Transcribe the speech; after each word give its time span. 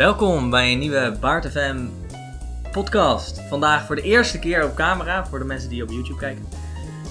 Welkom 0.00 0.50
bij 0.50 0.72
een 0.72 0.78
nieuwe 0.78 1.16
Baart 1.20 1.46
FM 1.50 1.86
podcast. 2.72 3.40
Vandaag 3.40 3.86
voor 3.86 3.96
de 3.96 4.02
eerste 4.02 4.38
keer 4.38 4.64
op 4.64 4.74
camera, 4.74 5.26
voor 5.26 5.38
de 5.38 5.44
mensen 5.44 5.68
die 5.68 5.82
op 5.82 5.90
YouTube 5.90 6.18
kijken. 6.18 6.44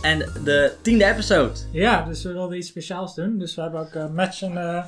En 0.02 0.20
de 0.44 0.76
tiende 0.82 1.06
episode. 1.06 1.60
Ja, 1.72 2.06
dus 2.06 2.24
we 2.24 2.34
wilden 2.34 2.58
iets 2.58 2.68
speciaals 2.68 3.16
doen. 3.16 3.38
Dus 3.38 3.56
we 3.56 3.62
hebben 3.62 3.80
ook 3.80 3.94
uh, 3.94 4.10
match 4.10 4.42
en 4.42 4.58
eh, 4.58 4.86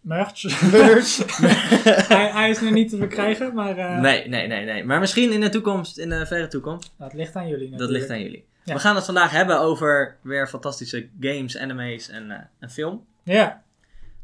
merch. 0.00 0.42
hij, 2.08 2.30
hij 2.30 2.50
is 2.50 2.60
nu 2.60 2.70
niet 2.70 2.90
te 2.90 2.96
verkrijgen, 2.96 3.54
maar... 3.54 3.76
eh, 3.76 4.00
Nee, 4.00 4.28
nee, 4.28 4.46
nee, 4.46 4.64
nee. 4.64 4.84
Maar 4.84 5.00
misschien 5.00 5.32
in 5.32 5.40
de 5.40 5.48
toekomst, 5.48 5.98
in 5.98 6.08
de 6.08 6.26
verre 6.26 6.48
toekomst. 6.48 6.92
Dat 6.98 7.12
ligt 7.12 7.36
aan 7.36 7.48
jullie 7.48 7.70
Dat 7.70 7.78
natuurlijk. 7.78 7.98
ligt 7.98 8.10
aan 8.10 8.22
jullie. 8.22 8.44
Ja. 8.64 8.74
We 8.74 8.80
gaan 8.80 8.94
het 8.94 9.04
vandaag 9.04 9.30
hebben 9.30 9.60
over 9.60 10.16
weer 10.22 10.48
fantastische 10.48 11.08
games, 11.20 11.58
anime's 11.58 12.08
en 12.08 12.30
eh, 12.30 12.38
een 12.60 12.70
film. 12.70 13.04
Ja. 13.22 13.62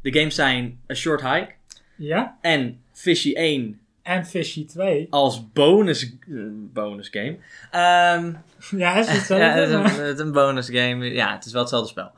De 0.01 0.13
games 0.13 0.35
zijn 0.35 0.79
A 0.91 0.93
Short 0.93 1.21
Hike 1.21 1.56
Ja. 1.97 2.37
en 2.41 2.81
Fishy 2.91 3.33
1 3.33 3.79
En 4.01 4.25
Fishy 4.25 4.65
2. 4.65 5.07
als 5.09 5.51
bonus, 5.51 6.03
eh, 6.03 6.37
bonus 6.51 7.09
game. 7.09 7.37
Ehm 7.71 8.33
Ja, 8.81 8.95
is 8.95 9.07
het 9.07 9.25
zo? 9.31 9.35
ja, 9.37 9.49
het 9.49 9.67
is, 9.67 9.73
een, 9.73 9.83
het 9.83 10.19
is 10.19 10.25
een 10.25 10.31
bonus 10.31 10.69
game. 10.69 11.05
Ja, 11.05 11.33
het 11.35 11.45
is 11.45 11.51
wel 11.51 11.61
hetzelfde 11.61 11.89
spel. 11.89 12.11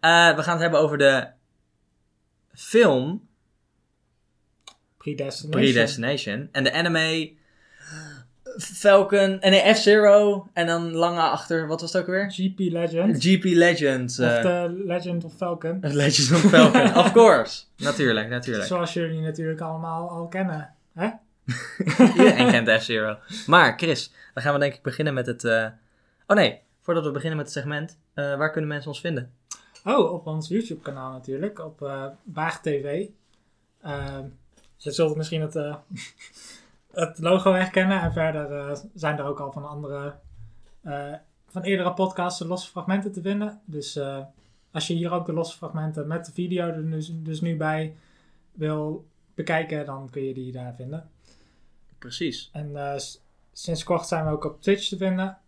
Eh, 0.00 0.36
we 0.36 0.42
gaan 0.42 0.52
het 0.52 0.62
hebben 0.62 0.80
over 0.80 0.98
de 0.98 1.26
film 2.54 3.26
Predestination. 4.96 5.50
Predestination. 5.62 6.48
En 6.52 6.64
de 6.64 6.72
anime 6.72 7.32
Falcon. 8.62 9.40
En 9.40 9.50
nee, 9.50 9.74
F-Zero. 9.74 10.48
En 10.52 10.66
dan 10.66 10.92
lange 10.92 11.20
achter, 11.20 11.66
wat 11.66 11.80
was 11.80 11.92
het 11.92 12.02
ook 12.02 12.08
alweer? 12.08 12.30
GP 12.30 12.58
Legend. 12.58 13.24
GP 13.24 13.44
Legends. 13.44 14.18
Of 14.18 14.26
eh 14.26 14.42
de 14.42 14.82
Legend 14.86 15.24
of 15.24 15.32
Falcon. 15.36 15.78
Legends 16.02 16.32
of 16.32 16.40
Falcon. 16.40 16.94
of 17.04 17.12
course. 17.12 17.62
Natuurlijk, 17.76 18.28
natuurlijk. 18.28 18.66
Zoals 18.66 18.92
jullie 18.92 19.20
natuurlijk 19.20 19.60
allemaal 19.60 20.08
al 20.10 20.26
kennen. 20.28 20.74
Hè? 20.94 21.08
Iedereen 22.16 22.50
kent 22.50 22.82
F-Zero. 22.82 23.16
Maar 23.46 23.74
Chris, 23.78 24.12
dan 24.34 24.42
gaan 24.42 24.52
we 24.52 24.58
denk 24.60 24.74
ik 24.74 24.82
beginnen 24.82 25.14
met 25.14 25.26
het... 25.26 25.44
eh, 25.44 25.66
Oh 26.26 26.36
nee, 26.36 26.60
voordat 26.80 27.04
we 27.04 27.10
beginnen 27.10 27.36
met 27.36 27.46
het 27.46 27.54
segment. 27.54 27.98
eh, 28.14 28.36
waar 28.36 28.50
kunnen 28.50 28.70
mensen 28.70 28.90
ons 28.90 29.00
vinden? 29.00 29.32
Oh, 29.84 30.12
op 30.12 30.26
ons 30.26 30.48
YouTube 30.48 30.80
kanaal 30.80 31.12
natuurlijk. 31.12 31.58
Op 31.64 31.82
eh 31.82 32.04
Baag 32.24 32.60
TV. 32.60 33.06
Ehm, 33.82 34.24
je 34.76 34.90
zult 34.92 35.16
misschien 35.16 35.40
het, 35.40 35.54
het 36.98 37.18
logo 37.18 37.52
herkennen. 37.52 38.00
En 38.00 38.12
verder 38.12 38.52
eh, 38.52 38.76
zijn 38.94 39.18
er 39.18 39.24
ook 39.24 39.40
al 39.40 39.52
van 39.52 39.68
andere... 39.68 40.14
eh, 40.82 41.14
van 41.48 41.62
eerdere 41.62 41.94
podcasts 41.94 42.38
de 42.38 42.46
losse 42.46 42.70
fragmenten 42.70 43.12
te 43.12 43.20
vinden. 43.20 43.60
Dus 43.64 43.96
eh, 43.96 44.24
als 44.70 44.86
je 44.86 44.94
hier 44.94 45.12
ook 45.12 45.26
de 45.26 45.32
losse 45.32 45.56
fragmenten 45.56 46.06
met 46.06 46.26
de 46.26 46.32
video 46.32 46.66
er 46.66 46.90
dus, 46.90 47.10
dus 47.14 47.40
nu 47.40 47.56
bij 47.56 47.96
wil 48.52 49.08
bekijken, 49.34 49.86
dan 49.86 50.10
kun 50.10 50.22
je 50.22 50.34
die 50.34 50.52
daar 50.52 50.74
vinden. 50.74 51.10
Precies. 51.98 52.50
En 52.52 53.00
sinds 53.52 53.84
kort 53.84 54.06
zijn 54.06 54.24
we 54.24 54.30
ook 54.30 54.44
op 54.44 54.62
Twitch 54.62 54.88
te 54.88 54.96
vinden. 54.96 55.38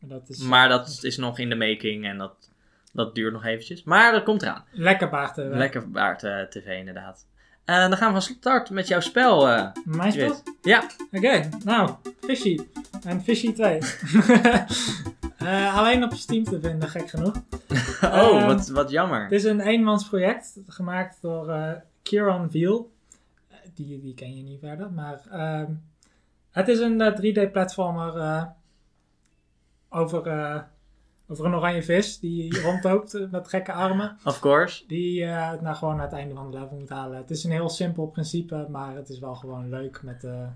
Dat 0.00 0.28
is 0.28 0.38
Maar 0.38 0.68
dat 0.68 0.98
is 1.02 1.16
nog 1.16 1.38
in 1.38 1.48
de 1.48 1.54
making 1.54 2.04
en 2.04 2.18
dat, 2.18 2.50
dat 2.92 3.14
duurt 3.14 3.32
nog 3.32 3.44
eventjes. 3.44 3.82
Maar 3.82 4.12
dat 4.12 4.22
komt 4.22 4.42
eraan. 4.42 4.64
lekker 4.72 5.08
Baag 5.08 5.32
TV. 5.32 5.54
Lekker 5.54 5.90
Baart 5.90 6.22
eh, 6.22 6.42
TV 6.42 6.78
inderdaad. 6.78 7.26
En 7.68 7.88
dan 7.88 7.98
gaan 7.98 8.06
we 8.14 8.20
van 8.22 8.34
start 8.36 8.70
met 8.70 8.88
jouw 8.88 9.00
spel. 9.00 9.48
eh, 9.48 9.66
Mijn 9.84 10.12
spel? 10.12 10.34
Ja, 10.62 10.86
Oké, 11.12 11.48
nou, 11.64 11.90
Fishy. 12.20 12.58
En 13.04 13.22
Fishy 13.22 13.52
2. 13.52 13.78
Eh, 15.38 15.76
alleen 15.78 16.04
op 16.04 16.12
Steam 16.12 16.44
te 16.44 16.60
vinden, 16.60 16.88
gek 16.88 17.08
genoeg. 17.10 17.34
oh, 18.02 18.12
Ehm, 18.12 18.46
wat, 18.46 18.68
wat 18.68 18.90
jammer. 18.90 19.22
Het 19.22 19.32
is 19.32 19.44
een 19.44 19.60
eenmansproject, 19.60 20.56
gemaakt 20.66 21.18
door 21.22 21.48
eh 21.50 21.72
Kieran 22.02 22.50
Viel. 22.50 22.92
Eh, 23.48 23.56
die, 23.74 24.00
die 24.00 24.14
ken 24.14 24.36
je 24.36 24.42
niet 24.42 24.60
verder, 24.60 24.92
maar 24.92 25.20
ehm, 25.30 25.72
het 26.50 26.68
is 26.68 26.78
een 26.78 27.14
3D-platformer 27.16 28.16
eh, 28.16 28.44
over, 29.88 30.26
eh, 30.26 30.60
over 31.28 31.44
een 31.44 31.54
oranje 31.54 31.82
vis 31.82 32.18
die 32.18 32.60
rondloopt 32.60 33.14
eh, 33.14 33.30
met 33.30 33.48
gekke 33.48 33.72
armen. 33.72 34.16
Of 34.24 34.40
course. 34.40 34.86
Die 34.86 35.24
eh 35.24 35.60
nou 35.60 35.76
gewoon 35.76 35.96
naar 35.96 36.04
het 36.04 36.14
einde 36.14 36.34
van 36.34 36.50
de 36.50 36.58
level 36.58 36.76
moet 36.78 36.88
halen. 36.88 37.16
Het 37.16 37.30
is 37.30 37.44
een 37.44 37.50
heel 37.50 37.68
simpel 37.68 38.06
principe, 38.06 38.66
maar 38.70 38.94
het 38.96 39.08
is 39.08 39.18
wel 39.18 39.34
gewoon 39.34 39.68
leuk 39.68 40.02
met 40.02 40.20
de 40.20 40.46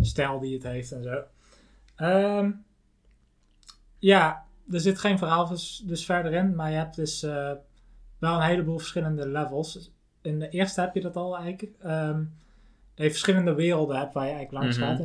stijl 0.00 0.40
die 0.40 0.54
het 0.54 0.62
heeft 0.62 0.92
en 0.92 1.02
zo. 1.02 1.22
Ehm, 1.96 2.50
ja, 3.98 4.44
er 4.70 4.80
zit 4.80 4.98
geen 4.98 5.18
verhaal 5.18 5.48
dus, 5.48 5.82
dus 5.86 6.04
verder 6.04 6.32
in, 6.32 6.54
maar 6.54 6.70
je 6.70 6.76
hebt 6.76 6.96
dus 6.96 7.22
eh, 7.22 7.52
wel 8.18 8.34
een 8.34 8.42
heleboel 8.42 8.78
verschillende 8.78 9.28
levels. 9.28 9.92
In 10.22 10.38
de 10.38 10.48
eerste 10.48 10.80
heb 10.80 10.94
je 10.94 11.00
dat 11.00 11.16
al 11.16 11.36
eigenlijk. 11.36 11.72
ehm, 11.82 12.24
dat 12.94 13.04
je 13.06 13.10
verschillende 13.10 13.54
werelden 13.54 13.98
hebt 13.98 14.14
waar 14.14 14.26
je 14.26 14.32
eigenlijk 14.32 14.62
langs 14.62 14.78
Mhm. 14.78 14.86
gaat. 14.86 15.00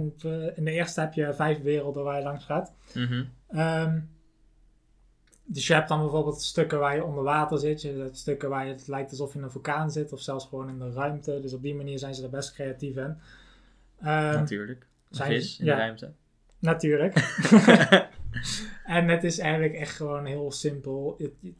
In, 0.56 0.64
de 0.64 0.72
eerste 0.72 1.00
heb 1.00 1.14
je 1.14 1.34
vijf 1.34 1.62
werelden 1.62 2.04
waar 2.04 2.18
je 2.18 2.24
langs 2.24 2.46
gaat. 2.46 2.74
Ehm, 3.48 4.00
dus 5.52 5.68
je 5.68 5.74
hebt 5.74 5.88
dan 5.88 6.00
bijvoorbeeld 6.00 6.42
stukken 6.42 6.80
waar 6.80 6.96
je 6.96 7.04
onder 7.04 7.24
water 7.24 7.58
zit. 7.58 7.82
Je 7.82 7.92
hebt 7.92 8.18
stukken 8.18 8.50
waar 8.50 8.66
je, 8.66 8.72
het 8.72 8.88
lijkt 8.88 9.12
alsof 9.12 9.32
je 9.32 9.38
in 9.38 9.44
een 9.44 9.52
vulkaan 9.52 9.92
zit. 9.92 10.14
Of 10.14 10.22
zelfs 10.22 10.46
gewoon 10.46 10.70
in 10.70 10.80
de 10.80 10.92
ruimte. 10.92 11.40
Dus 11.42 11.54
op 11.54 11.62
die 11.62 11.76
manier 11.76 12.00
zijn 12.00 12.16
ze 12.16 12.24
er 12.24 12.30
best 12.30 12.54
creatief 12.54 12.96
in. 12.96 13.18
Ehm, 14.00 14.34
Natuurlijk. 14.34 14.88
Zijn- 15.10 15.32
vis 15.32 15.60
in 15.60 15.66
ja. 15.66 15.76
de 15.76 15.82
ruimte. 15.82 16.12
natuurlijk. 16.60 17.14
en 18.98 19.08
het 19.08 19.24
is 19.24 19.40
eigenlijk 19.40 19.74
echt 19.74 19.96
gewoon 19.96 20.26
heel 20.26 20.52
simpel. 20.52 21.16
Je, 21.18 21.34
je, 21.40 21.54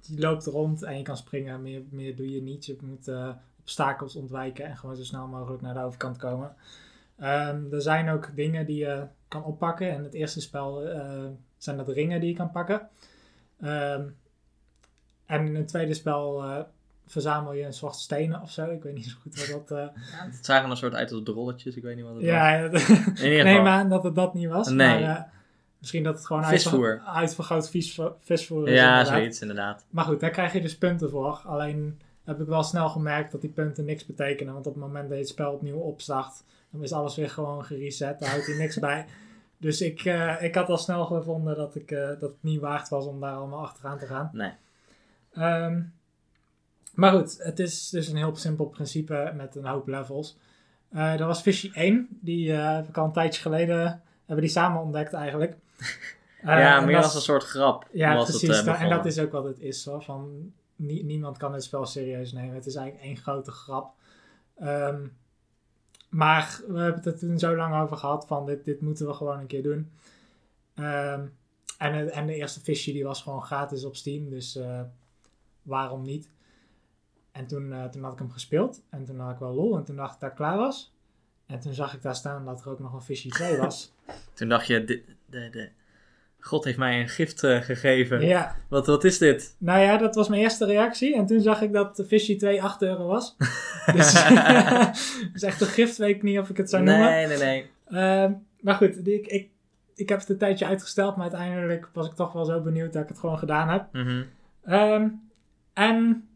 je 0.00 0.18
loopt 0.18 0.46
rond 0.46 0.82
en 0.82 0.96
je 0.96 1.02
kan 1.02 1.16
springen. 1.16 1.62
Meer, 1.62 1.82
meer 1.90 2.16
doe 2.16 2.30
je 2.30 2.42
niet. 2.42 2.66
Je 2.66 2.76
moet 2.80 3.08
eh, 3.08 3.30
obstakels 3.60 4.16
ontwijken. 4.16 4.64
En 4.64 4.76
gewoon 4.76 4.96
zo 4.96 5.04
snel 5.04 5.26
mogelijk 5.26 5.62
naar 5.62 5.74
de 5.74 5.80
overkant 5.80 6.16
komen. 6.16 6.54
Ehm, 7.18 7.72
er 7.72 7.82
zijn 7.82 8.08
ook 8.08 8.36
dingen 8.36 8.66
die 8.66 8.78
je 8.78 9.06
kan 9.28 9.44
oppakken. 9.44 9.90
In 9.90 10.02
het 10.02 10.14
eerste 10.14 10.40
spel 10.40 10.86
eh, 10.86 11.24
zijn 11.56 11.76
dat 11.76 11.88
ringen 11.88 12.20
die 12.20 12.28
je 12.28 12.36
kan 12.36 12.50
pakken. 12.50 12.88
Ehm, 13.62 14.02
en 15.26 15.46
in 15.46 15.54
het 15.54 15.68
tweede 15.68 15.94
spel 15.94 16.42
eh, 16.42 16.58
verzamel 17.06 17.52
je 17.52 17.64
een 17.64 17.72
soort 17.72 17.94
stenen 17.96 18.40
of 18.42 18.50
zo. 18.50 18.70
Ik 18.70 18.82
weet 18.82 18.94
niet 18.94 19.04
zo 19.06 19.16
goed 19.22 19.48
wat 19.50 19.68
dat... 19.68 19.78
eh, 19.78 19.86
Het 20.32 20.44
zagen 20.46 20.70
een 20.70 20.76
soort 20.76 20.94
uit 20.94 21.12
als 21.12 21.24
de 21.24 21.32
rolletjes. 21.32 21.76
Ik 21.76 21.82
weet 21.82 21.96
niet 21.96 22.04
wat 22.04 22.14
het 22.14 22.22
ja, 22.24 22.68
was. 22.70 22.88
In 22.88 23.30
ieder 23.30 23.44
neem 23.52 23.66
aan 23.66 23.88
dat 23.88 24.02
het 24.02 24.14
dat 24.14 24.34
niet 24.34 24.48
was. 24.48 24.68
Nee. 24.68 25.00
Maar, 25.00 25.16
eh, 25.16 25.22
misschien 25.78 26.02
dat 26.02 26.14
het 26.16 26.26
gewoon 26.26 26.44
Visvoer. 26.44 26.90
uitver- 26.90 27.08
uitvergroot 27.14 27.70
visvo- 27.70 28.16
visvoer 28.20 28.68
is. 28.68 28.74
Ja, 28.78 28.88
inderdaad. 28.90 29.06
zoiets 29.16 29.40
inderdaad. 29.40 29.84
Maar 29.90 30.04
goed, 30.04 30.20
daar 30.20 30.30
krijg 30.30 30.52
je 30.52 30.60
dus 30.60 30.78
punten 30.78 31.10
voor. 31.10 31.40
Alleen 31.44 32.00
heb 32.24 32.40
ik 32.40 32.46
wel 32.46 32.62
snel 32.62 32.88
gemerkt 32.88 33.32
dat 33.32 33.40
die 33.40 33.50
punten 33.50 33.84
niks 33.84 34.06
betekenen. 34.06 34.52
Want 34.52 34.66
op 34.66 34.74
het 34.74 34.82
moment 34.82 35.04
dat 35.04 35.12
je 35.12 35.22
het 35.22 35.28
spel 35.32 35.52
opnieuw 35.52 35.78
opstart, 35.78 36.42
dan 36.70 36.82
is 36.82 36.92
alles 36.92 37.16
weer 37.16 37.30
gewoon 37.30 37.64
gereset. 37.64 38.18
Daar 38.18 38.28
houdt 38.30 38.46
hij 38.46 38.56
niks 38.56 38.78
bij. 38.78 39.04
Dus 39.62 39.80
ik, 39.80 40.04
eh, 40.04 40.42
ik 40.42 40.54
had 40.54 40.68
al 40.68 40.78
snel 40.78 41.04
gevonden 41.04 41.56
dat, 41.56 41.74
ik, 41.74 41.90
eh, 41.90 42.06
dat 42.06 42.20
het 42.20 42.36
niet 42.42 42.60
waard 42.60 42.88
was 42.88 43.06
om 43.06 43.20
daar 43.20 43.34
allemaal 43.34 43.62
achteraan 43.62 43.98
te 43.98 44.06
gaan. 44.06 44.30
Nee. 44.32 44.52
Ehm, 45.32 45.82
maar 46.94 47.12
goed, 47.12 47.38
het 47.38 47.58
is 47.58 47.88
dus 47.88 48.08
een 48.08 48.16
heel 48.16 48.36
simpel 48.36 48.66
principe 48.66 49.32
met 49.36 49.56
een 49.56 49.66
hoop 49.66 49.86
levels. 49.88 50.38
Er 50.90 51.26
was 51.26 51.40
Fishy 51.40 51.70
1, 51.74 52.08
die 52.10 52.50
heb 52.52 52.88
ik 52.88 52.96
al 52.96 53.04
een 53.04 53.12
tijdje 53.12 53.40
geleden, 53.42 54.02
hebben 54.26 54.44
die 54.44 54.54
samen 54.54 54.80
ontdekt 54.82 55.12
eigenlijk. 55.12 55.56
Ja, 56.44 56.80
meer 56.80 56.96
als 56.96 57.14
een 57.14 57.20
soort 57.20 57.44
grap. 57.44 57.88
Ja, 57.92 58.14
was 58.14 58.28
precies. 58.30 58.56
Het, 58.56 58.66
en 58.66 58.88
dat 58.88 59.06
is 59.06 59.18
ook 59.18 59.32
wat 59.32 59.44
het 59.44 59.60
is 59.60 59.84
hoor. 59.84 60.02
Van, 60.02 60.52
nie- 60.76 61.04
niemand 61.04 61.36
kan 61.38 61.52
het 61.52 61.62
spel 61.64 61.86
serieus 61.86 62.32
nemen. 62.32 62.54
Het 62.54 62.66
is 62.66 62.74
eigenlijk 62.74 63.06
één 63.06 63.16
grote 63.16 63.50
grap. 63.50 63.94
Ehm, 64.58 65.06
maar 66.12 66.60
we 66.68 66.78
hebben 66.78 67.02
het 67.02 67.06
er 67.06 67.18
toen 67.18 67.38
zo 67.38 67.56
lang 67.56 67.82
over 67.82 67.96
gehad 67.96 68.26
van 68.26 68.46
dit, 68.46 68.64
dit 68.64 68.80
moeten 68.80 69.06
we 69.06 69.14
gewoon 69.14 69.38
een 69.38 69.46
keer 69.46 69.62
doen. 69.62 69.90
Ehm, 70.74 71.26
en, 71.78 72.12
en 72.12 72.26
de 72.26 72.34
eerste 72.34 72.60
Fishy 72.60 72.92
die 72.92 73.04
was 73.04 73.22
gewoon 73.22 73.42
gratis 73.42 73.84
op 73.84 73.96
Steam, 73.96 74.30
dus 74.30 74.56
eh, 74.56 74.80
waarom 75.62 76.02
niet? 76.02 76.30
En 77.30 77.46
toen, 77.46 77.72
eh, 77.72 77.84
toen 77.84 78.02
had 78.02 78.12
ik 78.12 78.18
hem 78.18 78.30
gespeeld 78.30 78.82
en 78.90 79.04
toen 79.04 79.18
had 79.18 79.32
ik 79.32 79.38
wel 79.38 79.54
lol 79.54 79.76
en 79.76 79.84
toen 79.84 79.96
dacht 79.96 80.14
ik 80.14 80.20
dat 80.20 80.30
ik 80.30 80.36
klaar 80.36 80.56
was. 80.56 80.92
En 81.46 81.60
toen 81.60 81.72
zag 81.72 81.94
ik 81.94 82.02
daar 82.02 82.16
staan 82.16 82.44
dat 82.44 82.60
er 82.60 82.70
ook 82.70 82.78
nog 82.78 82.92
een 82.92 83.02
Fishy 83.02 83.28
2 83.28 83.56
was. 83.56 83.92
Toen 84.34 84.48
dacht 84.48 84.66
je, 84.66 84.84
de, 84.84 85.04
de, 85.26 85.50
de... 85.50 85.70
God 86.44 86.64
heeft 86.64 86.78
mij 86.78 87.00
een 87.00 87.08
gift 87.08 87.44
eh, 87.44 87.60
gegeven. 87.60 88.20
ja, 88.20 88.56
Wat, 88.68 88.86
wat 88.86 89.04
is 89.04 89.18
dit? 89.18 89.56
Nou 89.58 89.80
ja, 89.80 89.96
dat 89.96 90.14
was 90.14 90.28
mijn 90.28 90.42
eerste 90.42 90.64
reactie. 90.66 91.16
En 91.16 91.26
toen 91.26 91.40
zag 91.40 91.62
ik 91.62 91.72
dat 91.72 91.96
de 91.96 92.04
Fishy 92.04 92.38
2 92.38 92.62
8 92.62 92.82
euro 92.82 93.06
was. 93.06 93.36
Dus, 93.94 94.12
dus 95.32 95.42
echt 95.42 95.60
een 95.60 95.66
gift, 95.66 95.96
weet 95.96 96.16
ik 96.16 96.22
niet 96.22 96.38
of 96.38 96.48
ik 96.48 96.56
het 96.56 96.70
zou 96.70 96.82
noemen. 96.82 97.10
nee, 97.10 97.26
nee, 97.26 97.38
nee. 97.38 97.70
Ehm, 97.88 98.32
maar 98.60 98.74
goed, 98.74 99.06
ik, 99.06 99.26
ik, 99.26 99.48
ik 99.94 100.08
heb 100.08 100.20
het 100.20 100.28
een 100.28 100.38
tijdje 100.38 100.66
uitgesteld. 100.66 101.16
Maar 101.16 101.30
uiteindelijk 101.30 101.88
was 101.92 102.06
ik 102.06 102.14
toch 102.14 102.32
wel 102.32 102.44
zo 102.44 102.60
benieuwd 102.60 102.92
dat 102.92 103.02
ik 103.02 103.08
het 103.08 103.18
gewoon 103.18 103.38
gedaan 103.38 103.68
heb. 103.68 103.86
Mhm. 103.92 104.22
Ehm, 104.64 105.08
en 105.72 106.28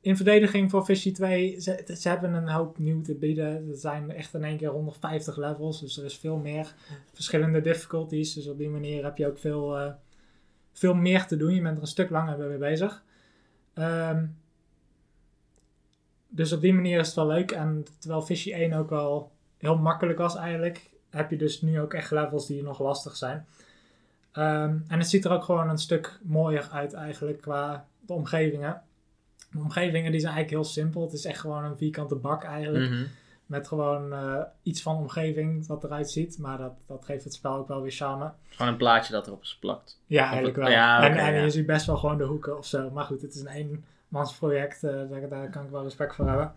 in 0.00 0.16
verdediging 0.16 0.70
voor 0.70 0.84
Fishy 0.84 1.12
2, 1.12 1.60
ze, 1.60 1.94
ze 1.98 2.08
hebben 2.08 2.34
een 2.34 2.48
hoop 2.48 2.78
nieuw 2.78 3.02
te 3.02 3.14
bieden. 3.14 3.68
Er 3.70 3.76
zijn 3.76 4.10
echt 4.10 4.34
in 4.34 4.44
één 4.44 4.56
keer 4.56 4.68
150 4.68 5.36
levels. 5.36 5.80
Dus 5.80 5.98
er 5.98 6.04
is 6.04 6.18
veel 6.18 6.36
meer 6.36 6.74
verschillende 7.12 7.60
difficulties. 7.60 8.34
Dus 8.34 8.48
op 8.48 8.58
die 8.58 8.68
manier 8.68 9.04
heb 9.04 9.16
je 9.16 9.26
ook 9.26 9.38
veel, 9.38 9.78
eh, 9.78 9.92
veel 10.72 10.94
meer 10.94 11.26
te 11.26 11.36
doen. 11.36 11.54
Je 11.54 11.62
bent 11.62 11.76
er 11.76 11.82
een 11.82 11.88
stuk 11.88 12.10
langer 12.10 12.48
mee 12.48 12.58
bezig. 12.58 13.04
Ehm, 13.74 14.26
dus 16.28 16.52
op 16.52 16.60
die 16.60 16.74
manier 16.74 16.98
is 16.98 17.06
het 17.06 17.16
wel 17.16 17.26
leuk. 17.26 17.50
En 17.50 17.84
terwijl 17.98 18.22
Fishy 18.22 18.52
1 18.52 18.72
ook 18.72 18.90
wel 18.90 19.32
heel 19.58 19.76
makkelijk 19.78 20.18
was 20.18 20.36
eigenlijk, 20.36 20.90
heb 21.10 21.30
je 21.30 21.36
dus 21.36 21.60
nu 21.62 21.80
ook 21.80 21.94
echt 21.94 22.10
levels 22.10 22.46
die 22.46 22.62
nog 22.62 22.80
lastig 22.80 23.16
zijn. 23.16 23.46
Ehm, 24.32 24.78
en 24.88 24.98
het 24.98 25.08
ziet 25.08 25.24
er 25.24 25.32
ook 25.32 25.44
gewoon 25.44 25.68
een 25.68 25.78
stuk 25.78 26.18
mooier 26.22 26.68
uit 26.72 26.92
eigenlijk 26.92 27.40
qua 27.40 27.86
de 28.00 28.12
omgevingen. 28.12 28.82
De 29.50 29.58
omgevingen 29.58 30.10
die 30.10 30.20
zijn 30.20 30.34
eigenlijk 30.34 30.62
heel 30.62 30.72
simpel. 30.72 31.02
Het 31.02 31.12
is 31.12 31.24
echt 31.24 31.40
gewoon 31.40 31.64
een 31.64 31.76
vierkante 31.76 32.14
bak 32.14 32.44
eigenlijk. 32.44 32.90
Mhm. 32.90 33.04
Met 33.46 33.68
gewoon 33.68 34.12
eh, 34.12 34.42
iets 34.62 34.82
van 34.82 34.96
omgeving 34.96 35.66
wat 35.66 35.84
eruit 35.84 36.10
ziet. 36.10 36.38
Maar 36.38 36.58
dat, 36.58 36.72
dat 36.86 37.04
geeft 37.04 37.24
het 37.24 37.34
spel 37.34 37.54
ook 37.54 37.68
wel 37.68 37.82
weer 37.82 37.90
charme. 37.92 38.32
Gewoon 38.48 38.72
een 38.72 38.78
plaatje 38.78 39.12
dat 39.12 39.26
erop 39.26 39.42
is 39.42 39.52
geplakt. 39.52 40.00
Ja, 40.06 40.24
eigenlijk 40.24 40.56
wel. 40.56 40.70
ja, 40.70 41.02
en 41.02 41.10
oké, 41.10 41.20
en 41.20 41.34
ja. 41.34 41.42
je 41.42 41.50
ziet 41.50 41.66
best 41.66 41.86
wel 41.86 41.96
gewoon 41.96 42.18
de 42.18 42.24
hoeken 42.24 42.58
of 42.58 42.66
zo. 42.66 42.90
Maar 42.90 43.04
goed, 43.04 43.22
het 43.22 43.34
is 43.34 43.40
een 43.40 43.80
eenmansproject. 44.08 44.84
eh 44.84 44.92
daar, 45.10 45.28
daar 45.28 45.50
kan 45.50 45.64
ik 45.64 45.70
wel 45.70 45.82
respect 45.82 46.14
voor 46.14 46.28
hebben. 46.28 46.52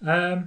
Ehm, 0.00 0.42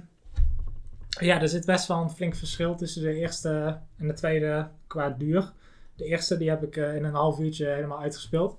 ja, 1.08 1.40
er 1.40 1.48
zit 1.48 1.66
best 1.66 1.86
wel 1.86 2.00
een 2.02 2.10
flink 2.10 2.34
verschil 2.34 2.76
tussen 2.76 3.02
de 3.02 3.14
eerste 3.14 3.78
en 3.96 4.06
de 4.06 4.14
tweede 4.14 4.68
qua 4.86 5.10
duur. 5.10 5.52
De 5.96 6.04
eerste 6.04 6.36
die 6.36 6.48
heb 6.48 6.62
ik 6.62 6.76
eh, 6.76 6.96
in 6.96 7.04
een 7.04 7.14
half 7.14 7.38
uurtje 7.38 7.66
helemaal 7.66 8.00
uitgespeeld. 8.00 8.58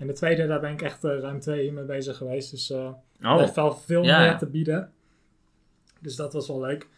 En 0.00 0.06
de 0.06 0.12
tweede, 0.12 0.46
daar 0.46 0.60
ben 0.60 0.72
ik 0.72 0.82
echt 0.82 1.04
eh, 1.04 1.18
ruim 1.18 1.40
twee 1.40 1.66
uur 1.66 1.72
mee 1.72 1.84
bezig 1.84 2.16
geweest. 2.16 2.50
Dus 2.50 2.70
eh 2.70 2.88
Oh, 3.22 3.74
veel 3.84 4.04
Ja, 4.04 4.18
meer 4.20 4.38
te 4.38 4.46
bieden. 4.46 4.92
Dus 6.00 6.16
dat 6.16 6.32
was 6.32 6.48
wel 6.48 6.60
leuk. 6.60 6.88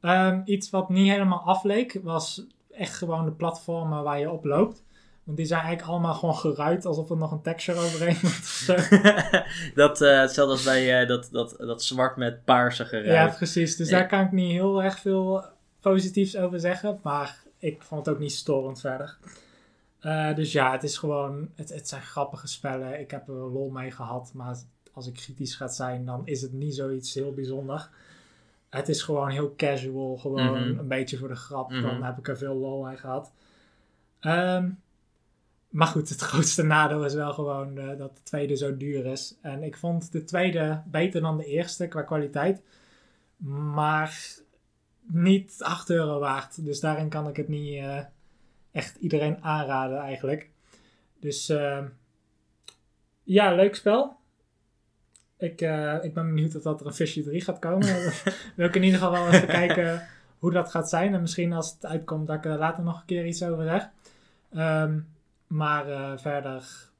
Ehm, 0.00 0.40
iets 0.44 0.70
wat 0.70 0.88
niet 0.88 1.10
helemaal 1.10 1.40
afleek, 1.40 2.00
was 2.02 2.46
echt 2.70 2.94
gewoon 2.96 3.24
de 3.24 3.32
platformen 3.32 4.02
waar 4.02 4.18
je 4.20 4.30
op 4.30 4.44
loopt. 4.44 4.82
Want 5.24 5.36
die 5.36 5.46
zijn 5.46 5.60
eigenlijk 5.60 5.90
allemaal 5.90 6.14
gewoon 6.14 6.36
geruit, 6.36 6.86
alsof 6.86 7.10
er 7.10 7.16
nog 7.16 7.32
een 7.32 7.42
texture 7.42 7.78
overheen 7.78 8.16
moet. 8.22 8.66
dat, 9.74 10.00
eh, 10.00 10.20
hetzelfde 10.20 10.52
als 10.52 10.62
bij 10.64 11.06
dat, 11.06 11.28
dat, 11.32 11.54
dat 11.58 11.82
zwart 11.82 12.16
met 12.16 12.44
paarse 12.44 12.84
geruit. 12.84 13.06
ja, 13.30 13.36
precies. 13.36 13.76
Dus 13.76 13.88
Ja. 13.88 13.98
daar 13.98 14.08
kan 14.08 14.20
ik 14.20 14.32
niet 14.32 14.52
heel 14.52 14.82
erg 14.82 14.98
veel 14.98 15.44
positiefs 15.80 16.36
over 16.36 16.60
zeggen. 16.60 16.98
Maar 17.02 17.42
ik 17.58 17.82
vond 17.82 18.06
het 18.06 18.14
ook 18.14 18.20
niet 18.20 18.32
storend 18.32 18.80
verder. 18.80 19.16
Eh, 20.04 20.34
dus 20.34 20.52
ja, 20.52 20.72
het 20.72 20.82
is 20.82 20.98
gewoon, 20.98 21.48
het, 21.54 21.68
het 21.68 21.88
zijn 21.88 22.02
grappige 22.02 22.46
spellen. 22.46 23.00
Ik 23.00 23.10
heb 23.10 23.28
er 23.28 23.34
lol 23.34 23.70
mee 23.70 23.90
gehad. 23.90 24.30
Maar 24.34 24.56
als 24.92 25.06
ik 25.06 25.14
kritisch 25.14 25.54
ga 25.54 25.68
zijn, 25.68 26.04
dan 26.04 26.26
is 26.26 26.42
het 26.42 26.52
niet 26.52 26.74
zoiets 26.74 27.14
heel 27.14 27.32
bijzonder. 27.32 27.90
Het 28.68 28.88
is 28.88 29.02
gewoon 29.02 29.30
heel 29.30 29.54
casual, 29.56 30.16
gewoon 30.16 30.60
Mhm. 30.70 30.78
een 30.78 30.88
beetje 30.88 31.16
voor 31.18 31.28
de 31.28 31.34
grap. 31.34 31.70
Mhm. 31.70 31.82
Dan 31.82 32.02
heb 32.02 32.18
ik 32.18 32.28
er 32.28 32.38
veel 32.38 32.54
lol 32.54 32.82
mee 32.84 32.96
gehad. 32.96 33.32
Ehm, 34.20 34.70
maar 35.68 35.86
goed, 35.86 36.08
het 36.08 36.20
grootste 36.30 36.62
nadeel 36.62 37.04
is 37.04 37.14
wel 37.14 37.32
gewoon 37.32 37.78
eh, 37.78 37.98
dat 37.98 38.16
de 38.16 38.22
tweede 38.22 38.56
zo 38.56 38.76
duur 38.76 39.06
is. 39.06 39.36
En 39.40 39.62
ik 39.62 39.76
vond 39.76 40.12
de 40.12 40.24
tweede 40.24 40.82
beter 40.86 41.20
dan 41.20 41.36
de 41.36 41.44
eerste 41.46 41.88
qua 41.88 42.02
kwaliteit. 42.02 42.62
Maar 43.36 44.20
niet 45.02 45.56
8 45.58 45.90
euro 45.90 46.18
waard. 46.18 46.64
Dus 46.64 46.80
daarin 46.80 47.08
kan 47.08 47.28
ik 47.28 47.36
het 47.36 47.48
niet 47.48 47.74
eh, 47.78 48.00
echt 48.74 48.96
iedereen 48.96 49.42
aanraden 49.42 49.98
eigenlijk. 49.98 50.50
Dus 51.20 51.48
eh, 51.48 51.84
ja, 53.22 53.54
leuk 53.54 53.74
spel. 53.74 54.16
Ik, 55.38 55.60
eh, 55.60 56.04
ik 56.04 56.14
ben 56.14 56.26
benieuwd 56.34 56.56
of 56.56 56.62
dat 56.62 56.80
er 56.80 56.86
een 56.86 56.94
Fishy 56.94 57.22
3 57.22 57.40
gaat 57.40 57.58
komen. 57.58 58.12
Wil 58.56 58.66
ik 58.66 58.74
in 58.74 58.82
ieder 58.82 58.98
geval 58.98 59.12
wel 59.12 59.32
even 59.32 59.48
kijken 59.48 60.08
hoe 60.38 60.52
dat 60.52 60.70
gaat 60.70 60.88
zijn. 60.88 61.14
En 61.14 61.20
misschien 61.20 61.52
als 61.52 61.72
het 61.72 61.86
uitkomt 61.86 62.26
dat 62.26 62.36
ik 62.36 62.44
er 62.44 62.58
later 62.58 62.84
nog 62.84 63.00
een 63.00 63.06
keer 63.06 63.26
iets 63.26 63.42
over 63.42 63.64
zeg. 63.64 63.88
Ehm, 64.50 65.00
maar 65.46 65.88
eh, 65.88 66.18
verder 66.18 66.90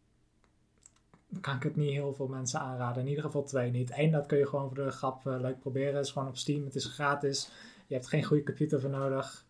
kan 1.40 1.56
ik 1.56 1.62
het 1.62 1.76
niet 1.76 1.90
heel 1.90 2.14
veel 2.14 2.26
mensen 2.26 2.60
aanraden. 2.60 3.02
In 3.02 3.08
ieder 3.08 3.24
geval 3.24 3.42
twee 3.42 3.70
niet. 3.70 3.92
Eén, 3.94 4.10
dat 4.10 4.26
kun 4.26 4.38
je 4.38 4.46
gewoon 4.46 4.74
voor 4.74 4.84
de 4.84 4.90
grap 4.90 5.26
eh, 5.26 5.40
leuk 5.40 5.60
proberen. 5.60 5.94
Het 5.94 6.04
is 6.04 6.12
gewoon 6.12 6.28
op 6.28 6.36
Steam. 6.36 6.64
Het 6.64 6.74
is 6.74 6.84
gratis. 6.84 7.50
Je 7.86 7.94
hebt 7.94 8.06
geen 8.06 8.24
goede 8.24 8.42
computer 8.42 8.80
voor 8.80 8.90
nodig. 8.90 9.43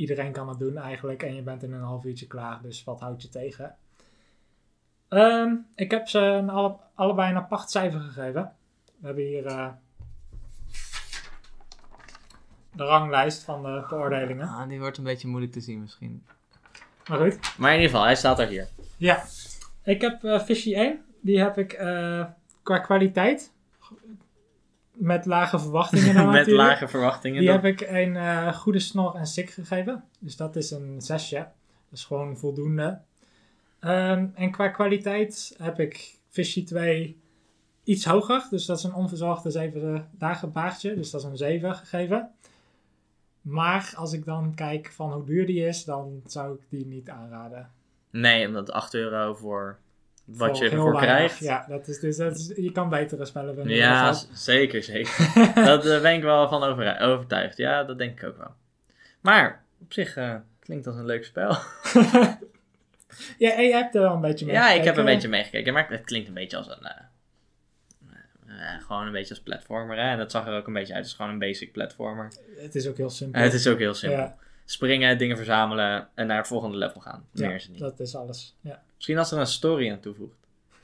Iedereen 0.00 0.32
kan 0.32 0.48
het 0.48 0.58
doen 0.58 0.76
eigenlijk. 0.76 1.22
En 1.22 1.34
je 1.34 1.42
bent 1.42 1.62
in 1.62 1.72
een 1.72 1.82
half 1.82 2.04
uurtje 2.04 2.26
klaar. 2.26 2.62
Dus 2.62 2.84
wat 2.84 3.00
houdt 3.00 3.22
je 3.22 3.28
tegen? 3.28 3.76
Ehm, 5.08 5.54
ik 5.74 5.90
heb 5.90 6.08
ze 6.08 6.18
een 6.18 6.50
alle, 6.50 6.76
allebei 6.94 7.30
een 7.30 7.36
apart 7.36 7.70
cijfer 7.70 8.00
gegeven. 8.00 8.52
We 8.98 9.06
hebben 9.06 9.24
hier 9.24 9.46
eh, 9.46 9.68
de 12.72 12.84
ranglijst 12.84 13.42
van 13.42 13.62
de 13.62 13.86
beoordelingen. 13.88 14.48
Ah, 14.48 14.68
die 14.68 14.80
wordt 14.80 14.98
een 14.98 15.04
beetje 15.04 15.28
moeilijk 15.28 15.52
te 15.52 15.60
zien 15.60 15.80
misschien. 15.80 16.24
Maar 17.08 17.18
goed. 17.18 17.58
Maar 17.58 17.70
in 17.70 17.76
ieder 17.76 17.90
geval, 17.90 18.04
hij 18.04 18.16
staat 18.16 18.38
er 18.38 18.48
hier. 18.48 18.68
Ja, 18.96 19.24
ik 19.84 20.00
heb 20.00 20.24
eh 20.24 20.40
Fishy 20.40 20.74
1. 20.74 21.04
Die 21.20 21.40
heb 21.40 21.58
ik 21.58 21.72
eh, 21.72 22.24
qua 22.62 22.78
kwaliteit. 22.78 23.52
Met 25.00 25.26
lage 25.26 25.58
verwachtingen 25.58 26.14
dan 26.14 26.26
Met 26.26 26.34
natuurlijk. 26.34 26.68
lage 26.68 26.88
verwachtingen. 26.88 27.38
Die 27.38 27.46
dan. 27.48 27.56
heb 27.60 27.64
ik 27.64 27.80
een 27.80 28.16
eh, 28.16 28.54
goede 28.54 28.78
snor 28.78 29.14
en 29.14 29.26
sik 29.26 29.50
gegeven. 29.50 30.04
Dus 30.18 30.36
dat 30.36 30.56
is 30.56 30.70
een 30.70 31.00
zesje. 31.00 31.36
Dat 31.36 31.98
is 31.98 32.04
gewoon 32.04 32.36
voldoende. 32.36 33.00
Ehm, 33.80 34.26
en 34.34 34.50
qua 34.50 34.68
kwaliteit 34.68 35.54
heb 35.58 35.80
ik 35.80 36.18
Fishy 36.28 36.64
2 36.64 37.20
iets 37.84 38.04
hoger. 38.04 38.46
Dus 38.50 38.66
dat 38.66 38.78
is 38.78 38.84
een 38.84 38.94
onverzorgde 38.94 39.50
7 39.50 40.08
dagen 40.12 40.52
baardje. 40.52 40.94
Dus 40.94 41.10
dat 41.10 41.20
is 41.20 41.26
een 41.26 41.36
7 41.36 41.74
gegeven. 41.74 42.30
Maar 43.40 43.92
als 43.96 44.12
ik 44.12 44.24
dan 44.24 44.54
kijk 44.54 44.92
van 44.92 45.12
hoe 45.12 45.24
duur 45.24 45.46
die 45.46 45.66
is, 45.66 45.84
dan 45.84 46.20
zou 46.26 46.54
ik 46.54 46.60
die 46.68 46.86
niet 46.86 47.08
aanraden. 47.08 47.70
Nee, 48.10 48.46
omdat 48.46 48.70
8 48.70 48.94
euro 48.94 49.34
voor 49.34 49.78
wat 50.36 50.58
je 50.58 50.64
ervoor 50.64 50.92
weinig. 50.92 51.14
krijgt. 51.16 51.38
Ja, 51.38 51.64
dat 51.68 51.88
is, 51.88 52.00
dus 52.00 52.16
dat 52.16 52.36
is, 52.36 52.52
je 52.56 52.72
kan 52.72 52.88
betere 52.88 53.24
spellen. 53.24 53.68
Ja, 53.68 54.12
zeker, 54.32 54.82
zeker. 54.82 55.30
dat 55.54 55.86
eh, 55.86 56.00
ben 56.00 56.14
ik 56.14 56.22
wel 56.22 56.48
van 56.48 56.62
over, 56.62 57.00
overtuigd. 57.00 57.56
Ja, 57.56 57.84
dat 57.84 57.98
denk 57.98 58.20
ik 58.20 58.28
ook 58.28 58.36
wel. 58.36 58.54
Maar 59.20 59.64
op 59.80 59.92
zich 59.92 60.16
eh, 60.16 60.34
klinkt 60.60 60.86
als 60.86 60.96
een 60.96 61.06
leuk 61.06 61.24
spel. 61.24 61.48
ja, 63.38 63.52
en 63.54 63.64
je 63.64 63.72
hebt 63.72 63.94
er 63.94 64.00
wel 64.00 64.14
een 64.14 64.20
beetje 64.20 64.46
mee 64.46 64.54
ja, 64.54 64.72
ik 64.72 64.84
heb 64.84 64.96
een 64.96 65.04
beetje 65.04 65.28
meegekeken, 65.28 65.72
maar 65.72 65.90
het 65.90 66.04
klinkt 66.04 66.28
een 66.28 66.34
beetje 66.34 66.56
als 66.56 66.68
een. 66.68 66.82
eh, 66.86 66.94
gewoon 68.86 69.06
een 69.06 69.12
beetje 69.12 69.34
als 69.34 69.42
platformer. 69.42 69.96
Hè? 69.96 70.10
En 70.10 70.18
dat 70.18 70.30
zag 70.30 70.46
er 70.46 70.56
ook 70.56 70.66
een 70.66 70.72
beetje 70.72 70.92
uit. 70.94 71.02
Het 71.02 71.10
is 71.10 71.16
gewoon 71.18 71.32
een 71.32 71.38
basic 71.38 71.72
platformer. 71.72 72.32
Het 72.56 72.74
is 72.74 72.88
ook 72.88 72.96
heel 72.96 73.10
simpel. 73.10 73.40
Het 73.40 73.52
is 73.52 73.66
ook 73.66 73.78
heel 73.78 73.94
simpel. 73.94 74.18
Ja, 74.20 74.36
Springen, 74.64 75.18
dingen 75.18 75.36
verzamelen 75.36 76.08
en 76.14 76.26
naar 76.26 76.36
het 76.38 76.46
volgende 76.46 76.76
level 76.76 77.00
gaan. 77.00 77.26
Meer 77.32 77.48
Ja, 77.48 77.54
is 77.54 77.62
het 77.62 77.70
niet. 77.72 77.80
dat 77.80 78.00
is 78.00 78.14
alles. 78.16 78.56
Ja. 78.60 78.82
Misschien 79.00 79.18
als 79.18 79.32
er 79.32 79.38
een 79.38 79.46
story 79.46 79.90
aan 79.90 80.00
toevoegt. 80.00 80.36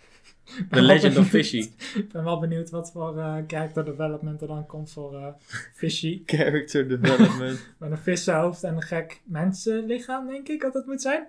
The 0.71 0.83
Legend 0.83 1.17
of. 1.17 1.29
Fishy. 1.29 1.71
Ik 1.95 2.13
ben 2.13 2.25
wel 2.25 2.39
benieuwd 2.39 2.71
wat 2.71 2.91
voor 2.93 3.19
eh, 3.19 3.37
character 3.47 3.85
development 3.85 4.41
er 4.41 4.47
dan 4.47 4.67
komt 4.67 4.93
voor 4.93 5.17
eh, 5.17 5.27
Fishy. 5.75 6.23
Character 6.27 6.89
development. 6.89 7.67
Met 7.79 7.91
een 7.91 7.99
vissenhoofd 7.99 8.63
en 8.65 8.77
een 8.77 8.83
gek 8.83 9.21
mensenlichaam, 9.25 10.27
denk 10.27 10.49
ik 10.49 10.61
dat 10.61 10.75
het 10.75 10.87
moet 10.87 11.03
zijn. 11.03 11.27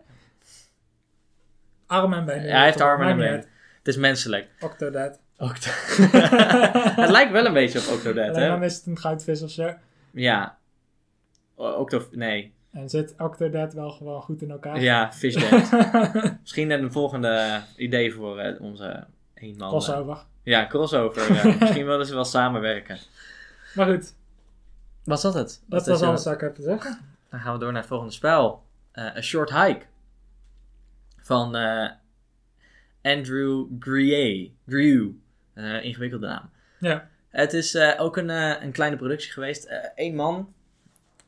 Armen 1.86 2.20
en 2.20 2.26
benen. 2.26 2.46
ja, 2.46 2.56
hij 2.56 2.66
heeft 2.66 2.82
armen 2.82 3.08
en 3.08 3.18
benen. 3.18 3.46
Het 3.78 3.88
is 3.88 3.98
menselijk. 3.98 4.50
Octodad. 4.60 5.20
Octo 5.38 5.72
het 7.02 7.10
lijkt 7.10 7.32
wel 7.32 7.46
een 7.46 7.54
beetje 7.54 7.80
op 7.80 7.88
Octodad, 7.88 8.36
Alleen 8.36 8.50
dan 8.50 8.60
hè? 8.60 8.66
is 8.66 8.76
het 8.76 8.86
een 8.86 8.98
goudvis 8.98 9.42
of 9.42 9.52
zo. 9.52 9.74
Ja. 10.12 10.58
Octo... 11.56 12.08
Nee. 12.12 12.54
En 12.72 12.90
zit 12.90 13.14
Octodad 13.18 13.74
wel 13.74 13.90
gewoon 13.92 14.22
goed 14.22 14.42
in 14.42 14.52
elkaar? 14.52 14.82
Ja, 14.82 15.14
Fishdead. 15.14 15.72
Misschien 16.42 16.72
een 16.72 16.92
volgende 16.92 17.62
idee 17.76 18.14
voor 18.14 18.40
eh, 18.40 18.62
onze 18.62 19.04
eenman. 19.34 19.70
Crossover. 19.70 20.18
Ja, 20.44 20.68
crossover. 20.68 21.34
ja. 21.34 21.56
Misschien 21.60 21.86
willen 21.86 22.06
ze 22.06 22.14
wel 22.14 22.26
samenwerken. 22.26 22.98
Maar 23.76 23.88
goed, 23.88 24.14
Was 25.04 25.22
dat 25.22 25.34
het? 25.34 25.62
dat 25.66 25.86
was 25.88 26.02
een- 26.02 26.08
alles 26.08 26.24
wat 26.24 26.34
ik 26.34 26.40
heb 26.42 26.56
te 26.56 26.62
zeggen. 26.62 27.00
Dan 27.30 27.40
gaan 27.40 27.54
we 27.54 27.60
door 27.60 27.72
naar 27.72 27.80
het 27.82 27.90
volgende 27.90 28.14
spel. 28.14 28.64
Eh 28.92 29.06
A 29.16 29.22
Short 29.22 29.50
Hike. 29.54 29.86
Van 31.22 31.56
eh, 31.56 31.90
Andrew 33.02 33.66
Grier. 33.80 34.50
Grew. 34.68 35.10
Eh, 35.54 35.84
ingewikkelde 35.84 36.28
naam. 36.28 36.50
Ja. 36.80 37.08
Het 37.30 37.54
is 37.54 37.76
eh, 37.76 38.02
ook 38.02 38.18
een, 38.18 38.30
eh, 38.30 38.62
een 38.64 38.72
kleine 38.72 38.96
productie 38.98 39.32
geweest. 39.32 39.68
Eén 39.96 40.16
man. 40.16 40.54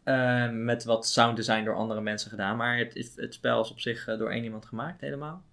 Eh, 0.10 0.50
met 0.50 0.84
wat 0.84 1.08
sound 1.08 1.36
design 1.36 1.64
door 1.64 1.76
andere 1.76 2.02
mensen 2.02 2.30
gedaan. 2.30 2.58
Maar 2.58 2.78
het, 2.78 3.14
het 3.16 3.34
spel 3.34 3.62
is 3.62 3.72
op 3.72 3.80
zich 3.80 4.08
eh, 4.08 4.18
door 4.18 4.32
één 4.32 4.44
iemand 4.44 4.66
gemaakt, 4.66 5.02
helemaal. 5.02 5.44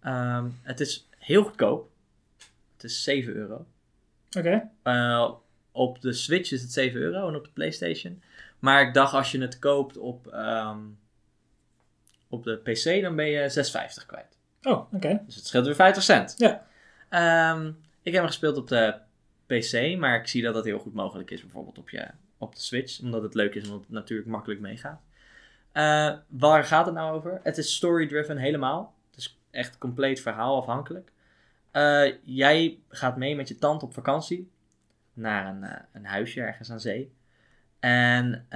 Ehm, 0.00 0.46
het 0.62 0.80
is 0.80 1.08
heel 1.18 1.42
goedkoop. 1.42 1.90
Het 2.72 2.84
is 2.84 3.02
7 3.02 3.34
euro. 3.34 3.66
Oké. 4.36 4.70
Eh, 4.82 5.30
op 5.72 6.00
de 6.00 6.12
Switch 6.12 6.52
is 6.52 6.62
het 6.62 6.72
7 6.72 7.00
euro 7.00 7.28
en 7.28 7.34
op 7.34 7.44
de 7.44 7.50
PlayStation. 7.50 8.22
Maar 8.58 8.82
ik 8.82 8.94
dacht 8.94 9.14
als 9.14 9.32
je 9.32 9.40
het 9.40 9.58
koopt 9.58 9.98
op, 9.98 10.26
ehm, 10.26 10.78
op 12.28 12.44
de 12.44 12.56
PC, 12.56 13.02
dan 13.02 13.16
ben 13.16 13.26
je 13.26 13.48
6,50 13.48 14.06
kwijt. 14.06 14.38
Oh, 14.62 14.92
oké. 14.92 15.22
Dus 15.26 15.34
het 15.34 15.46
scheelt 15.46 15.66
weer 15.66 15.74
50 15.74 16.02
cent. 16.02 16.34
Ja. 16.36 16.66
Ehm, 17.08 17.66
ik 18.02 18.12
heb 18.12 18.14
hem 18.14 18.26
gespeeld 18.26 18.56
op 18.56 18.68
de 18.68 18.94
PC, 19.46 19.98
maar 19.98 20.20
ik 20.20 20.26
zie 20.26 20.42
dat 20.42 20.54
dat 20.54 20.64
heel 20.64 20.78
goed 20.78 20.94
mogelijk 20.94 21.30
is, 21.30 21.40
bijvoorbeeld 21.40 21.78
op, 21.78 21.90
je, 21.90 22.08
op 22.38 22.54
de 22.54 22.60
Switch. 22.60 23.00
Omdat 23.00 23.22
het 23.22 23.34
leuk 23.34 23.54
is, 23.54 23.64
omdat 23.64 23.80
het 23.80 23.90
natuurlijk 23.90 24.28
makkelijk 24.28 24.60
meegaat. 24.60 25.00
Eh, 25.72 26.14
waar 26.28 26.64
gaat 26.64 26.86
het 26.86 26.94
nou 26.94 27.16
over? 27.16 27.40
Het 27.42 27.58
is 27.58 27.74
story-driven 27.74 28.36
helemaal. 28.36 28.94
Het 29.10 29.18
is 29.18 29.38
echt 29.50 29.78
compleet 29.78 30.20
verhaalafhankelijk. 30.20 31.12
Eh, 31.70 32.14
jij 32.22 32.78
gaat 32.88 33.16
mee 33.16 33.36
met 33.36 33.48
je 33.48 33.58
tante 33.58 33.84
op 33.84 33.94
vakantie. 33.94 34.50
naar 35.12 35.46
een, 35.46 35.64
eh, 35.64 35.80
een 35.92 36.06
huisje 36.06 36.40
ergens 36.40 36.70
aan 36.70 36.80
zee. 36.80 37.12
En 37.80 38.46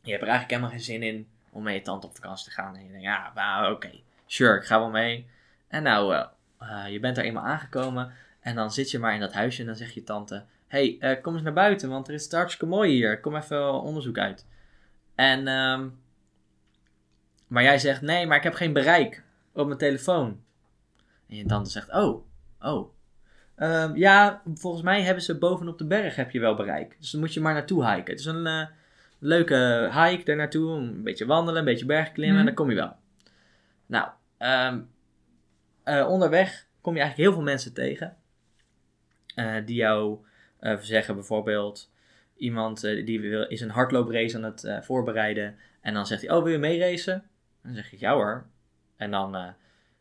je 0.00 0.10
hebt 0.10 0.22
er 0.22 0.28
eigenlijk 0.28 0.50
helemaal 0.50 0.70
geen 0.70 0.80
zin 0.80 1.02
in 1.02 1.28
om 1.50 1.62
met 1.62 1.74
je 1.74 1.82
tante 1.82 2.06
op 2.06 2.14
vakantie 2.14 2.44
te 2.44 2.50
gaan. 2.50 2.76
En 2.76 2.82
je 2.82 2.88
denkt, 2.88 3.04
ja, 3.04 3.70
oké, 3.70 3.90
sure, 4.26 4.56
ik 4.56 4.64
ga 4.64 4.78
wel 4.78 4.90
mee. 4.90 5.26
En 5.68 5.82
nou, 5.82 6.26
je 6.88 7.00
bent 7.00 7.18
er 7.18 7.24
eenmaal 7.24 7.44
aangekomen 7.44 8.12
en 8.40 8.54
dan 8.54 8.72
zit 8.72 8.90
je 8.90 8.98
maar 8.98 9.14
in 9.14 9.20
dat 9.20 9.32
huisje 9.32 9.60
en 9.60 9.66
dan 9.66 9.76
zegt 9.76 9.94
je 9.94 10.04
tante... 10.04 10.44
hey, 10.74 10.96
eh, 11.00 11.22
kom 11.22 11.34
eens 11.34 11.42
naar 11.42 11.52
buiten, 11.52 11.88
want 11.88 12.08
er 12.08 12.14
is 12.14 12.22
het 12.24 12.32
hartstikke 12.32 12.66
mooi 12.74 12.92
hier. 12.92 13.20
Kom 13.20 13.36
even 13.36 13.72
onderzoek 13.72 14.18
uit. 14.18 14.46
En, 15.14 15.48
ehm, 15.48 15.88
maar 17.46 17.62
jij 17.62 17.78
zegt, 17.78 18.00
nee, 18.00 18.26
maar 18.26 18.36
ik 18.36 18.42
heb 18.42 18.54
geen 18.54 18.72
bereik 18.72 19.22
op 19.52 19.66
mijn 19.66 19.78
telefoon. 19.78 20.40
En 21.28 21.36
je 21.36 21.46
tante 21.46 21.70
zegt, 21.70 21.92
oh, 21.92 22.26
oh. 22.60 22.92
Ehm, 23.56 23.96
ja, 23.96 24.42
volgens 24.54 24.82
mij 24.82 25.02
hebben 25.02 25.22
ze 25.22 25.38
bovenop 25.38 25.78
de 25.78 25.86
berg 25.86 26.16
heb 26.16 26.30
je 26.30 26.40
wel 26.40 26.54
bereik. 26.54 26.96
Dus 27.00 27.10
dan 27.10 27.20
moet 27.20 27.34
je 27.34 27.40
maar 27.40 27.54
naartoe 27.54 27.86
hiken. 27.90 28.10
Het 28.10 28.20
is 28.20 28.26
een 28.26 28.46
eh, 28.46 28.66
leuke 29.18 29.90
hike 29.92 30.24
daar 30.24 30.36
naartoe. 30.36 30.70
Een 30.70 31.02
beetje 31.02 31.26
wandelen, 31.26 31.58
een 31.58 31.64
beetje 31.64 31.86
bergklimmen 31.86 32.38
en 32.38 32.44
Mhm. 32.44 32.54
dan 32.54 32.54
kom 32.54 32.70
je 32.70 32.76
wel. 32.76 32.96
Nou, 33.86 34.08
eh, 35.84 36.08
onderweg 36.08 36.66
kom 36.80 36.94
je 36.94 37.00
eigenlijk 37.00 37.28
heel 37.28 37.38
veel 37.38 37.50
mensen 37.52 37.74
tegen. 37.74 38.16
die 39.64 39.76
jou 39.76 40.18
eh, 40.64 40.78
zeggen 40.80 41.14
bijvoorbeeld... 41.14 41.92
Iemand 42.36 42.84
eh, 42.84 43.06
die 43.06 43.20
wil, 43.20 43.46
is 43.46 43.60
een 43.60 43.70
hardlooprace 43.70 44.36
aan 44.36 44.42
het 44.42 44.64
eh, 44.64 44.80
voorbereiden. 44.80 45.56
En 45.80 45.94
dan 45.94 46.06
zegt 46.06 46.22
hij, 46.22 46.36
oh 46.36 46.42
wil 46.42 46.52
je 46.52 46.58
meeracen? 46.58 47.14
En 47.14 47.22
dan 47.62 47.74
zeg 47.74 47.90
je, 47.90 47.96
ja 48.00 48.12
hoor. 48.12 48.46
En 48.96 49.10
dan 49.10 49.54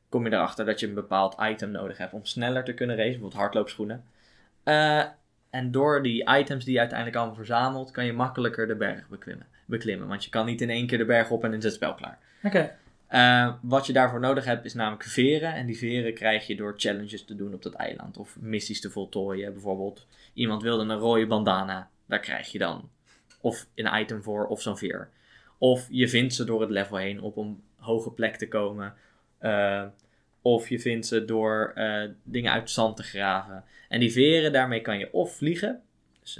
kom 0.09 0.25
je 0.25 0.33
erachter 0.33 0.65
dat 0.65 0.79
je 0.79 0.87
een 0.87 0.93
bepaald 0.93 1.35
item 1.41 1.71
nodig 1.71 1.97
hebt 1.97 2.13
om 2.13 2.25
sneller 2.25 2.63
te 2.63 2.73
kunnen 2.73 2.95
racen. 2.95 3.11
Bijvoorbeeld 3.11 3.41
hardloopschoenen. 3.41 4.03
En 5.49 5.71
door 5.71 6.03
die 6.03 6.29
items 6.37 6.65
die 6.65 6.73
je 6.73 6.79
uiteindelijk 6.79 7.17
allemaal 7.17 7.35
verzamelt, 7.35 7.91
kan 7.91 8.05
je 8.05 8.13
makkelijker 8.13 8.67
de 8.67 8.75
berg 8.75 9.07
beklimmen. 9.07 9.47
beklimmen. 9.65 10.07
Want 10.07 10.23
je 10.23 10.29
kan 10.29 10.45
niet 10.45 10.61
in 10.61 10.69
één 10.69 10.87
keer 10.87 10.97
de 10.97 11.05
berg 11.05 11.29
op 11.29 11.43
en 11.43 11.49
dan 11.49 11.59
is 11.59 11.65
het 11.65 11.73
spel 11.73 11.93
klaar. 11.93 12.19
Oké. 12.43 12.75
Eh, 13.13 13.53
wat 13.61 13.85
je 13.85 13.93
daarvoor 13.93 14.19
nodig 14.19 14.45
hebt 14.45 14.65
is 14.65 14.73
namelijk 14.73 15.03
veren. 15.03 15.53
En 15.53 15.65
die 15.65 15.77
veren 15.77 16.13
krijg 16.13 16.47
je 16.47 16.55
door 16.55 16.73
challenges 16.77 17.25
te 17.25 17.35
doen 17.35 17.53
op 17.53 17.61
dat 17.63 17.73
eiland. 17.73 18.17
Of 18.17 18.35
missies 18.39 18.81
te 18.81 18.89
voltooien. 18.89 19.53
Bijvoorbeeld, 19.53 20.07
iemand 20.33 20.61
wilde 20.61 20.83
een 20.93 20.99
rode 20.99 21.27
bandana. 21.27 21.89
Daar 22.05 22.19
krijg 22.19 22.51
je 22.51 22.57
dan 22.57 22.89
of 23.41 23.67
een 23.75 23.99
item 23.99 24.23
voor 24.23 24.47
of 24.47 24.61
zo'n 24.61 24.77
veer. 24.77 25.09
Of 25.57 25.87
je 25.89 26.09
vindt 26.09 26.33
ze 26.33 26.43
door 26.43 26.61
het 26.61 26.69
level 26.69 26.97
heen 26.97 27.21
op 27.21 27.37
een 27.37 27.63
hoge 27.77 28.11
plek 28.11 28.35
te 28.35 28.47
komen. 28.47 28.93
Eh, 29.37 29.83
of 30.41 30.69
je 30.69 30.79
vindt 30.79 31.07
ze 31.07 31.25
door 31.25 31.71
eh, 31.75 32.09
dingen 32.23 32.51
uit 32.51 32.69
zand 32.69 32.95
te 32.95 33.03
graven. 33.03 33.63
En 33.89 33.99
die 33.99 34.11
veren, 34.11 34.51
daarmee 34.51 34.81
kan 34.81 34.97
je 34.99 35.13
of 35.13 35.35
vliegen. 35.35 35.81
Dus 36.21 36.39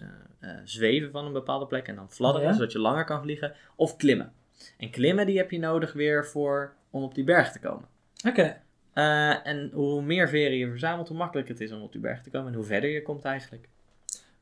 zweven 0.63 1.11
van 1.11 1.25
een 1.25 1.33
bepaalde 1.33 1.65
plek 1.65 1.87
en 1.87 1.95
dan 1.95 2.11
fladderen, 2.11 2.47
Ja. 2.47 2.53
zodat 2.53 2.71
je 2.71 2.79
langer 2.79 3.05
kan 3.05 3.21
vliegen. 3.21 3.53
Of 3.75 3.95
klimmen. 3.95 4.31
En 4.77 4.89
klimmen 4.89 5.25
die 5.25 5.37
heb 5.37 5.51
je 5.51 5.59
nodig 5.59 5.93
weer 5.93 6.25
voor, 6.25 6.73
om 6.89 7.03
op 7.03 7.15
die 7.15 7.23
berg 7.23 7.51
te 7.51 7.59
komen. 7.59 7.85
Oké. 8.27 8.61
Eh, 8.93 9.47
en 9.47 9.69
hoe 9.73 10.01
meer 10.01 10.29
veren 10.29 10.57
je 10.57 10.69
verzamelt, 10.69 11.07
hoe 11.07 11.17
makkelijker 11.17 11.53
het 11.53 11.63
is 11.63 11.71
om 11.71 11.81
op 11.81 11.91
die 11.91 12.01
berg 12.01 12.21
te 12.21 12.29
komen. 12.29 12.47
En 12.47 12.53
hoe 12.57 12.65
verder 12.65 12.89
je 12.89 13.01
komt 13.01 13.25
eigenlijk. 13.25 13.67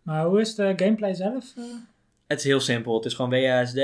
Maar 0.01 0.25
hoe 0.25 0.41
is 0.41 0.55
de 0.55 0.73
gameplay 0.75 1.13
zelf? 1.13 1.53
eh? 1.57 1.63
Het 2.27 2.39
is 2.39 2.45
heel 2.45 2.59
simpel. 2.59 2.95
Het 2.95 3.05
is 3.05 3.13
gewoon 3.13 3.29
WASD. 3.41 3.77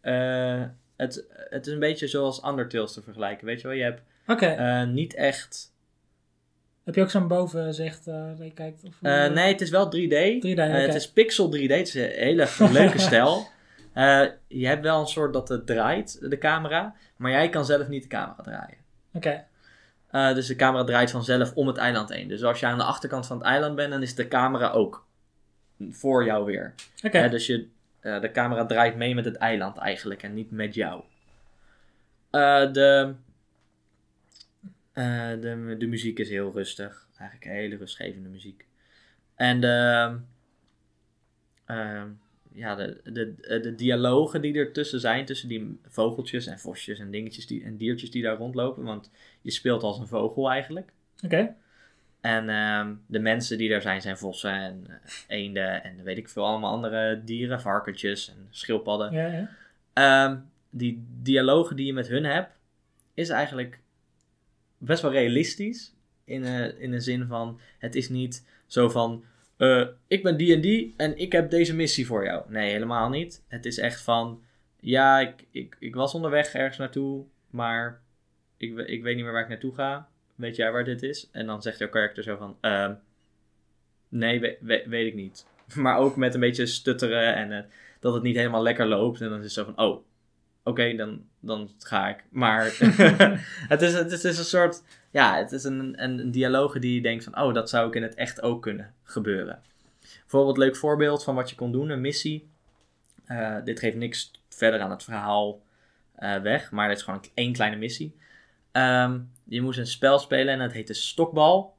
eh, 0.00 0.62
het, 0.96 1.24
het 1.50 1.66
is 1.66 1.72
een 1.72 1.78
beetje 1.78 2.06
zoals 2.06 2.44
Undertales 2.46 2.92
te 2.92 3.02
vergelijken. 3.02 3.46
Weet 3.46 3.60
je 3.60 3.66
wel, 3.68 3.76
je 3.76 3.82
hebt 3.82 4.02
niet 4.92 5.14
echt... 5.14 5.72
Heb 6.84 6.94
je 6.94 7.02
ook 7.02 7.10
zo'n 7.10 7.28
bovenzicht 7.28 8.06
eh 8.06 8.26
dat 8.36 8.46
je 8.46 8.52
kijkt? 8.52 8.82
Of, 8.84 8.94
nee, 9.00 9.52
het 9.52 9.60
is 9.60 9.70
wel 9.70 9.86
3D. 9.86 9.88
3D, 9.88 10.42
Eh, 10.42 10.50
oké. 10.50 10.60
het 10.60 10.94
is 10.94 11.10
pixel 11.12 11.48
3D. 11.56 11.60
Het 11.70 11.86
is 11.88 11.94
een 11.94 12.08
hele 12.10 12.48
leuke 12.72 12.98
stijl. 13.08 13.46
Eh, 13.94 14.24
je 14.46 14.66
hebt 14.66 14.82
wel 14.82 15.00
een 15.00 15.06
soort 15.06 15.32
dat 15.32 15.48
het 15.48 15.66
draait, 15.66 16.30
de 16.30 16.38
camera. 16.38 16.94
Maar 17.16 17.30
jij 17.30 17.48
kan 17.48 17.64
zelf 17.64 17.88
niet 17.88 18.02
de 18.02 18.08
camera 18.08 18.42
draaien. 18.42 18.78
Oké. 19.12 19.44
Eh, 20.10 20.34
dus 20.34 20.46
de 20.46 20.56
camera 20.56 20.84
draait 20.84 21.10
vanzelf 21.10 21.54
om 21.54 21.66
het 21.66 21.76
eiland 21.76 22.08
heen. 22.08 22.28
Dus 22.28 22.42
als 22.42 22.60
je 22.60 22.66
aan 22.66 22.78
de 22.78 22.84
achterkant 22.84 23.26
van 23.26 23.36
het 23.36 23.46
eiland 23.46 23.76
bent, 23.76 23.90
dan 23.90 24.02
is 24.02 24.14
de 24.14 24.28
camera 24.28 24.70
ook 24.70 25.06
voor 25.90 26.24
jou 26.24 26.44
weer. 26.44 26.74
Oké. 27.02 27.18
Eh, 27.18 27.30
dus 27.30 27.46
je, 27.46 27.68
de 28.00 28.30
camera 28.32 28.66
draait 28.66 28.96
mee 28.96 29.14
met 29.14 29.24
het 29.24 29.36
eiland 29.36 29.76
eigenlijk 29.76 30.22
en 30.22 30.34
niet 30.34 30.50
met 30.50 30.74
jou. 30.74 31.02
De, 32.30 33.14
de, 35.40 35.74
de 35.78 35.86
muziek 35.86 36.18
is 36.18 36.28
heel 36.28 36.52
rustig. 36.52 37.06
Eigenlijk 37.18 37.50
hele 37.50 37.76
rustgevende 37.76 38.28
muziek. 38.28 38.66
En 39.34 39.60
de, 39.60 40.16
ehm, 41.66 42.08
ja, 42.54 42.74
de, 42.74 43.00
de, 43.04 43.34
de 43.60 43.74
dialogen 43.74 44.40
die 44.40 44.54
ertussen 44.54 45.00
zijn, 45.00 45.24
tussen 45.24 45.48
die 45.48 45.78
vogeltjes 45.88 46.46
en 46.46 46.58
vosjes 46.58 46.98
en 46.98 47.10
dingetjes 47.10 47.46
die, 47.46 47.64
en 47.64 47.76
diertjes 47.76 48.10
die 48.10 48.22
daar 48.22 48.36
rondlopen. 48.36 48.84
Want 48.84 49.10
je 49.40 49.50
speelt 49.50 49.82
als 49.82 49.98
een 49.98 50.06
vogel 50.06 50.50
eigenlijk. 50.50 50.92
Oké. 51.24 51.54
En 52.20 52.48
ehm, 52.48 52.94
de 53.06 53.18
mensen 53.18 53.58
die 53.58 53.68
daar 53.68 53.82
zijn, 53.82 54.02
zijn 54.02 54.18
vossen 54.18 54.52
en 54.52 54.84
eh, 54.88 54.96
eenden 55.26 55.84
en 55.84 56.02
weet 56.02 56.16
ik 56.16 56.28
veel, 56.28 56.46
allemaal 56.46 56.72
andere 56.72 57.22
dieren, 57.24 57.60
varkentjes 57.60 58.28
en 58.28 58.46
schildpadden. 58.50 59.12
Ja, 59.12 59.26
ja. 59.26 59.48
Ehm, 59.92 60.38
die 60.70 61.06
dialogen 61.22 61.76
die 61.76 61.86
je 61.86 61.92
met 61.92 62.08
hun 62.08 62.24
hebt, 62.24 62.50
is 63.14 63.28
eigenlijk 63.28 63.80
best 64.78 65.02
wel 65.02 65.10
realistisch. 65.10 65.94
In, 66.24 66.44
eh, 66.44 66.80
in 66.80 66.90
de 66.90 67.00
zin 67.00 67.26
van, 67.26 67.60
het 67.78 67.94
is 67.94 68.08
niet 68.08 68.46
zo 68.66 68.88
van, 68.88 69.24
eh, 69.56 69.86
ik 70.06 70.22
ben 70.22 70.36
die 70.36 70.54
en 70.54 70.60
die 70.60 70.94
en 70.96 71.18
ik 71.18 71.32
heb 71.32 71.50
deze 71.50 71.74
missie 71.74 72.06
voor 72.06 72.24
jou. 72.24 72.42
Nee, 72.48 72.70
helemaal 72.70 73.08
niet. 73.08 73.44
Het 73.48 73.66
is 73.66 73.78
echt 73.78 74.02
van, 74.02 74.42
ja, 74.80 75.20
ik, 75.20 75.34
ik, 75.50 75.76
ik 75.78 75.94
was 75.94 76.14
onderweg 76.14 76.54
ergens 76.54 76.78
naartoe, 76.78 77.24
maar 77.50 78.00
ik, 78.56 78.78
ik 78.78 79.02
weet 79.02 79.14
niet 79.14 79.24
meer 79.24 79.32
waar 79.32 79.42
ik 79.42 79.48
naartoe 79.48 79.74
ga. 79.74 80.08
Weet 80.34 80.56
jij 80.56 80.72
waar 80.72 80.84
dit 80.84 81.02
is? 81.02 81.28
En 81.32 81.46
dan 81.46 81.62
zegt 81.62 81.78
jouw 81.78 81.88
karakter 81.88 82.22
zo 82.22 82.36
van, 82.36 82.56
ehm, 82.60 82.94
nee, 84.08 84.40
we- 84.40 84.56
we- 84.60 84.84
weet 84.86 85.06
ik 85.06 85.14
niet. 85.14 85.46
Maar 85.74 85.98
ook 85.98 86.16
met 86.16 86.34
een 86.34 86.40
beetje 86.40 86.66
stutteren 86.66 87.34
en 87.34 87.52
eh, 87.52 87.64
dat 88.00 88.14
het 88.14 88.22
niet 88.22 88.36
helemaal 88.36 88.62
lekker 88.62 88.86
loopt. 88.86 89.20
En 89.20 89.28
dan 89.28 89.38
is 89.38 89.44
het 89.44 89.52
zo 89.52 89.64
van, 89.64 89.78
oh, 89.86 90.04
oké, 90.62 90.94
dan, 90.96 91.24
dan 91.46 91.70
ga 91.78 92.08
ik. 92.08 92.24
Maar 92.30 92.64
het, 93.72 93.82
is, 93.82 93.92
het, 93.92 94.12
is, 94.12 94.22
het 94.22 94.32
is 94.32 94.38
een 94.38 94.44
soort, 94.44 94.82
ja, 95.10 95.36
het 95.36 95.52
is 95.52 95.64
een, 95.64 96.02
een, 96.02 96.20
een 96.20 96.30
dialoog 96.30 96.78
die 96.78 96.94
je 96.94 97.02
denkt 97.02 97.24
van, 97.24 97.40
oh, 97.40 97.54
dat 97.54 97.68
zou 97.68 97.86
ook 97.86 97.96
in 97.96 98.02
het 98.02 98.14
echt 98.14 98.42
ook 98.42 98.62
kunnen 98.62 98.94
gebeuren. 99.02 99.62
Bijvoorbeeld 100.20 100.56
leuk 100.56 100.76
voorbeeld 100.76 101.24
van 101.24 101.34
wat 101.34 101.50
je 101.50 101.56
kon 101.56 101.72
doen, 101.72 101.90
een 101.90 102.00
missie. 102.00 102.48
Eh, 103.24 103.56
dit 103.64 103.78
geeft 103.78 103.96
niks 103.96 104.30
verder 104.48 104.80
aan 104.80 104.90
het 104.90 105.02
verhaal 105.02 105.62
eh, 106.14 106.36
weg, 106.36 106.70
maar 106.70 106.88
dit 106.88 106.96
is 106.96 107.02
gewoon 107.02 107.24
één 107.34 107.52
kleine 107.52 107.76
missie. 107.76 108.16
Ehm, 108.72 109.20
je 109.44 109.62
moest 109.62 109.78
een 109.78 109.86
spel 109.86 110.18
spelen 110.18 110.52
en 110.52 110.58
dat 110.58 110.72
heet 110.72 110.86
de 110.86 110.94
stokbal. 110.94 111.76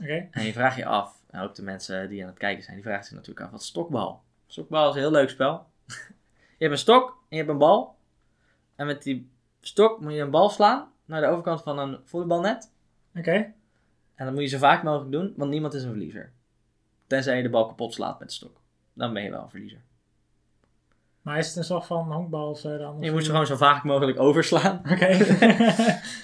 Oké. 0.00 0.28
En 0.30 0.44
je 0.44 0.52
vraagt 0.52 0.76
je 0.76 0.84
af, 0.84 1.14
en 1.30 1.40
ook 1.40 1.54
de 1.54 1.62
mensen 1.62 2.08
die 2.08 2.22
aan 2.22 2.28
het 2.28 2.38
kijken 2.38 2.62
zijn, 2.62 2.76
die 2.76 2.84
vragen 2.84 3.04
zich 3.04 3.14
natuurlijk 3.14 3.46
af, 3.46 3.50
wat 3.50 3.60
is 3.60 3.66
stokbal? 3.66 4.22
Stokbal 4.46 4.88
is 4.88 4.94
een 4.94 5.00
heel 5.00 5.10
leuk 5.10 5.30
spel. 5.30 5.66
je 5.86 6.64
hebt 6.64 6.72
een 6.72 6.78
stok 6.78 7.08
en 7.08 7.16
je 7.28 7.36
hebt 7.36 7.48
een 7.48 7.58
bal. 7.58 7.98
En 8.80 8.86
met 8.86 9.02
die 9.02 9.30
stok 9.60 10.00
moet 10.00 10.12
je 10.12 10.20
een 10.20 10.30
bal 10.30 10.48
slaan 10.48 10.88
naar 11.04 11.20
de 11.20 11.26
overkant 11.26 11.62
van 11.62 11.78
een 11.78 11.98
volleybalnet. 12.04 12.70
Oké. 13.14 13.52
En 14.14 14.24
dat 14.24 14.32
moet 14.32 14.42
je 14.42 14.48
zo 14.48 14.58
vaak 14.58 14.82
mogelijk 14.82 15.12
doen, 15.12 15.34
want 15.36 15.50
niemand 15.50 15.74
is 15.74 15.82
een 15.82 15.88
verliezer. 15.90 16.32
Tenzij 17.06 17.36
je 17.36 17.42
de 17.42 17.50
bal 17.50 17.66
kapot 17.66 17.94
slaat 17.94 18.18
met 18.18 18.28
de 18.28 18.34
stok. 18.34 18.60
Dan 18.92 19.12
ben 19.12 19.22
je 19.22 19.30
wel 19.30 19.42
een 19.42 19.50
verliezer. 19.50 19.80
Maar 21.22 21.38
is 21.38 21.46
het 21.46 21.56
een 21.56 21.64
soort 21.64 21.86
van 21.86 22.12
honkbal 22.12 22.50
of 22.50 22.58
zo 22.58 22.78
dan? 22.78 22.96
Je 23.00 23.10
moet 23.10 23.24
ze 23.24 23.30
gewoon 23.30 23.46
zo 23.46 23.56
vaak 23.56 23.84
mogelijk 23.84 24.20
overslaan. 24.20 24.82
Oké. 24.90 25.06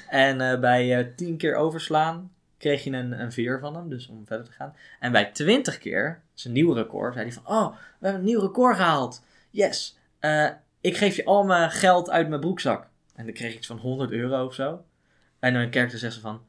En 0.08 0.40
eh, 0.40 0.60
bij 0.60 0.98
eh 0.98 1.14
10 1.16 1.36
keer 1.36 1.56
overslaan 1.56 2.32
kreeg 2.58 2.84
je 2.84 2.90
een, 2.90 3.20
een 3.20 3.32
veer 3.32 3.60
van 3.60 3.74
hem, 3.76 3.88
dus 3.88 4.08
om 4.08 4.26
verder 4.26 4.46
te 4.46 4.52
gaan. 4.52 4.74
En 5.00 5.12
bij 5.12 5.30
20 5.32 5.78
keer, 5.78 6.22
een 6.44 6.52
nieuw 6.52 6.72
record, 6.72 7.14
zei 7.14 7.24
hij 7.24 7.34
van, 7.34 7.46
oh, 7.56 7.70
we 7.70 8.06
hebben 8.06 8.20
een 8.20 8.26
nieuw 8.26 8.40
record 8.40 8.76
gehaald. 8.76 9.24
Yes, 9.50 9.98
Eh, 10.18 10.50
ik 10.86 10.96
geef 10.96 11.16
je 11.16 11.24
al 11.24 11.44
mijn 11.44 11.70
geld 11.70 12.10
uit 12.10 12.28
mijn 12.28 12.40
broekzak. 12.40 12.88
En 13.14 13.24
dan 13.24 13.34
kreeg 13.34 13.50
ik 13.50 13.56
iets 13.56 13.66
van 13.66 13.78
100 13.78 14.10
euro 14.10 14.44
of 14.44 14.54
zo. 14.54 14.84
En 15.38 15.52
dan 15.54 15.72
character 15.72 15.98
zegt 15.98 16.14
ze 16.14 16.20
van, 16.20 16.40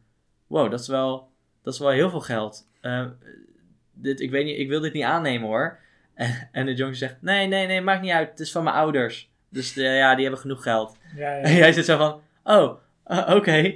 wow, 0.47 0.71
dat 0.71 0.79
is 0.79 0.87
wel, 0.87 1.29
dat 1.63 1.73
is 1.73 1.79
wel 1.79 1.89
heel 1.89 2.09
veel 2.09 2.21
geld. 2.21 2.67
Eh, 2.81 3.05
dit, 3.93 4.19
ik, 4.19 4.31
weet 4.31 4.45
niet, 4.45 4.57
ik 4.59 4.67
wil 4.69 4.79
dit 4.81 4.93
niet 4.93 5.03
aannemen 5.03 5.47
hoor. 5.47 5.79
En, 6.13 6.49
en 6.51 6.65
de 6.65 6.73
jongen 6.73 6.95
zegt, 6.95 7.15
nee, 7.21 7.47
nee, 7.47 7.67
nee, 7.67 7.81
maakt 7.81 8.01
niet 8.01 8.11
uit, 8.11 8.29
het 8.29 8.39
is 8.39 8.51
van 8.51 8.63
mijn 8.63 8.75
ouders. 8.75 9.29
Dus 9.49 9.77
eh, 9.77 9.97
ja, 9.97 10.13
die 10.13 10.21
hebben 10.23 10.41
genoeg 10.41 10.63
geld. 10.63 10.97
ja, 11.15 11.37
En 11.37 11.51
ja. 11.51 11.57
jij 11.57 11.71
zit 11.73 11.85
zo 11.85 11.97
van, 11.97 12.21
oh, 12.43 12.77
uh, 13.07 13.33
oké. 13.35 13.61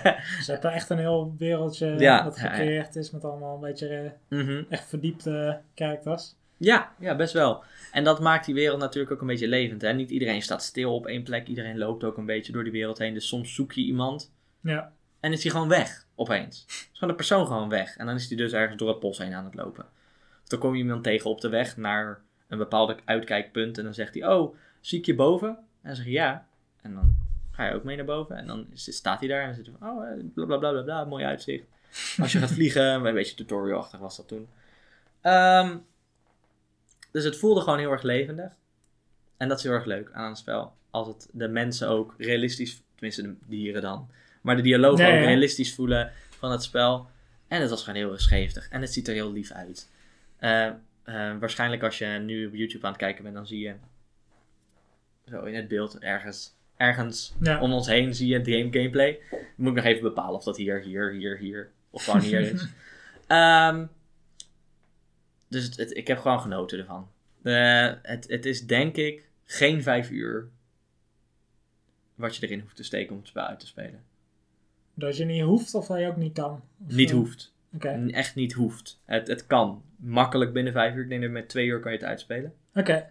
Ze 0.44 0.52
hebben 0.52 0.72
echt 0.72 0.90
een 0.90 0.98
heel 0.98 1.34
wereldje 1.38 1.86
Ja. 1.98 2.22
dat 2.22 2.38
gecreëerd 2.38 2.96
is 2.96 3.10
met 3.10 3.24
allemaal 3.24 3.54
een 3.54 3.60
beetje 3.60 3.88
eh, 4.28 4.38
Mhm. 4.38 4.62
echt 4.68 4.88
verdiepte 4.88 5.60
characters. 5.74 6.34
Ja, 6.56 6.92
ja, 6.98 7.16
best 7.16 7.32
wel. 7.32 7.64
En 7.92 8.04
dat 8.04 8.20
maakt 8.20 8.44
die 8.46 8.54
wereld 8.54 8.80
natuurlijk 8.80 9.12
ook 9.12 9.20
een 9.20 9.26
beetje 9.26 9.48
levend. 9.48 9.82
Hè? 9.82 9.92
Niet 9.92 10.10
iedereen 10.10 10.42
staat 10.42 10.62
stil 10.62 10.94
op 10.94 11.06
één 11.06 11.22
plek. 11.22 11.46
Iedereen 11.46 11.78
loopt 11.78 12.04
ook 12.04 12.16
een 12.16 12.26
beetje 12.26 12.52
door 12.52 12.62
die 12.62 12.72
wereld 12.72 12.98
heen. 12.98 13.14
Dus 13.14 13.28
soms 13.28 13.54
zoek 13.54 13.72
je 13.72 13.80
iemand 13.80 14.32
Ja. 14.60 14.92
en 15.20 15.32
is 15.32 15.42
hij 15.42 15.52
gewoon 15.52 15.68
weg, 15.68 16.06
opeens. 16.14 16.64
Is 16.66 16.88
gewoon 16.92 17.08
de 17.08 17.14
persoon 17.14 17.46
gewoon 17.46 17.68
weg. 17.68 17.96
En 17.96 18.06
dan 18.06 18.14
is 18.14 18.28
hij 18.28 18.36
dus 18.36 18.52
ergens 18.52 18.76
door 18.78 18.88
het 18.88 19.00
bos 19.00 19.18
heen 19.18 19.34
aan 19.34 19.44
het 19.44 19.54
lopen. 19.54 19.86
dan 20.46 20.58
kom 20.58 20.72
je 20.74 20.82
iemand 20.82 21.02
tegen 21.02 21.30
op 21.30 21.40
de 21.40 21.48
weg 21.48 21.76
naar 21.76 22.20
een 22.48 22.58
bepaald 22.58 22.96
uitkijkpunt. 23.04 23.78
En 23.78 23.84
dan 23.84 23.94
zegt 23.94 24.14
hij, 24.14 24.26
oh, 24.28 24.56
zie 24.80 24.98
ik 24.98 25.06
je 25.06 25.14
boven? 25.14 25.48
En 25.48 25.56
dan 25.82 25.96
zeg 25.96 26.04
je 26.04 26.10
ja. 26.10 26.46
En 26.82 26.94
dan 26.94 27.16
ga 27.50 27.66
je 27.66 27.74
ook 27.74 27.84
mee 27.84 27.96
naar 27.96 28.04
boven. 28.04 28.36
En 28.36 28.46
dan 28.46 28.66
staat 28.74 29.18
hij 29.20 29.28
daar 29.28 29.40
en 29.40 29.46
dan 29.46 29.54
zit 29.54 29.66
hij 29.66 29.74
van, 29.78 29.88
oh, 29.90 30.08
eh, 30.08 30.24
bla 30.34 30.56
bla 30.56 30.82
bla 30.82 31.04
mooi 31.04 31.24
uitzicht. 31.24 31.64
Als 32.18 32.32
je 32.32 32.38
gaat 32.38 32.50
vliegen, 32.52 32.82
een 33.06 33.14
beetje 33.14 33.34
tutorial-achtig 33.36 34.00
was 34.00 34.16
dat 34.16 34.28
toen. 34.28 34.48
Ehm, 35.20 35.76
dus 37.16 37.24
het 37.24 37.36
voelde 37.36 37.60
gewoon 37.60 37.78
heel 37.78 37.90
erg 37.90 38.02
levendig. 38.02 38.52
En 39.36 39.48
dat 39.48 39.58
is 39.58 39.64
heel 39.64 39.72
erg 39.72 39.84
leuk 39.84 40.10
aan 40.12 40.28
het 40.28 40.38
spel. 40.38 40.72
Als 40.90 41.08
het 41.08 41.28
de 41.32 41.48
mensen 41.48 41.88
ook 41.88 42.14
realistisch, 42.18 42.82
tenminste 42.94 43.22
de 43.22 43.34
dieren 43.46 43.82
dan, 43.82 44.10
maar 44.40 44.56
de 44.56 44.62
dialogen 44.62 45.04
Ja, 45.04 45.10
ook 45.14 45.20
ja. 45.20 45.26
realistisch 45.26 45.74
voelen 45.74 46.12
van 46.38 46.50
het 46.50 46.62
spel. 46.62 47.08
En 47.48 47.60
het 47.60 47.70
was 47.70 47.84
gewoon 47.84 47.98
heel 48.00 48.12
erg 48.12 48.20
scheeftig. 48.20 48.68
En 48.68 48.80
het 48.80 48.92
ziet 48.92 49.08
er 49.08 49.14
heel 49.14 49.32
lief 49.32 49.50
uit. 49.50 49.90
Eh, 50.36 50.66
eh, 50.66 50.74
waarschijnlijk 51.40 51.82
als 51.82 51.98
je 51.98 52.06
nu 52.06 52.46
op 52.46 52.54
YouTube 52.54 52.84
aan 52.84 52.92
het 52.92 53.00
kijken 53.00 53.22
bent, 53.22 53.34
dan 53.34 53.46
zie 53.46 53.60
je 53.60 53.74
zo 55.30 55.42
in 55.44 55.54
het 55.54 55.68
beeld 55.68 55.98
ergens, 55.98 56.54
ergens 56.76 57.34
Ja. 57.40 57.60
om 57.60 57.72
ons 57.72 57.86
heen 57.86 58.14
zie 58.14 58.28
je 58.28 58.34
het 58.38 58.48
game 58.48 58.68
gameplay. 58.70 59.18
Moet 59.56 59.68
ik 59.70 59.76
nog 59.76 59.84
even 59.84 60.02
bepalen 60.02 60.34
of 60.34 60.44
dat 60.44 60.56
hier, 60.56 60.80
hier, 60.80 61.12
hier, 61.12 61.38
hier 61.38 61.70
of 61.90 62.04
gewoon 62.04 62.20
hier 62.20 62.40
is. 62.40 62.66
Ehm, 63.26 63.86
dus 65.48 65.64
het, 65.64 65.76
het- 65.76 65.96
ik 65.96 66.06
heb 66.06 66.18
gewoon 66.18 66.40
genoten 66.40 66.78
ervan. 66.78 67.08
Eh, 67.42 67.92
het, 68.02 68.28
het 68.28 68.46
is 68.46 68.66
denk 68.66 68.96
ik 68.96 69.28
geen 69.44 69.82
vijf 69.82 70.10
uur 70.10 70.48
wat 72.14 72.36
je 72.36 72.46
erin 72.46 72.60
hoeft 72.60 72.76
te 72.76 72.82
steken 72.82 73.12
om 73.12 73.18
het 73.18 73.28
spel 73.28 73.44
uit 73.44 73.60
te 73.60 73.66
spelen. 73.66 74.02
Dat 74.94 75.16
je 75.16 75.24
niet 75.24 75.42
hoeft 75.42 75.74
of 75.74 75.86
dat 75.86 75.98
je 75.98 76.06
ook 76.06 76.16
niet 76.16 76.32
kan? 76.34 76.62
Of, 76.88 76.94
Niet 76.94 77.10
eh, 77.10 77.16
hoeft. 77.16 77.54
Echt 78.10 78.34
niet 78.34 78.52
hoeft. 78.52 79.00
Het, 79.04 79.28
het 79.28 79.46
kan. 79.46 79.82
Makkelijk 79.96 80.52
binnen 80.52 80.72
vijf 80.72 80.94
uur. 80.94 81.02
Ik 81.02 81.08
denk 81.08 81.22
dat 81.22 81.30
met 81.30 81.48
twee 81.48 81.66
uur 81.66 81.80
kan 81.80 81.92
je 81.92 81.98
het 81.98 82.06
uitspelen. 82.06 82.54
Oké. 82.74 83.10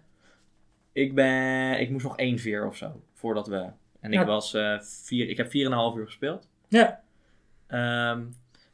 Ik 0.92 1.14
ben... 1.14 1.80
Ik 1.80 1.90
moest 1.90 2.04
nog 2.04 2.16
één 2.16 2.38
veer 2.38 2.66
of 2.66 2.76
zo. 2.76 3.02
Voordat 3.14 3.46
we... 3.46 3.66
En 4.00 4.12
ik 4.12 4.18
Ja. 4.18 4.24
was 4.24 4.54
eh, 4.54 4.80
vier... 4.80 5.28
Ik 5.28 5.36
heb 5.36 5.50
vier 5.50 5.64
en 5.66 5.72
een 5.72 5.78
half 5.78 5.96
uur 5.96 6.06
gespeeld. 6.06 6.48
Ja. 6.68 7.02
Ehm, 7.66 8.24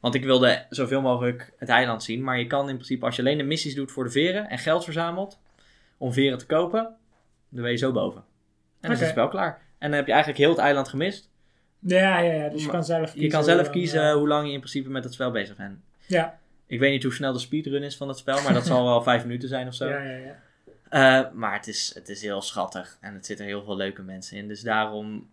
want 0.03 0.15
ik 0.15 0.23
wilde 0.23 0.65
zoveel 0.69 1.01
mogelijk 1.01 1.53
het 1.57 1.69
eiland 1.69 2.03
zien. 2.03 2.23
Maar 2.23 2.39
je 2.39 2.47
kan 2.47 2.69
in 2.69 2.75
principe, 2.75 3.05
als 3.05 3.15
je 3.15 3.21
alleen 3.21 3.37
de 3.37 3.43
missies 3.43 3.75
doet 3.75 3.91
voor 3.91 4.03
de 4.03 4.09
veren 4.09 4.49
en 4.49 4.57
geld 4.57 4.83
verzamelt 4.83 5.39
om 5.97 6.13
veren 6.13 6.37
te 6.37 6.45
kopen, 6.45 6.95
dan 7.49 7.61
ben 7.61 7.71
je 7.71 7.77
zo 7.77 7.91
boven. 7.91 8.19
En 8.19 8.25
dan 8.79 8.91
is 8.91 8.99
het 8.99 9.09
spel 9.09 9.27
klaar. 9.27 9.61
En 9.77 9.89
dan 9.89 9.97
heb 9.97 10.05
je 10.05 10.11
eigenlijk 10.11 10.41
heel 10.41 10.51
het 10.51 10.59
eiland 10.59 10.87
gemist. 10.87 11.29
Ja, 11.79 12.19
ja, 12.19 12.33
ja. 12.33 12.49
Dus 12.49 12.63
je 12.63 12.69
kan 12.69 12.83
zelf 12.83 13.11
kiezen. 13.11 13.21
Je 13.21 13.27
kan 13.27 13.43
zelf 13.43 13.57
hoe 13.57 13.65
lang, 13.65 13.77
kiezen 13.77 14.09
eh, 14.09 14.13
hoe 14.13 14.27
lang 14.27 14.47
je 14.47 14.53
in 14.53 14.59
principe 14.59 14.89
met 14.89 15.03
het 15.03 15.13
spel 15.13 15.31
bezig 15.31 15.55
bent. 15.55 15.79
Ja. 16.05 16.39
Ik 16.67 16.79
weet 16.79 16.91
niet 16.91 17.03
hoe 17.03 17.13
snel 17.13 17.33
de 17.33 17.39
speedrun 17.39 17.83
is 17.83 17.97
van 17.97 18.07
het 18.07 18.17
spel, 18.17 18.41
maar 18.41 18.53
dat 18.53 18.65
zal 18.65 18.83
wel 18.91 19.03
vijf 19.03 19.23
minuten 19.23 19.49
zijn 19.49 19.67
of 19.67 19.73
zo. 19.73 19.87
Ja, 19.87 20.01
ja, 20.01 20.17
ja. 20.17 20.39
Eh, 20.89 21.31
maar 21.33 21.53
het 21.53 21.67
is, 21.67 21.91
het 21.95 22.09
is 22.09 22.21
heel 22.21 22.41
schattig 22.41 22.97
en 23.01 23.13
het 23.13 23.25
zitten 23.25 23.45
heel 23.45 23.63
veel 23.63 23.75
leuke 23.75 24.01
mensen 24.01 24.37
in. 24.37 24.47
Dus 24.47 24.61
daarom 24.61 25.29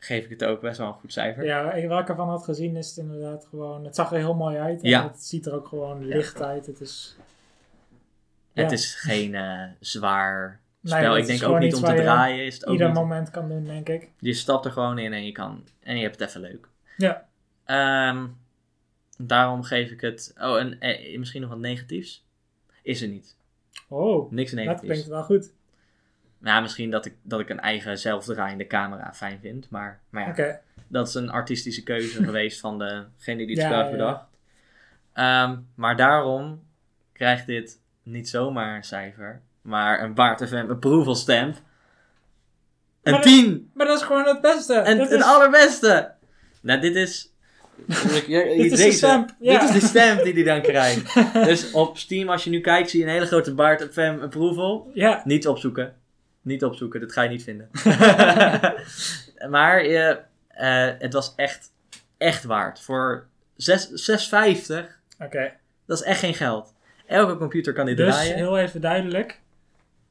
geef 0.00 0.24
ik 0.24 0.30
het 0.30 0.44
ook 0.44 0.60
best 0.60 0.78
wel 0.78 0.86
een 0.86 0.92
goed 0.92 1.12
cijfer. 1.12 1.44
Ja, 1.44 1.86
wat 1.86 2.00
ik 2.00 2.08
ervan 2.08 2.28
had 2.28 2.44
gezien 2.44 2.76
is 2.76 2.88
het 2.88 2.96
inderdaad 2.96 3.46
gewoon... 3.50 3.84
Het 3.84 3.94
zag 3.94 4.12
er 4.12 4.18
heel 4.18 4.34
mooi 4.34 4.56
uit. 4.58 4.82
En 4.82 4.88
Ja. 4.88 5.02
Het 5.08 5.22
ziet 5.24 5.46
er 5.46 5.54
ook 5.54 5.68
gewoon 5.68 6.04
licht 6.04 6.42
uit. 6.42 6.66
Het 6.66 6.80
is... 6.80 7.16
Het 8.52 8.72
is 8.72 8.94
geen 8.94 9.34
eh, 9.34 9.62
zwaar 9.80 10.60
spel. 10.82 11.16
ik 11.16 11.26
denk 11.26 11.42
ook 11.42 11.58
niet 11.58 11.74
om 11.74 11.84
te 11.84 11.94
draaien. 11.94 12.44
Is 12.44 12.54
het 12.54 12.66
ook 12.66 12.72
Ieder 12.72 12.86
niet. 12.86 12.96
moment 12.96 13.30
kan 13.30 13.48
doen, 13.48 13.64
denk 13.64 13.88
ik. 13.88 14.10
Je 14.18 14.32
stapt 14.34 14.64
er 14.64 14.70
gewoon 14.72 14.98
in 14.98 15.12
en 15.12 15.24
je 15.24 15.32
kan 15.32 15.64
en 15.80 15.96
je 15.96 16.02
hebt 16.02 16.18
het 16.18 16.28
even 16.28 16.40
leuk. 16.40 16.68
Ja. 16.96 17.28
Ehm, 17.64 18.26
daarom 19.18 19.62
geef 19.62 19.90
ik 19.90 20.00
het. 20.00 20.34
Oh, 20.40 20.58
en 20.58 20.80
eh, 20.80 21.18
misschien 21.18 21.40
nog 21.40 21.50
wat 21.50 21.58
negatiefs. 21.58 22.24
Is 22.82 23.02
er 23.02 23.08
niet. 23.08 23.36
Oh, 23.88 24.30
Niks 24.32 24.50
dat 24.50 24.60
negatiefs. 24.60 24.86
klinkt 24.92 25.06
wel 25.08 25.22
goed. 25.22 25.52
Ja, 26.42 26.60
misschien 26.60 26.90
dat 26.90 27.06
ik, 27.06 27.14
dat 27.22 27.40
ik 27.40 27.48
een 27.48 27.60
eigen 27.60 27.98
zelfdraaiende 27.98 28.66
camera 28.66 29.12
fijn 29.14 29.38
vind. 29.42 29.70
Maar, 29.70 30.00
maar 30.10 30.22
ja, 30.24 30.28
Oké. 30.30 30.60
dat 30.88 31.08
is 31.08 31.14
een 31.14 31.30
artistische 31.30 31.82
keuze 31.82 32.24
geweest 32.24 32.60
van 32.60 32.78
degene 32.78 33.46
die 33.46 33.46
het 33.46 33.56
Ja, 33.58 33.64
spel 33.66 33.78
heeft 33.78 33.90
ja, 33.90 33.96
ja. 33.96 34.04
bedacht. 34.06 34.24
Ehm, 35.12 35.58
maar 35.74 35.96
daarom 35.96 36.62
krijgt 37.12 37.46
dit 37.46 37.80
niet 38.02 38.28
zomaar 38.28 38.76
een 38.76 38.84
cijfer, 38.84 39.42
maar 39.62 40.02
een 40.02 40.14
Baart 40.14 40.48
FM 40.48 40.66
approval 40.70 41.14
stamp. 41.14 41.56
Een 43.02 43.12
Maar 43.12 43.22
dat- 43.22 43.22
10! 43.22 43.70
Maar 43.74 43.86
dat 43.86 43.96
is 44.00 44.04
gewoon 44.06 44.24
het 44.26 44.40
beste. 44.40 44.74
En 44.74 44.98
Dit 44.98 45.10
het 45.10 45.18
is- 45.20 45.26
allerbeste! 45.26 46.12
Nou, 46.62 46.80
dit 46.80 46.94
is... 46.94 47.28
Dit 47.86 48.28
is 48.28 48.70
Deze. 48.70 48.84
de 48.84 48.92
stamp, 48.92 49.34
ja. 49.40 49.58
Dit 49.60 49.68
is 49.74 49.80
de 49.80 49.86
stamp 49.86 50.22
die 50.22 50.32
hij 50.32 50.42
dan 50.42 50.60
krijgt. 50.62 51.14
Dus 51.48 51.70
op 51.72 51.98
Steam, 51.98 52.28
als 52.28 52.44
je 52.44 52.50
nu 52.50 52.60
kijkt, 52.60 52.90
zie 52.90 53.00
je 53.00 53.06
een 53.06 53.12
hele 53.12 53.26
grote 53.26 53.54
Baart 53.54 53.88
FM 53.92 54.18
approval. 54.22 54.90
Ja, 54.94 55.22
Niet 55.24 55.46
opzoeken. 55.48 55.94
Niet 56.42 56.64
opzoeken, 56.64 57.00
dat 57.00 57.12
ga 57.12 57.22
je 57.22 57.28
niet 57.28 57.42
vinden. 57.44 57.70
maar 59.54 59.84
je, 59.86 60.18
eh, 60.48 60.88
het 60.98 61.12
was 61.12 61.32
echt, 61.36 61.72
echt 62.18 62.44
waard. 62.44 62.80
Voor 62.80 63.26
zes- 63.56 64.10
6,50, 64.10 64.86
oké. 65.18 65.52
dat 65.86 65.98
is 66.00 66.04
echt 66.04 66.20
geen 66.20 66.34
geld. 66.34 66.74
Elke 67.06 67.36
computer 67.36 67.72
kan 67.72 67.86
dit 67.86 67.96
Dus 67.96 68.14
draaien. 68.14 68.34
heel 68.36 68.58
even 68.58 68.80
duidelijk. 68.80 69.40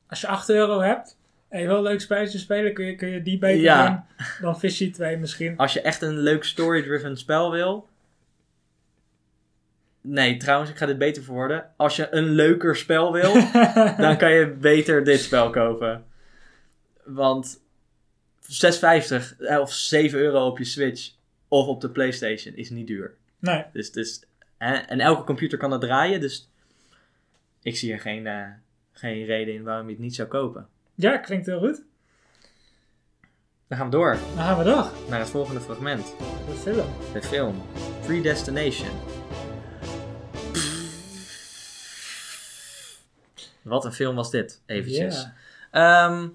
Als 0.07 0.21
je 0.21 0.27
8 0.27 0.49
euro 0.49 0.79
hebt 0.81 1.17
en 1.49 1.61
je 1.61 1.67
wil 1.67 1.77
een 1.77 1.83
leuk 1.83 2.01
spelletje 2.01 2.37
spelen, 2.37 2.73
kun 2.73 2.85
je, 2.85 2.95
kun 2.95 3.07
je 3.09 3.21
die 3.21 3.37
beter 3.39 3.61
Ja. 3.61 3.87
doen 3.87 4.25
dan 4.41 4.59
Fishy 4.59 4.91
2 4.91 5.17
misschien. 5.17 5.57
Als 5.57 5.73
je 5.73 5.81
echt 5.81 6.01
een 6.01 6.17
leuk 6.17 6.43
story-driven 6.43 7.17
spel 7.17 7.51
wil. 7.51 7.87
Nee, 10.01 10.37
trouwens, 10.37 10.69
ik 10.71 10.77
ga 10.77 10.85
dit 10.85 10.97
beter 10.97 11.23
verwoorden. 11.23 11.65
Als 11.77 11.95
je 11.95 12.07
een 12.11 12.23
leuker 12.29 12.75
spel 12.75 13.11
wil, 13.13 13.33
dan 13.97 14.17
kan 14.17 14.31
je 14.31 14.47
beter 14.47 15.03
dit 15.03 15.19
spel 15.19 15.49
kopen. 15.49 16.03
Want 17.13 17.61
6,50 18.41 19.37
eh, 19.39 19.59
of 19.59 19.73
7 19.73 20.19
euro 20.19 20.45
op 20.47 20.57
je 20.57 20.63
Switch 20.63 21.11
of 21.47 21.67
op 21.67 21.81
de 21.81 21.89
PlayStation 21.89 22.55
is 22.55 22.69
niet 22.69 22.87
duur. 22.87 23.15
nee, 23.39 23.65
Dus, 23.73 23.91
dus, 23.91 24.23
hè, 24.57 24.73
en 24.73 24.99
elke 24.99 25.23
computer 25.23 25.57
kan 25.57 25.71
het 25.71 25.81
draaien, 25.81 26.19
dus 26.21 26.49
ik 27.61 27.77
zie 27.77 27.93
er 27.93 27.99
geen, 27.99 28.27
eh, 28.27 28.47
geen 28.91 29.25
reden 29.25 29.53
in 29.53 29.63
waarom 29.63 29.85
je 29.85 29.91
het 29.93 30.01
niet 30.01 30.15
zou 30.15 30.27
kopen. 30.27 30.67
ja, 30.95 31.17
klinkt 31.17 31.45
heel 31.45 31.59
goed. 31.59 31.81
Dan 33.67 33.77
gaan 33.77 33.89
we 33.89 33.95
door 33.95 34.17
Dan 34.35 34.43
gaan 34.43 34.57
we 34.57 34.63
door. 34.63 34.91
naar 35.09 35.19
het 35.19 35.29
volgende 35.29 35.61
fragment. 35.61 36.05
De 36.47 36.55
film. 36.61 36.87
De 37.13 37.21
film 37.21 37.61
Predestination. 38.05 38.89
Wat 43.61 43.85
een 43.85 43.91
film 43.93 44.15
was 44.15 44.31
dit, 44.31 44.61
eventjes. 44.65 45.27
Ehm, 45.71 46.27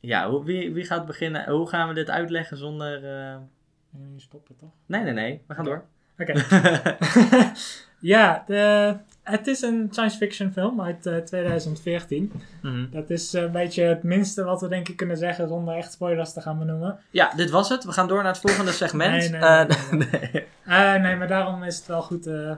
ja, 0.00 0.30
hoe, 0.30 0.44
wie, 0.44 0.72
wie 0.72 0.84
gaat 0.84 1.06
beginnen? 1.06 1.50
Hoe 1.50 1.68
gaan 1.68 1.88
we 1.88 1.94
dit 1.94 2.10
uitleggen 2.10 2.56
zonder... 2.56 3.04
eh, 3.04 3.32
En 3.32 4.12
nu 4.12 4.20
stoppen 4.20 4.56
toch? 4.56 4.70
Nee, 4.86 5.02
nee, 5.02 5.12
nee. 5.12 5.40
We 5.46 5.54
gaan 5.54 5.64
door. 5.64 5.84
Oké. 6.18 6.32
ja, 8.00 8.44
de, 8.46 8.94
het 9.22 9.46
is 9.46 9.62
een 9.62 9.88
science 9.90 10.16
fiction 10.16 10.52
film 10.52 10.80
uit 10.80 11.06
eh, 11.06 11.16
2014. 11.16 12.32
Mhm. 12.62 12.86
Dat 12.90 13.10
is 13.10 13.32
een 13.32 13.52
beetje 13.52 13.82
het 13.82 14.02
minste 14.02 14.44
wat 14.44 14.60
we 14.60 14.68
denk 14.68 14.88
ik 14.88 14.96
kunnen 14.96 15.16
zeggen 15.16 15.48
zonder 15.48 15.74
echt 15.76 15.92
spoilers 15.92 16.32
te 16.32 16.40
gaan 16.40 16.58
benoemen. 16.58 16.98
Ja, 17.10 17.32
dit 17.36 17.50
was 17.50 17.68
het. 17.68 17.84
We 17.84 17.92
gaan 17.92 18.08
door 18.08 18.22
naar 18.22 18.32
het 18.32 18.40
volgende 18.40 18.72
segment. 18.72 19.10
Nee, 19.12 19.28
nee, 19.30 19.40
Eh, 19.40 19.68
nee, 19.90 20.08
nee. 20.10 20.46
Eh, 20.64 20.94
nee, 20.94 21.16
maar 21.16 21.28
daarom 21.28 21.62
is 21.62 21.76
het 21.76 21.86
wel 21.86 22.02
goed 22.02 22.22
te 22.22 22.56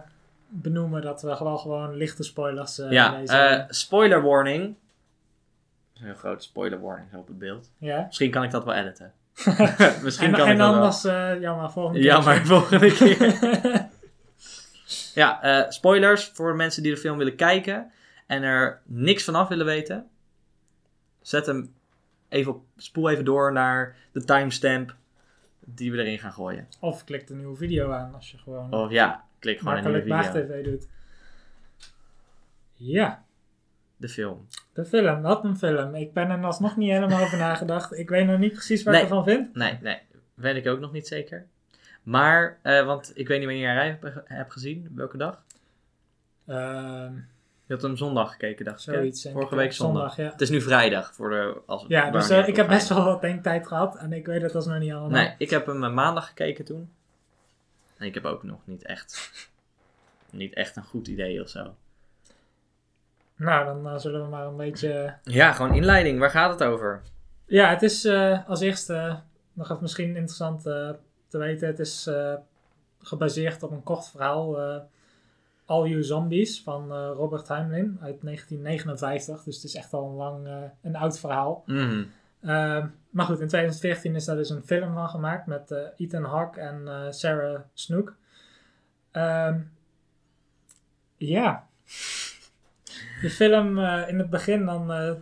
benoemen 0.48 1.02
dat 1.02 1.22
we 1.22 1.36
gewoon, 1.36 1.58
gewoon 1.58 1.94
lichte 1.96 2.22
spoilers 2.22 2.78
eh 2.78 2.90
Ja, 2.90 3.18
lezen. 3.18 3.50
eh, 3.58 3.64
spoiler 3.68 4.22
warning. 4.22 4.74
Een 6.00 6.06
heel 6.06 6.14
grote 6.14 6.44
spoiler 6.44 6.80
warning 6.80 7.14
op 7.14 7.26
het 7.26 7.38
beeld. 7.38 7.70
ja. 7.78 8.04
Misschien 8.06 8.30
kan 8.30 8.42
ik 8.42 8.50
dat 8.50 8.64
wel 8.64 8.74
editen. 8.74 9.12
Misschien 10.02 10.26
En, 10.28 10.34
kan 10.34 10.46
en 10.46 10.52
ik 10.52 10.58
dat 10.58 10.68
wel. 10.68 10.74
anders, 10.74 11.04
eh 11.04 11.40
jammer, 11.40 11.70
volgende 11.70 11.98
keer. 12.00 12.08
Ja, 12.08 12.20
maar 12.20 12.46
volgende 12.46 12.92
keer. 12.98 13.88
ja, 15.14 15.42
eh, 15.42 15.70
spoilers 15.70 16.30
voor 16.34 16.56
mensen 16.56 16.82
die 16.82 16.94
de 16.94 17.00
film 17.00 17.18
willen 17.18 17.36
kijken 17.36 17.90
en 18.26 18.42
er 18.42 18.80
niks 18.84 19.24
vanaf 19.24 19.48
willen 19.48 19.66
weten. 19.66 20.08
Zet 21.20 21.46
hem 21.46 21.74
even 22.28 22.52
op, 22.54 22.64
spoel 22.76 23.10
even 23.10 23.24
door 23.24 23.52
naar 23.52 23.96
de 24.12 24.24
timestamp 24.24 24.94
die 25.64 25.92
we 25.92 25.98
erin 25.98 26.18
gaan 26.18 26.32
gooien. 26.32 26.68
of 26.80 27.04
klik 27.04 27.26
de 27.26 27.34
nieuwe 27.34 27.56
video 27.56 27.90
aan 27.92 28.14
als 28.14 28.30
je 28.30 28.38
gewoon 28.38 28.72
Of 28.72 28.90
ja, 28.90 29.24
klik 29.38 29.58
gewoon 29.58 29.76
een 29.76 29.84
nieuwe 29.84 30.02
video. 30.02 30.20
TV 30.46 30.64
doet. 30.64 30.88
Ja, 32.74 33.24
De 33.96 34.08
film. 34.08 34.46
De 34.72 34.84
film. 34.84 35.22
Wat 35.22 35.44
een 35.44 35.56
film. 35.58 35.94
Ik 35.94 36.12
ben 36.12 36.30
er 36.30 36.44
alsnog 36.44 36.76
niet 36.76 36.90
helemaal 36.90 37.22
over 37.22 37.38
nagedacht. 37.38 37.98
Ik 37.98 38.08
weet 38.08 38.26
nog 38.26 38.38
niet 38.38 38.52
precies 38.52 38.82
wat 38.82 38.92
Nee. 38.94 39.02
ik 39.02 39.08
ervan 39.08 39.24
vind. 39.24 39.54
Nee, 39.54 39.78
nee, 39.82 39.98
weet 40.34 40.56
ik 40.56 40.66
ook 40.66 40.80
nog 40.80 40.92
niet 40.92 41.06
zeker. 41.08 41.46
Maar, 42.02 42.58
eh, 42.62 42.86
want 42.86 43.12
ik 43.14 43.28
weet 43.28 43.38
niet 43.38 43.46
wanneer 43.48 43.74
jij 43.74 43.98
hem 44.00 44.12
hebt 44.24 44.52
gezien, 44.52 44.92
welke 44.94 45.16
dag. 45.16 45.42
Ehm, 46.46 47.12
Je 47.66 47.76
had 47.76 47.82
hem 47.82 47.96
zondag 47.96 48.30
gekeken, 48.30 48.64
dacht 48.64 48.86
ik. 48.88 48.94
zoiets. 48.94 49.28
Vorige 49.32 49.56
week 49.56 49.72
zondag. 49.72 50.16
ja. 50.16 50.30
Het 50.30 50.40
is 50.40 50.50
nu 50.50 50.60
vrijdag. 50.60 51.14
Voor 51.14 51.30
de, 51.30 51.60
als, 51.66 51.84
Ja, 51.88 52.10
dus 52.10 52.28
eh, 52.30 52.38
ik 52.38 52.44
heb 52.46 52.54
vrijdag. 52.54 52.76
best 52.76 52.88
wel 52.88 53.04
wat 53.04 53.20
denktijd 53.20 53.66
gehad 53.66 53.96
en 53.96 54.12
ik 54.12 54.26
weet 54.26 54.42
het 54.42 54.54
alsnog 54.54 54.78
niet 54.78 54.90
allemaal. 54.92 55.10
Nee, 55.10 55.34
ik 55.38 55.50
heb 55.50 55.66
hem 55.66 55.84
eh, 55.84 55.92
maandag 55.92 56.26
gekeken 56.26 56.64
toen. 56.64 56.90
En 57.96 58.06
ik 58.06 58.14
heb 58.14 58.24
ook 58.24 58.42
nog 58.42 58.58
niet 58.64 58.84
echt, 58.84 59.30
niet 60.30 60.54
echt 60.54 60.76
een 60.76 60.84
goed 60.84 61.08
idee 61.08 61.42
of 61.42 61.48
zo. 61.48 61.74
Nou, 63.40 63.64
dan 63.64 63.88
eh, 63.92 63.98
zullen 63.98 64.22
we 64.22 64.28
maar 64.28 64.46
een 64.46 64.56
beetje... 64.56 65.14
Ja, 65.22 65.52
gewoon 65.52 65.74
inleiding. 65.74 66.18
Waar 66.18 66.30
gaat 66.30 66.50
het 66.50 66.62
over? 66.68 67.02
Ja, 67.46 67.68
het 67.70 67.82
is 67.82 68.04
eh, 68.04 68.48
als 68.48 68.60
eerste 68.60 69.20
nog 69.52 69.66
even 69.70 69.82
misschien 69.82 70.08
interessant 70.08 70.66
eh, 70.66 70.90
te 71.28 71.38
weten. 71.38 71.66
Het 71.68 71.78
is 71.78 72.06
eh, 72.06 72.34
gebaseerd 72.98 73.62
op 73.62 73.70
een 73.70 73.82
kort 73.82 74.08
verhaal. 74.08 74.60
eh 74.60 74.76
All 75.64 75.88
You 75.88 76.02
Zombies 76.02 76.62
van 76.62 76.92
eh, 76.92 77.10
Robert 77.14 77.48
Heinlein 77.48 77.98
uit 78.02 78.20
1959. 78.22 79.42
Dus 79.42 79.54
het 79.54 79.64
is 79.64 79.74
echt 79.74 79.92
al 79.92 80.08
een 80.08 80.14
lang, 80.14 80.46
eh, 80.46 80.62
een 80.82 80.96
oud 80.96 81.18
verhaal. 81.18 81.62
Mhm. 81.66 82.04
Ehm, 82.42 82.86
maar 83.10 83.26
goed, 83.26 83.40
in 83.40 83.48
2014 83.48 84.14
is 84.14 84.24
daar 84.24 84.36
dus 84.36 84.50
een 84.50 84.62
film 84.66 84.94
van 84.94 85.08
gemaakt 85.08 85.46
met 85.46 85.70
eh, 85.70 85.78
Ethan 85.96 86.24
Hawke 86.24 86.60
en 86.60 86.88
eh, 86.88 87.10
Sarah 87.10 87.60
Snook. 87.74 88.14
Ehm, 89.10 89.58
ja. 91.16 91.68
De 93.20 93.30
film 93.30 93.78
eh, 93.78 94.08
in 94.08 94.18
het 94.18 94.30
begin 94.30 94.64
dan 94.64 94.92
eh, 94.92 95.12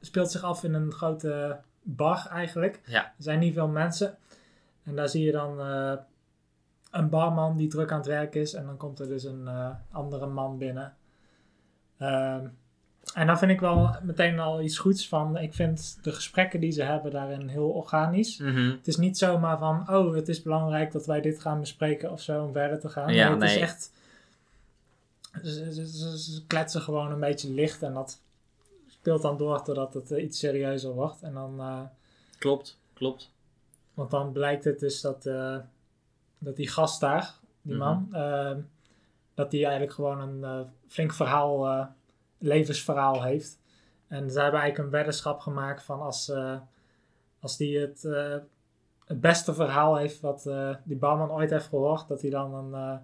speelt 0.00 0.30
zich 0.30 0.42
af 0.42 0.64
in 0.64 0.74
een 0.74 0.92
grote 0.92 1.60
bar 1.82 2.26
eigenlijk. 2.30 2.80
Ja. 2.84 3.04
Er 3.04 3.12
zijn 3.22 3.38
niet 3.38 3.54
veel 3.54 3.68
mensen. 3.68 4.16
En 4.84 4.96
daar 4.96 5.08
zie 5.08 5.24
je 5.24 5.32
dan 5.32 5.60
eh, 5.60 5.92
een 6.90 7.08
barman 7.08 7.56
die 7.56 7.68
druk 7.68 7.92
aan 7.92 7.98
het 7.98 8.06
werk 8.06 8.34
is. 8.34 8.54
En 8.54 8.66
dan 8.66 8.76
komt 8.76 9.00
er 9.00 9.08
dus 9.08 9.24
een 9.24 9.48
andere 9.90 10.26
man 10.26 10.58
binnen. 10.58 10.94
Ehm, 11.98 12.46
en 13.14 13.26
dan 13.26 13.38
vind 13.38 13.50
ik 13.50 13.60
wel 13.60 13.96
meteen 14.02 14.38
al 14.38 14.62
iets 14.62 14.78
goeds 14.78 15.08
van. 15.08 15.36
Ik 15.36 15.54
vind 15.54 15.98
de 16.02 16.12
gesprekken 16.12 16.60
die 16.60 16.70
ze 16.70 16.82
hebben 16.82 17.10
daarin 17.10 17.48
heel 17.48 17.68
organisch. 17.68 18.38
Mhm. 18.38 18.70
Het 18.70 18.86
is 18.86 18.96
niet 18.96 19.18
zomaar 19.18 19.58
van, 19.58 19.90
oh, 19.90 20.14
het 20.14 20.28
is 20.28 20.42
belangrijk 20.42 20.92
dat 20.92 21.06
wij 21.06 21.20
dit 21.20 21.40
gaan 21.40 21.60
bespreken 21.60 22.10
of 22.10 22.20
zo 22.20 22.44
om 22.44 22.52
verder 22.52 22.80
te 22.80 22.88
gaan. 22.88 23.14
Ja, 23.14 23.34
het 23.34 23.42
is 23.42 23.54
nee. 23.54 23.62
echt. 23.62 23.92
Ze, 25.42 25.86
ze, 26.18 26.46
kletsen 26.46 26.80
gewoon 26.80 27.12
een 27.12 27.20
beetje 27.20 27.50
licht 27.50 27.82
en 27.82 27.94
dat 27.94 28.20
speelt 28.86 29.22
dan 29.22 29.36
door 29.36 29.62
totdat 29.62 29.94
het 29.94 30.10
eh, 30.10 30.22
iets 30.24 30.38
serieuzer 30.38 30.92
wordt. 30.92 31.22
En 31.22 31.34
dan, 31.34 31.60
eh, 31.60 31.80
Klopt, 32.38 32.78
klopt. 32.94 33.30
want 33.94 34.10
dan 34.10 34.32
blijkt 34.32 34.64
het 34.64 34.78
dus 34.78 35.00
dat, 35.00 35.26
eh, 35.26 35.56
dat 36.38 36.56
die 36.56 36.68
gast 36.68 37.00
daar, 37.00 37.34
die 37.62 37.74
Mhm. 37.74 37.84
man, 37.84 38.08
dat 39.34 39.50
die 39.50 39.62
eigenlijk 39.62 39.92
gewoon 39.94 40.20
een 40.20 40.66
flink 40.86 41.12
verhaal, 41.12 41.88
levensverhaal 42.38 43.22
heeft. 43.22 43.58
En 44.06 44.30
ze 44.30 44.40
hebben 44.40 44.60
eigenlijk 44.60 44.78
een 44.78 44.98
weddenschap 44.98 45.40
gemaakt 45.40 45.82
van 45.82 46.00
als, 46.00 46.32
als 47.40 47.56
die 47.56 47.78
het, 47.78 48.02
het 49.04 49.20
beste 49.20 49.54
verhaal 49.54 49.96
heeft 49.96 50.20
wat 50.20 50.42
die 50.84 50.96
barman 50.96 51.30
ooit 51.30 51.50
heeft 51.50 51.66
gehoord, 51.66 52.08
dat 52.08 52.20
hij 52.20 52.30
dan 52.30 52.54
een, 52.54 53.00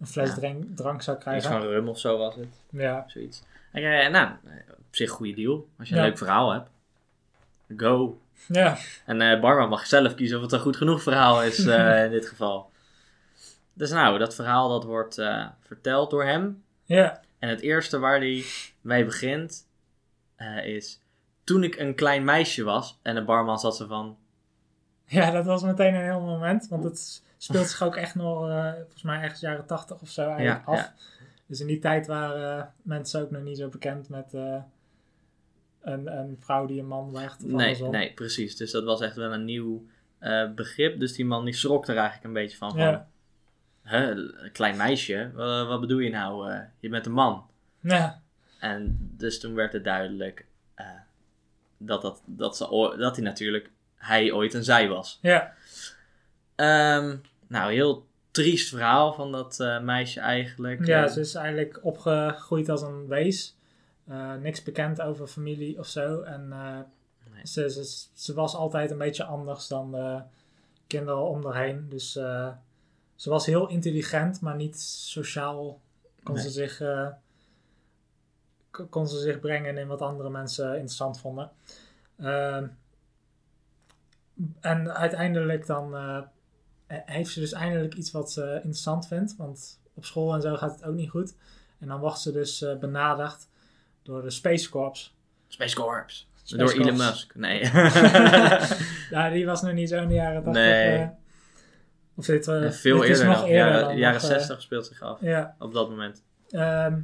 een 0.00 0.06
fles 0.06 0.28
Ja. 0.28 0.34
drank, 0.34 0.64
drank 0.76 1.02
zou 1.02 1.16
Iets 1.16 1.24
krijgen. 1.26 1.50
van 1.50 1.60
rum 1.62 1.88
of 1.88 1.98
zo 1.98 2.18
was 2.18 2.34
het. 2.34 2.46
Ja, 2.70 3.04
Zoiets. 3.06 3.42
En, 3.72 3.82
eh, 4.04 4.10
nou, 4.10 4.30
op 4.70 4.84
zich 4.96 5.10
goede 5.10 5.34
deal. 5.34 5.68
Als 5.78 5.88
je 5.88 5.94
een 5.94 6.00
Ja. 6.00 6.06
leuk 6.06 6.18
verhaal 6.18 6.50
hebt. 6.52 6.70
Go. 7.76 8.20
ja, 8.48 8.76
En 9.06 9.20
eh 9.20 9.40
Barman 9.40 9.68
mag 9.68 9.86
zelf 9.86 10.14
kiezen 10.14 10.36
of 10.36 10.42
het 10.42 10.52
een 10.52 10.60
goed 10.60 10.76
genoeg 10.76 11.02
verhaal 11.02 11.42
is 11.42 11.66
eh, 11.66 12.04
in 12.04 12.10
dit 12.10 12.26
geval. 12.28 12.70
Dus 13.72 13.90
nou, 13.90 14.18
dat 14.18 14.34
verhaal 14.34 14.68
dat 14.68 14.84
wordt 14.84 15.18
eh, 15.18 15.46
verteld 15.60 16.10
door 16.10 16.24
hem. 16.24 16.62
ja, 16.84 17.20
En 17.38 17.48
het 17.48 17.60
eerste 17.60 17.98
waar 17.98 18.18
hij 18.18 18.44
mee 18.80 19.04
begint 19.04 19.66
eh, 20.36 20.64
is... 20.66 21.00
Toen 21.44 21.62
ik 21.64 21.76
een 21.78 21.94
klein 21.94 22.24
meisje 22.24 22.64
was 22.64 22.98
en 23.02 23.14
de 23.14 23.24
barman 23.24 23.58
zat 23.58 23.76
ze 23.76 23.86
van... 23.86 24.16
ja, 25.04 25.30
dat 25.30 25.44
was 25.44 25.62
meteen 25.62 25.94
een 25.94 26.02
heel 26.02 26.20
moment, 26.20 26.68
want 26.68 26.84
het 26.84 27.22
speelt 27.38 27.68
zich 27.68 27.82
ook 27.82 27.96
echt 27.96 28.14
nog, 28.14 28.48
eh, 28.48 28.72
volgens 28.72 29.02
mij 29.02 29.20
ergens 29.22 29.40
jaren 29.40 29.66
tachtig 29.66 30.00
of 30.00 30.08
zo 30.10 30.22
eigenlijk 30.28 30.66
Ja, 30.66 30.72
af. 30.72 30.78
ja. 30.78 30.94
Dus 31.46 31.60
in 31.60 31.66
die 31.66 31.78
tijd 31.78 32.06
waren 32.06 32.72
mensen 32.82 33.20
ook 33.22 33.30
nog 33.30 33.42
niet 33.42 33.58
zo 33.58 33.68
bekend 33.68 34.08
met 34.08 34.34
eh, 34.34 34.62
een, 35.82 36.18
een 36.18 36.36
vrouw 36.40 36.66
die 36.66 36.80
een 36.80 36.86
man. 36.86 37.10
Of 37.16 37.38
Nee, 37.38 37.82
nee, 37.82 38.12
precies. 38.12 38.56
Dus 38.56 38.70
dat 38.70 38.84
was 38.84 39.00
echt 39.00 39.16
wel 39.16 39.32
een 39.32 39.44
nieuw 39.44 39.86
eh, 40.18 40.50
begrip. 40.54 40.98
Dus 41.00 41.12
die 41.12 41.24
man 41.24 41.44
die 41.44 41.54
schrok 41.54 41.86
er 41.88 41.94
eigenlijk 41.96 42.24
een 42.24 42.32
beetje 42.32 42.56
van. 42.56 42.70
van 42.70 42.80
Ja. 42.80 43.08
"Hè, 43.82 44.10
een 44.10 44.52
klein 44.52 44.76
meisje? 44.76 45.30
Wa- 45.34 45.64
wat 45.66 45.80
bedoel 45.80 45.98
je 45.98 46.10
nou? 46.10 46.54
Je 46.80 46.88
bent 46.88 47.06
een 47.06 47.12
man. 47.12 47.46
Ja, 47.80 48.22
En 48.58 48.96
dus 49.16 49.40
toen 49.40 49.54
werd 49.54 49.72
het 49.72 49.84
duidelijk 49.84 50.46
dat, 51.78 52.02
dat, 52.02 52.22
dat, 52.24 52.56
ze, 52.56 52.94
dat 52.98 53.16
hij 53.16 53.24
natuurlijk 53.24 53.70
hij 53.96 54.32
ooit 54.32 54.54
een 54.54 54.64
zij 54.64 54.88
was. 54.88 55.18
ja, 55.22 55.54
Ehm, 56.58 57.16
nou, 57.46 57.72
heel 57.72 58.06
triest 58.30 58.68
verhaal 58.68 59.12
van 59.12 59.32
dat 59.32 59.60
eh, 59.60 59.80
meisje 59.80 60.20
eigenlijk. 60.20 60.86
ja, 60.86 61.04
Eh, 61.04 61.10
ze 61.10 61.20
is 61.20 61.34
eigenlijk 61.34 61.78
opgegroeid 61.82 62.68
als 62.68 62.82
een 62.82 63.06
wees. 63.08 63.56
Eh, 64.06 64.34
niks 64.34 64.62
bekend 64.62 65.00
over 65.00 65.26
familie 65.26 65.78
of 65.78 65.86
zo. 65.86 66.20
En 66.20 66.48
Nee. 66.48 67.46
ze, 67.46 67.70
ze, 67.70 68.06
ze 68.14 68.34
was 68.34 68.54
altijd 68.54 68.90
een 68.90 68.98
beetje 68.98 69.24
anders 69.24 69.68
dan 69.68 69.92
de 69.92 70.22
kinderen 70.86 71.22
om 71.28 71.44
haar 71.44 71.62
heen. 71.62 71.86
Dus 71.88 72.12
ze 73.14 73.30
was 73.30 73.46
heel 73.46 73.68
intelligent, 73.68 74.40
maar 74.40 74.56
niet 74.56 74.80
sociaal 74.80 75.80
kon, 76.22 76.34
Nee. 76.34 76.42
ze 76.44 76.50
zich, 76.50 76.82
kon 78.90 79.08
ze 79.08 79.18
zich 79.18 79.40
brengen 79.40 79.76
in 79.78 79.86
wat 79.86 80.00
andere 80.00 80.30
mensen 80.30 80.72
interessant 80.72 81.20
vonden. 81.20 81.50
Ehm, 82.18 82.66
en 84.60 84.94
uiteindelijk 84.94 85.66
dan 85.66 85.94
heeft 86.88 87.30
ze 87.32 87.40
dus 87.40 87.52
eindelijk 87.52 87.94
iets 87.94 88.10
wat 88.10 88.32
ze 88.32 88.52
interessant 88.54 89.06
vindt. 89.06 89.36
Want 89.36 89.80
op 89.94 90.04
school 90.04 90.34
en 90.34 90.42
zo 90.42 90.56
gaat 90.56 90.74
het 90.74 90.84
ook 90.84 90.94
niet 90.94 91.10
goed. 91.10 91.34
En 91.78 91.88
dan 91.88 92.00
wordt 92.00 92.20
ze 92.20 92.32
dus 92.32 92.62
eh, 92.62 92.76
benaderd 92.76 93.48
door 94.02 94.22
de 94.22 94.30
Space 94.30 94.70
Corps. 94.70 95.14
Space 95.48 95.76
Corps. 95.76 96.28
Space 96.42 96.56
Door 96.56 96.86
Elon. 96.86 96.96
Musk. 96.96 97.34
Nee. 97.34 97.60
ja, 99.10 99.30
die 99.30 99.46
was 99.46 99.62
nog 99.62 99.72
niet 99.72 99.88
zo 99.88 100.02
in 100.02 100.08
de 100.08 100.14
jaren 100.14 100.42
80. 100.42 100.62
Nee. 100.62 100.98
eh, 100.98 101.08
of 102.14 102.26
dit, 102.26 102.48
eh, 102.48 102.70
Veel 102.70 103.00
dit 103.00 103.10
is 103.10 103.18
eerder 103.18 103.34
nog 103.34 103.46
eerder 103.46 103.54
Jaren, 103.54 103.84
dan 103.84 103.96
jaren 103.96 104.22
nog, 104.22 104.30
eh, 104.30 104.36
60 104.36 104.62
speelt 104.62 104.86
zich 104.86 105.02
af. 105.02 105.20
ja. 105.20 105.54
Op 105.58 105.72
dat 105.72 105.88
moment. 105.88 106.22
Ehm, 106.50 107.00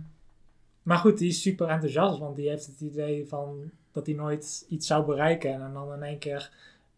maar 0.82 0.98
goed, 0.98 1.18
die 1.18 1.28
is 1.28 1.42
super 1.42 1.68
enthousiast, 1.68 2.18
want 2.18 2.36
die 2.36 2.48
heeft 2.48 2.66
het 2.66 2.80
idee 2.80 3.26
van 3.28 3.70
dat 3.92 4.06
hij 4.06 4.14
nooit 4.14 4.66
iets 4.68 4.86
zou 4.86 5.04
bereiken. 5.06 5.52
En 5.52 5.72
dan 5.72 5.92
in 5.92 6.02
één 6.02 6.18
keer 6.18 6.50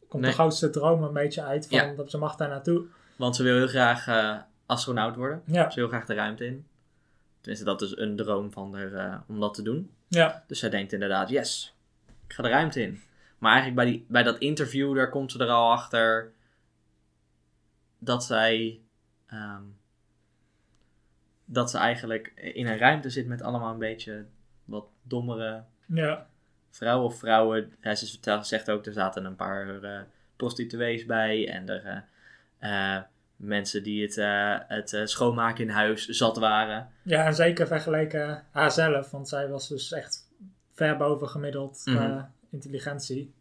komt 0.09 0.23
Nee. 0.23 0.31
de 0.31 0.37
grootste 0.37 0.71
droom 0.71 1.03
een 1.03 1.13
beetje 1.13 1.43
uit 1.43 1.69
van 1.69 1.79
Ja. 1.79 1.95
dat 1.95 2.11
ze 2.11 2.19
mag 2.19 2.37
daar 2.37 2.49
naartoe. 2.49 2.85
Want 3.17 3.37
ze 3.37 3.43
wil 3.43 3.57
heel 3.57 3.67
graag 3.67 4.07
eh, 4.07 4.37
astronaut 4.67 5.17
worden. 5.17 5.43
Ja, 5.47 5.71
Ze 5.71 5.81
wil 5.81 5.89
graag 5.89 6.07
de 6.07 6.15
ruimte 6.15 6.47
in. 6.47 6.67
Tenminste, 7.41 7.65
dat 7.71 7.83
is 7.83 7.97
een 7.97 8.17
droom 8.17 8.53
van 8.53 8.75
haar 8.75 8.93
eh, 8.93 9.19
om 9.29 9.41
dat 9.41 9.55
te 9.55 9.63
doen. 9.63 9.91
ja, 10.09 10.45
Dus 10.47 10.59
zij 10.59 10.71
denkt 10.71 10.93
inderdaad, 10.93 11.29
yes, 11.29 11.75
ik 12.27 12.33
ga 12.33 12.43
de 12.43 12.49
ruimte 12.49 12.83
in. 12.83 13.01
Maar 13.39 13.53
eigenlijk 13.53 13.83
bij, 13.83 13.91
die, 13.93 14.05
bij 14.09 14.23
dat 14.23 14.39
interview, 14.39 14.97
daar 14.97 15.11
komt 15.11 15.33
ze 15.33 15.39
er 15.39 15.49
al 15.49 15.71
achter 15.73 16.33
dat 17.99 18.25
zij, 18.25 18.81
ehm, 19.27 19.63
dat 21.45 21.71
ze 21.71 21.79
eigenlijk 21.79 22.33
in 22.37 22.67
een 22.67 22.79
ruimte 22.79 23.11
zit 23.11 23.27
met 23.27 23.43
allemaal 23.43 23.73
een 23.73 23.79
beetje 23.79 24.25
wat 24.65 24.87
dommere 25.03 25.65
ja, 25.87 26.27
vrouwen 26.77 27.07
of 27.07 27.19
vrouwen. 27.19 27.73
Ja, 27.83 27.95
ze 27.95 28.07
vertelt, 28.07 28.47
zegt 28.47 28.71
ook, 28.71 28.87
er 28.87 28.93
zaten 28.93 29.25
een 29.25 29.37
paar 29.37 29.83
eh, 29.83 30.01
prostituees 30.37 31.07
bij 31.07 31.49
en 31.49 31.69
er 31.69 32.05
eh, 32.59 32.97
eh, 32.97 33.03
mensen 33.37 33.83
die 33.83 34.03
het, 34.03 34.15
het 34.69 35.11
schoonmaken 35.11 35.65
in 35.65 35.71
huis 35.71 36.07
zat 36.09 36.37
waren. 36.39 36.89
ja, 37.03 37.25
en 37.27 37.35
zeker 37.35 37.67
vergeleken 37.67 38.45
haarzelf, 38.51 39.11
want 39.11 39.29
zij 39.29 39.49
was 39.49 39.69
dus 39.69 39.93
echt 39.93 40.29
ver 40.73 40.97
boven 40.97 41.29
gemiddeld 41.29 41.83
Mhm. 41.85 42.21
intelligentie. 42.51 43.35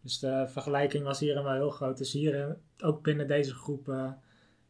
Dus 0.00 0.18
de 0.18 0.44
vergelijking 0.48 1.04
was 1.04 1.20
hierin 1.20 1.42
wel 1.42 1.52
heel 1.52 1.70
groot. 1.70 1.98
Dus 1.98 2.12
hierin, 2.12 2.54
ook 2.78 3.02
binnen 3.02 3.26
deze 3.26 3.54
groep, 3.54 3.94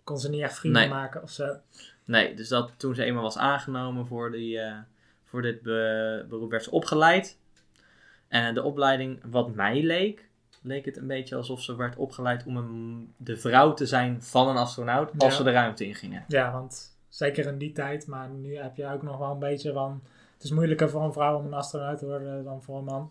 kon 0.04 0.18
ze 0.18 0.30
niet 0.30 0.42
echt 0.42 0.58
vrienden 0.58 0.80
Nee. 0.82 0.90
maken 0.90 1.22
of 1.22 1.30
zo. 1.30 1.56
Nee, 2.04 2.34
dus 2.34 2.48
dat 2.48 2.72
toen 2.76 2.94
ze 2.94 3.04
eenmaal 3.04 3.22
was 3.22 3.36
aangenomen 3.38 4.06
voor, 4.06 4.30
die, 4.30 4.60
voor 5.24 5.42
dit 5.42 5.62
be- 5.62 6.26
beroep 6.28 6.50
werd 6.50 6.64
ze 6.64 6.70
opgeleid. 6.70 7.38
En 8.42 8.54
de 8.54 8.62
opleiding, 8.62 9.20
wat 9.30 9.54
mij 9.54 9.82
leek, 9.82 10.28
leek 10.62 10.84
het 10.84 10.96
een 10.96 11.06
beetje 11.06 11.36
alsof 11.36 11.62
ze 11.62 11.76
werd 11.76 11.96
opgeleid 11.96 12.44
om 12.46 12.56
een, 12.56 13.12
de 13.16 13.36
vrouw 13.36 13.74
te 13.74 13.86
zijn 13.86 14.22
van 14.22 14.48
een 14.48 14.56
astronaut 14.56 15.10
als 15.18 15.30
Ja. 15.30 15.36
ze 15.36 15.42
de 15.42 15.50
ruimte 15.50 15.84
ingingen. 15.86 16.24
Ja, 16.28 16.52
want 16.52 16.96
zeker 17.08 17.46
in 17.46 17.58
die 17.58 17.72
tijd, 17.72 18.06
maar 18.06 18.28
nu 18.28 18.56
heb 18.56 18.76
je 18.76 18.86
ook 18.92 19.02
nog 19.02 19.18
wel 19.18 19.30
een 19.30 19.38
beetje 19.38 19.72
van... 19.72 20.02
Het 20.34 20.44
is 20.44 20.50
moeilijker 20.50 20.90
voor 20.90 21.02
een 21.02 21.12
vrouw 21.12 21.38
om 21.38 21.46
een 21.46 21.54
astronaut 21.54 21.98
te 21.98 22.06
worden 22.06 22.44
dan 22.44 22.62
voor 22.62 22.78
een 22.78 22.84
man. 22.84 23.10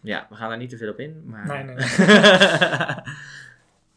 Ja, 0.00 0.26
we 0.30 0.34
gaan 0.36 0.48
daar 0.48 0.58
niet 0.58 0.70
te 0.70 0.76
veel 0.76 0.90
op 0.90 0.98
in, 0.98 1.22
maar... 1.26 1.46
Nee, 1.46 1.64
nee, 1.64 1.76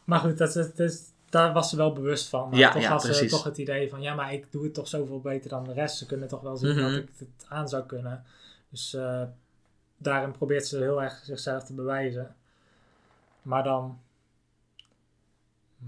Maar 0.04 0.18
goed, 0.20 0.38
dat, 0.38 0.48
is- 0.48 0.54
dat 0.74 0.78
is- 0.90 1.02
daar 1.28 1.52
was 1.52 1.70
ze 1.70 1.76
wel 1.76 1.92
bewust 1.92 2.28
van. 2.28 2.48
Maar 2.48 2.58
Ja, 2.58 2.70
toch 2.70 2.82
ja, 2.82 2.88
had 2.88 3.02
ze 3.02 3.26
toch 3.26 3.44
het 3.44 3.58
idee 3.58 3.88
van... 3.88 4.02
Ja, 4.02 4.14
maar 4.14 4.32
ik 4.32 4.52
doe 4.52 4.64
het 4.64 4.74
toch 4.74 4.88
zoveel 4.88 5.20
beter 5.20 5.50
dan 5.50 5.64
de 5.64 5.72
rest. 5.72 5.96
Ze 5.96 6.06
kunnen 6.06 6.28
toch 6.28 6.40
wel 6.40 6.56
zien 6.56 6.70
Mhm. 6.76 6.80
dat 6.82 6.92
ik 6.92 7.08
het 7.18 7.46
aan 7.48 7.68
zou 7.68 7.84
kunnen. 7.86 8.24
Dus 8.70 8.94
eh, 8.94 9.22
daarin 9.96 10.32
probeert 10.32 10.66
ze 10.66 10.78
heel 10.78 11.02
erg 11.02 11.20
zichzelf 11.24 11.64
te 11.64 11.74
bewijzen. 11.74 12.34
Maar 13.42 13.62
dan 13.62 13.98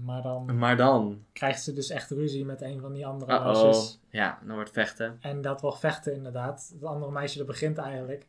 Maar 0.05 0.21
dan 0.21 0.57
Maar 0.57 0.77
dan, 0.77 1.23
krijgt 1.33 1.63
ze 1.63 1.73
dus 1.73 1.89
echt 1.89 2.09
ruzie 2.11 2.45
met 2.45 2.61
een 2.61 2.81
van 2.81 2.93
die 2.93 3.05
andere 3.05 3.33
uh 3.33 3.45
meisjes. 3.45 3.99
ja, 4.09 4.39
dan 4.45 4.55
wordt 4.55 4.71
vechten. 4.71 5.17
En 5.21 5.41
dat 5.41 5.61
wordt 5.61 5.79
vechten 5.79 6.13
inderdaad. 6.13 6.69
Het 6.73 6.83
andere 6.83 7.11
meisje 7.11 7.37
dat 7.37 7.47
begint 7.47 7.77
eigenlijk. 7.77 8.25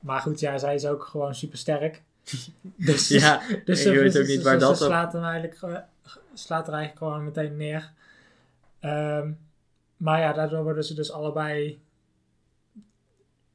Maar 0.00 0.20
goed, 0.20 0.40
ja, 0.40 0.58
zij 0.58 0.74
is 0.74 0.86
ook 0.86 1.04
gewoon 1.04 1.34
super 1.34 1.58
sterk. 1.58 2.02
Dus, 2.76 3.08
Ja, 3.08 3.40
dus 3.64 3.78
ik 3.86 3.86
ze- 3.86 4.00
weet 4.00 4.12
ze- 4.12 4.20
ook 4.20 4.26
niet 4.26 4.38
ze- 4.38 4.44
waar 4.44 4.52
ze 4.52 4.58
dat 4.58 4.70
op... 4.80 4.86
slaat 4.86 5.12
hem 5.12 5.22
eigenlijk, 5.24 5.56
ge- 5.56 5.82
slaat 6.34 6.66
er 6.68 6.74
eigenlijk 6.74 7.04
gewoon 7.04 7.24
meteen 7.24 7.56
neer. 7.56 7.92
Ehm, 8.80 9.32
maar 9.96 10.20
ja, 10.20 10.32
daardoor 10.32 10.62
worden 10.62 10.84
ze 10.84 10.94
dus 10.94 11.12
allebei 11.12 11.80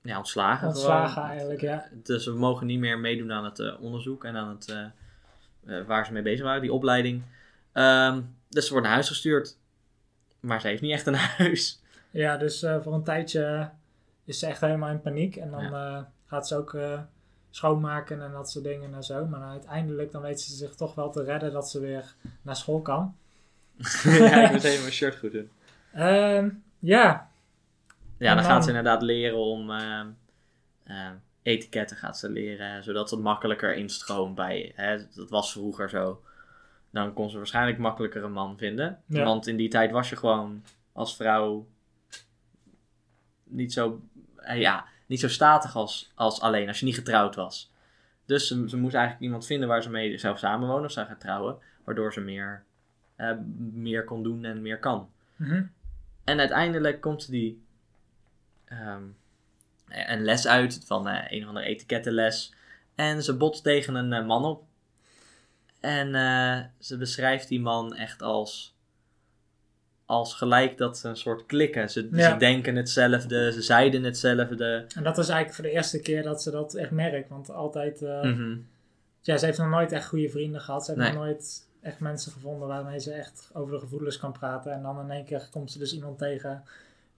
Ja, 0.03 0.17
ontslagen. 0.17 0.67
ontslagen 0.67 1.09
gewoon. 1.09 1.29
eigenlijk, 1.29 1.61
ja. 1.61 1.87
Dus 1.91 2.25
we 2.25 2.31
mogen 2.31 2.67
niet 2.67 2.79
meer 2.79 2.99
meedoen 2.99 3.31
aan 3.31 3.45
het 3.45 3.59
eh, 3.59 3.81
onderzoek 3.81 4.23
en 4.23 4.35
aan 4.35 4.49
het, 4.49 4.69
eh, 4.69 5.77
eh, 5.77 5.85
waar 5.85 6.05
ze 6.05 6.13
mee 6.13 6.21
bezig 6.21 6.45
waren, 6.45 6.61
die 6.61 6.73
opleiding. 6.73 7.23
Ehm, 7.71 8.21
dus 8.49 8.65
ze 8.65 8.71
wordt 8.71 8.85
naar 8.85 8.95
huis 8.95 9.07
gestuurd. 9.07 9.57
Maar 10.39 10.61
ze 10.61 10.67
heeft 10.67 10.81
niet 10.81 10.91
echt 10.91 11.07
een 11.07 11.15
huis. 11.37 11.81
Ja, 12.11 12.37
dus 12.37 12.65
voor 12.81 12.93
een 12.93 13.03
tijdje 13.03 13.69
is 14.23 14.39
ze 14.39 14.45
echt 14.45 14.61
helemaal 14.61 14.89
in 14.89 15.01
paniek. 15.01 15.35
En 15.35 15.51
dan 15.51 16.05
gaat 16.25 16.47
ze 16.47 16.55
ook 16.55 16.77
schoonmaken 17.49 18.21
en 18.21 18.31
dat 18.31 18.51
soort 18.51 18.63
dingen 18.63 18.93
en 18.93 19.03
zo. 19.03 19.25
Maar 19.25 19.41
uiteindelijk 19.41 20.11
dan 20.11 20.21
weet 20.21 20.41
ze 20.41 20.55
zich 20.55 20.75
toch 20.75 20.95
wel 20.95 21.11
te 21.11 21.23
redden 21.23 21.51
dat 21.51 21.69
ze 21.69 21.79
weer 21.79 22.15
naar 22.41 22.55
school 22.55 22.81
kan. 22.81 23.15
ja, 24.03 24.45
ik 24.45 24.51
moet 24.51 24.63
even 24.71 24.81
mijn 24.81 24.93
shirt 24.93 25.15
goed 25.15 25.31
doen. 25.31 25.49
Ehm, 25.93 26.49
ja, 26.79 27.29
Ja, 28.23 28.35
dan 28.35 28.43
gaat 28.43 28.63
ze 28.63 28.69
inderdaad 28.69 29.01
leren 29.01 29.37
om 29.37 29.71
ehm, 29.71 30.07
etiketten 31.43 31.97
gaat 31.97 32.17
ze 32.17 32.29
leren, 32.29 32.83
zodat 32.83 33.11
het 33.11 33.19
makkelijker 33.19 33.75
instroomt 33.75 34.35
bij. 34.35 34.71
Hè, 34.75 34.97
dat 35.15 35.29
was 35.29 35.51
vroeger 35.51 35.89
zo. 35.89 36.23
Dan 36.89 37.13
kon 37.13 37.29
ze 37.29 37.37
waarschijnlijk 37.37 37.77
makkelijker 37.77 38.23
een 38.23 38.31
man 38.31 38.57
vinden. 38.57 39.01
Ja. 39.05 39.23
Want 39.23 39.47
in 39.47 39.57
die 39.57 39.69
tijd 39.69 39.91
was 39.91 40.09
je 40.09 40.15
gewoon 40.15 40.63
als 40.91 41.15
vrouw 41.15 41.67
niet 43.43 43.73
zo, 43.73 44.01
eh, 44.35 44.59
ja, 44.59 44.85
niet 45.05 45.19
zo 45.19 45.27
statig 45.27 45.75
als, 45.75 46.11
als 46.15 46.41
alleen 46.41 46.67
als 46.67 46.79
je 46.79 46.85
niet 46.85 46.95
getrouwd 46.95 47.35
was. 47.35 47.71
Dus 48.25 48.47
ze, 48.47 48.69
ze 48.69 48.77
moest 48.77 48.93
eigenlijk 48.93 49.25
iemand 49.25 49.45
vinden 49.45 49.67
waar 49.67 49.83
ze 49.83 49.89
mee 49.89 50.17
zou 50.17 50.37
samenwonen 50.37 50.85
of 50.85 50.91
zou 50.91 51.07
gaan 51.07 51.17
trouwen, 51.17 51.57
waardoor 51.83 52.13
ze 52.13 52.21
meer, 52.21 52.63
eh, 53.15 53.31
meer 53.71 54.03
kon 54.03 54.23
doen 54.23 54.45
en 54.45 54.61
meer 54.61 54.79
kan. 54.79 55.09
Mhm. 55.35 55.63
En 56.23 56.39
uiteindelijk 56.39 57.01
komt 57.01 57.29
die 57.29 57.63
ehm, 58.79 59.03
een 60.09 60.23
les 60.23 60.47
uit 60.47 60.81
van 60.85 61.07
eh, 61.07 61.31
een 61.31 61.41
of 61.41 61.47
andere 61.47 61.65
etikettenles. 61.65 62.53
En 62.95 63.23
ze 63.23 63.37
botst 63.37 63.63
tegen 63.63 63.95
een 63.95 64.13
eh, 64.13 64.25
man 64.25 64.45
op. 64.45 64.63
En 65.79 66.15
eh, 66.15 66.59
ze 66.79 66.97
beschrijft 66.97 67.47
die 67.47 67.59
man 67.59 67.95
echt 67.95 68.21
als, 68.21 68.75
als 70.05 70.33
gelijk 70.33 70.77
dat 70.77 70.97
ze 70.97 71.07
een 71.09 71.17
soort 71.17 71.45
klikken. 71.45 71.89
Ze, 71.89 72.07
Ja. 72.11 72.31
ze 72.31 72.37
denken 72.37 72.75
hetzelfde, 72.75 73.51
ze 73.51 73.61
zeiden 73.61 74.03
hetzelfde. 74.03 74.85
En 74.95 75.03
dat 75.03 75.17
is 75.17 75.27
eigenlijk 75.29 75.55
voor 75.55 75.63
de 75.63 75.71
eerste 75.71 76.01
keer 76.01 76.23
dat 76.23 76.41
ze 76.41 76.51
dat 76.51 76.73
echt 76.75 76.91
merkt. 76.91 77.29
Want 77.29 77.49
altijd, 77.51 78.01
Mhm. 78.01 78.57
ja, 79.21 79.37
ze 79.37 79.45
heeft 79.45 79.57
nog 79.57 79.69
nooit 79.69 79.91
echt 79.91 80.07
goede 80.07 80.29
vrienden 80.29 80.61
gehad. 80.61 80.85
Ze 80.85 80.91
heeft 80.91 81.03
Nee. 81.03 81.13
nog 81.13 81.23
nooit 81.23 81.67
echt 81.81 81.99
mensen 81.99 82.31
gevonden 82.31 82.67
waarmee 82.67 82.99
ze 82.99 83.11
echt 83.11 83.49
over 83.53 83.73
de 83.73 83.79
gevoelens 83.79 84.17
kan 84.19 84.31
praten. 84.31 84.71
En 84.71 84.81
dan 84.81 84.99
in 84.99 85.11
één 85.11 85.25
keer 85.25 85.47
komt 85.51 85.71
ze 85.71 85.79
dus 85.79 85.93
iemand 85.93 86.17
tegen 86.17 86.63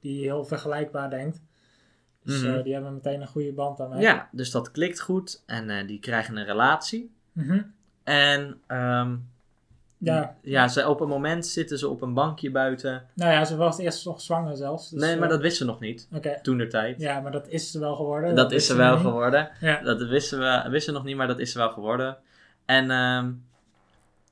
die 0.06 0.22
heel 0.22 0.46
vergelijkbaar 0.46 1.10
denkt. 1.10 1.42
Dus 2.24 2.42
Mhm. 2.42 2.54
eh, 2.58 2.64
die 2.64 2.74
hebben 2.74 2.94
meteen 2.94 3.22
een 3.22 3.28
goede 3.28 3.54
band 3.54 3.78
daarmee. 3.78 4.02
Ja, 4.02 4.30
dus 4.32 4.52
dat 4.52 4.72
klikt 4.72 5.02
goed. 5.02 5.44
En 5.46 5.70
eh, 5.70 5.88
die 5.88 6.00
krijgen 6.00 6.38
een 6.38 6.46
relatie. 6.46 7.16
Mhm. 7.32 7.62
En 8.04 8.62
ehm, 8.68 9.16
ja. 9.98 10.36
ja, 10.42 10.68
ze, 10.68 10.88
op 10.88 11.00
een 11.02 11.08
moment 11.08 11.46
zitten 11.48 11.78
ze 11.78 11.90
op 11.90 12.02
een 12.02 12.14
bankje 12.14 12.52
buiten. 12.52 13.04
Nou 13.14 13.32
ja, 13.32 13.46
ze 13.46 13.56
was 13.56 13.78
eerst 13.78 14.06
nog 14.06 14.22
zwanger 14.22 14.56
zelfs. 14.58 14.90
Dus, 14.90 15.02
nee, 15.02 15.16
maar 15.16 15.24
eh, 15.24 15.30
dat 15.30 15.42
wisten 15.42 15.66
ze 15.66 15.72
nog 15.72 15.80
niet. 15.80 16.08
Oké. 16.14 16.40
Toen 16.42 16.58
de 16.58 16.68
tijd. 16.68 17.02
Ja, 17.02 17.20
maar 17.20 17.32
dat 17.32 17.48
is 17.48 17.72
ze 17.72 17.80
wel 17.80 17.96
geworden. 17.96 18.36
Dat 18.36 18.46
is 18.46 18.52
wist 18.54 18.68
ze 18.68 18.76
wel 18.76 18.94
niet. 18.96 19.06
geworden. 19.06 19.50
Ja. 19.60 19.82
Dat 19.82 20.02
wisten 20.08 20.40
we 20.40 20.70
wisten 20.70 20.94
nog 20.94 21.04
niet, 21.04 21.16
maar 21.16 21.28
dat 21.28 21.40
is 21.40 21.52
ze 21.52 21.58
wel 21.58 21.70
geworden. 21.72 22.18
En 22.66 22.92
ehm, 22.92 23.32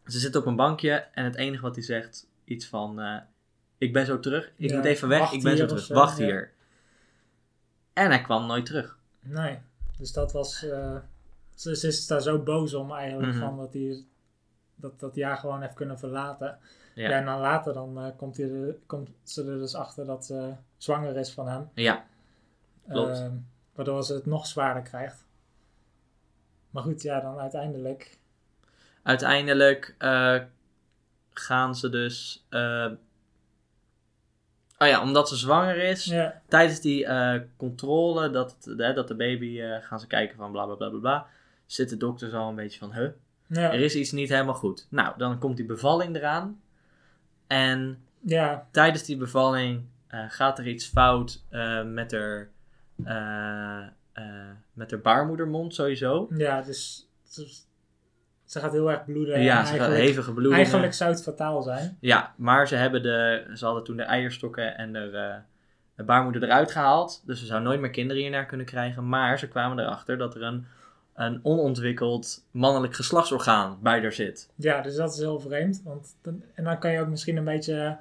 ze 0.05 0.19
zit 0.19 0.35
op 0.35 0.45
een 0.45 0.55
bankje 0.55 0.91
en 1.13 1.23
het 1.23 1.35
enige 1.35 1.61
wat 1.61 1.75
hij 1.75 1.83
zegt, 1.83 2.27
iets 2.45 2.67
van: 2.67 2.99
Ik 3.83 3.93
ben 3.93 4.05
zo 4.05 4.19
terug, 4.19 4.51
ik 4.55 4.69
Ja, 4.69 4.75
moet 4.75 4.85
even 4.85 5.07
weg, 5.07 5.31
ik 5.31 5.43
ben 5.43 5.57
zo 5.57 5.65
terug, 5.65 5.83
zo, 5.83 5.93
wacht 5.93 6.17
ja. 6.17 6.23
hier. 6.25 6.51
En 7.93 8.07
hij 8.09 8.21
kwam 8.21 8.45
nooit 8.45 8.65
terug. 8.65 8.97
Nee, 9.19 9.59
dus 9.97 10.11
dat 10.13 10.31
was. 10.31 10.63
eh, 10.63 10.95
ze, 11.55 11.75
ze 11.75 11.87
is 11.87 12.07
daar 12.07 12.21
zo 12.21 12.39
boos 12.39 12.73
om 12.73 12.91
eigenlijk 12.91 13.31
Mhm. 13.31 13.39
van 13.39 13.57
dat 13.57 13.73
hij 13.73 14.03
dat, 14.75 14.99
dat 14.99 15.15
jaar 15.15 15.37
gewoon 15.37 15.61
heeft 15.61 15.73
kunnen 15.73 15.99
verlaten. 15.99 16.59
Ja. 16.95 17.09
En 17.09 17.25
dan 17.25 17.39
later 17.39 17.73
dan 17.73 17.97
eh, 17.99 18.07
komt, 18.17 18.37
hij 18.37 18.49
er, 18.51 18.75
komt 18.85 19.09
ze 19.23 19.41
er 19.41 19.57
dus 19.57 19.75
achter 19.75 20.05
dat 20.05 20.25
ze 20.25 20.53
zwanger 20.77 21.17
is 21.17 21.31
van 21.31 21.47
hem. 21.47 21.69
Ja, 21.73 22.05
Klopt. 22.89 23.17
Ehm, 23.17 23.31
waardoor 23.75 24.03
ze 24.03 24.13
het 24.13 24.25
nog 24.25 24.47
zwaarder 24.47 24.83
krijgt. 24.83 25.25
Maar 26.69 26.83
goed, 26.83 27.01
ja, 27.01 27.19
dan 27.19 27.39
uiteindelijk. 27.39 28.17
uiteindelijk 29.03 29.95
eh, 29.97 30.39
gaan 31.33 31.75
ze 31.75 31.89
dus. 31.89 32.45
Oh 34.83 34.89
ja, 34.89 35.01
omdat 35.01 35.29
ze 35.29 35.35
zwanger 35.35 35.77
is, 35.77 36.05
Ja, 36.05 36.41
tijdens 36.47 36.79
die 36.79 37.05
eh, 37.05 37.41
controle 37.57 38.29
dat, 38.29 38.55
het- 38.63 38.77
hè, 38.79 38.93
dat 38.93 39.07
de 39.07 39.15
baby 39.15 39.61
eh, 39.61 39.77
gaan 39.81 39.99
ze 39.99 40.07
kijken 40.07 40.37
van 40.37 40.51
bla 40.51 40.65
bla 40.65 40.75
bla 40.75 40.89
bla 40.89 40.99
bla. 40.99 41.25
Zit 41.65 41.89
de 41.89 41.97
dokter 41.97 42.35
al 42.35 42.49
een 42.49 42.55
beetje 42.55 42.79
van, 42.79 42.93
huh, 42.93 43.09
ja, 43.47 43.71
er 43.71 43.79
is 43.79 43.95
iets 43.95 44.11
niet 44.11 44.29
helemaal 44.29 44.53
goed. 44.53 44.87
Nou, 44.89 45.13
dan 45.17 45.39
komt 45.39 45.57
die 45.57 45.65
bevalling 45.65 46.15
eraan. 46.15 46.61
En 47.47 47.97
ja, 48.21 48.67
tijdens 48.71 49.03
die 49.03 49.17
bevalling 49.17 49.83
eh, 50.07 50.25
gaat 50.27 50.59
er 50.59 50.67
iets 50.67 50.85
fout 50.87 51.43
met 51.85 52.11
haar, 52.11 52.49
met 54.73 54.91
haar 54.91 54.99
baarmoedermond 55.01 55.73
sowieso. 55.75 56.27
ja, 56.37 56.61
dus 56.61 57.09
ze, 57.23 57.47
ze 58.53 58.59
gaat 58.59 58.71
heel 58.71 58.91
erg 58.91 59.05
bloeden. 59.05 59.41
ja, 59.41 59.65
ze 59.65 59.75
gaat 59.77 59.91
hevige 59.91 60.31
bloedingen. 60.31 60.57
eigenlijk 60.57 60.93
zou 60.93 61.11
het 61.11 61.23
fataal 61.23 61.61
zijn. 61.61 61.97
Ja, 61.99 62.33
maar 62.37 62.67
ze, 62.67 62.75
hebben 62.75 63.03
de, 63.03 63.43
ze 63.53 63.65
hadden 63.65 63.83
toen 63.83 63.97
de 63.97 64.03
eierstokken 64.03 64.77
en 64.77 64.93
de, 64.93 64.99
eh, 64.99 65.35
de 65.95 66.03
baarmoeder 66.03 66.43
eruit 66.43 66.71
gehaald. 66.71 67.23
Dus 67.25 67.39
ze 67.39 67.45
zou 67.45 67.61
nooit 67.61 67.79
meer 67.79 67.89
kinderen 67.89 68.21
hiernaar 68.21 68.45
kunnen 68.45 68.65
krijgen. 68.65 69.09
Maar 69.09 69.39
ze 69.39 69.47
kwamen 69.47 69.79
erachter 69.79 70.17
dat 70.17 70.35
er 70.35 70.41
een, 70.43 70.65
een 71.15 71.39
onontwikkeld 71.43 72.45
mannelijk 72.51 72.95
geslachtsorgaan 72.95 73.77
bij 73.81 74.01
haar 74.01 74.11
zit. 74.13 74.49
Ja, 74.55 74.81
dus 74.81 74.95
dat 74.95 75.13
is 75.13 75.19
heel 75.19 75.39
vreemd. 75.39 75.81
Want 75.83 76.15
dan, 76.21 76.43
en 76.55 76.63
dan 76.63 76.79
kan 76.79 76.91
je 76.91 76.99
ook 76.99 77.07
misschien 77.07 77.37
een 77.37 77.43
beetje 77.43 77.97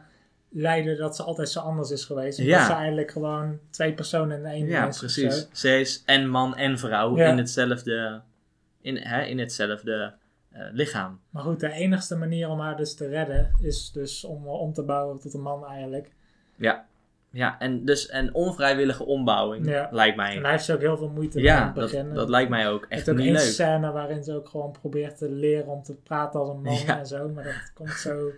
leiden 0.49 0.97
dat 0.99 1.17
ze 1.17 1.23
altijd 1.23 1.49
zo 1.49 1.61
anders 1.61 1.91
is 1.91 2.05
geweest. 2.05 2.39
Omdat 2.39 2.55
Ja. 2.55 2.67
ze 2.67 2.73
eigenlijk 2.73 3.11
gewoon 3.11 3.59
twee 3.71 3.93
personen 3.93 4.39
in 4.39 4.45
één 4.47 4.67
Ja, 4.67 4.83
is. 4.87 4.95
of 4.95 4.99
precies. 4.99 5.49
Ze 5.53 5.81
is 5.81 6.03
en 6.07 6.29
man 6.29 6.57
en 6.57 6.79
vrouw 6.79 7.17
Ja. 7.17 7.29
in 7.29 7.39
hetzelfde, 7.39 8.21
in, 8.81 8.97
hè, 8.97 9.23
in 9.23 9.39
hetzelfde 9.39 10.13
lichaam. 10.73 11.21
Maar 11.31 11.43
goed, 11.43 11.61
de 11.61 11.73
enigste 11.73 12.17
manier 12.17 12.49
om 12.49 12.61
haar 12.61 12.77
dus 12.77 12.95
te 12.95 13.09
redden 13.09 13.51
is 13.61 13.91
dus 13.93 14.25
om 14.25 14.47
om 14.47 14.73
te 14.73 14.83
bouwen 14.83 15.19
tot 15.19 15.35
een 15.35 15.43
man 15.43 15.67
eigenlijk. 15.67 16.11
Ja, 17.35 17.59
en 17.59 17.85
dus 17.85 18.13
een 18.13 18.35
onvrijwillige 18.35 19.05
ombouwing 19.05 19.67
Ja. 19.67 19.89
lijkt 19.91 20.19
En 20.19 20.23
mij. 20.25 20.41
daar 20.41 20.51
heeft 20.51 20.65
ze 20.65 20.75
ook 20.75 20.81
heel 20.81 20.97
veel 20.97 21.09
moeite 21.09 21.39
mee 21.41 21.51
aan 21.51 21.57
Ja, 21.57 21.67
het 21.67 21.75
dat, 21.75 21.91
begin. 21.91 22.15
dat 22.15 22.29
lijkt 22.29 22.51
mij 22.51 22.69
ook 22.69 22.83
Er 22.85 22.89
echt 22.91 23.07
heeft 23.07 23.11
ook 23.19 23.25
niet 23.25 23.33
leuk. 23.33 23.41
scène 23.53 23.91
waarin 23.93 24.25
ze 24.25 24.35
ook 24.35 24.49
gewoon 24.49 24.71
probeert 24.81 25.19
te 25.19 25.31
leren 25.31 25.67
om 25.67 25.83
te 25.83 25.95
praten 25.95 26.41
als 26.41 26.49
een 26.49 26.63
man 26.63 26.75
Ja. 26.75 26.99
en 26.99 27.07
zo. 27.07 27.29
Maar 27.29 27.45
dat 27.45 27.73
komt 27.75 27.91
zo... 27.91 28.31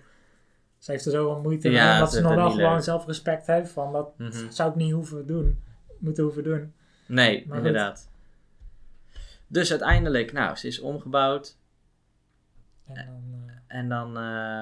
Ze 0.79 0.91
heeft 0.91 1.05
er 1.07 1.13
zoveel 1.13 1.43
moeite 1.43 1.71
Ja, 1.71 1.83
mee. 1.83 1.93
Omdat 1.93 1.99
dat 2.01 2.11
ze 2.13 2.17
is 2.19 2.23
nog 2.25 2.35
wel 2.35 2.51
gewoon 2.51 2.73
leuk. 2.75 2.83
zelfrespect 2.83 3.47
heeft 3.47 3.71
van 3.71 3.93
dat 3.93 4.19
Mhm. 4.19 4.51
zou 4.51 4.71
ik 4.71 4.77
niet 4.77 4.93
hoeven 4.93 5.27
doen. 5.27 5.63
Moeten 5.99 6.25
hoeven 6.25 6.43
doen. 6.45 6.73
Nee, 7.07 7.45
Maar 7.47 7.57
goed. 7.59 7.67
inderdaad. 7.67 8.09
Dus 9.47 9.71
uiteindelijk, 9.71 10.33
nou, 10.33 10.57
ze 10.57 10.67
is 10.67 10.81
omgebouwd. 10.81 11.57
En 12.87 12.95
dan, 13.07 13.49
eh, 13.49 13.77
En 13.79 13.89
dan, 13.89 14.17
eh, 14.17 14.61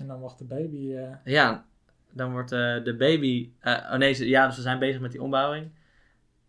en 0.00 0.06
dan 0.06 0.18
wordt 0.20 0.38
de 0.38 0.44
baby... 0.44 0.94
eh, 0.94 1.14
ja, 1.24 1.64
dan 2.12 2.30
wordt 2.32 2.50
de 2.50 2.94
baby. 2.98 3.50
oh 3.64 3.94
nee, 3.94 4.12
ze, 4.12 4.28
ja, 4.28 4.50
ze 4.50 4.62
zijn 4.62 4.78
bezig 4.78 5.00
met 5.00 5.10
die 5.12 5.22
ombouwing. 5.22 5.70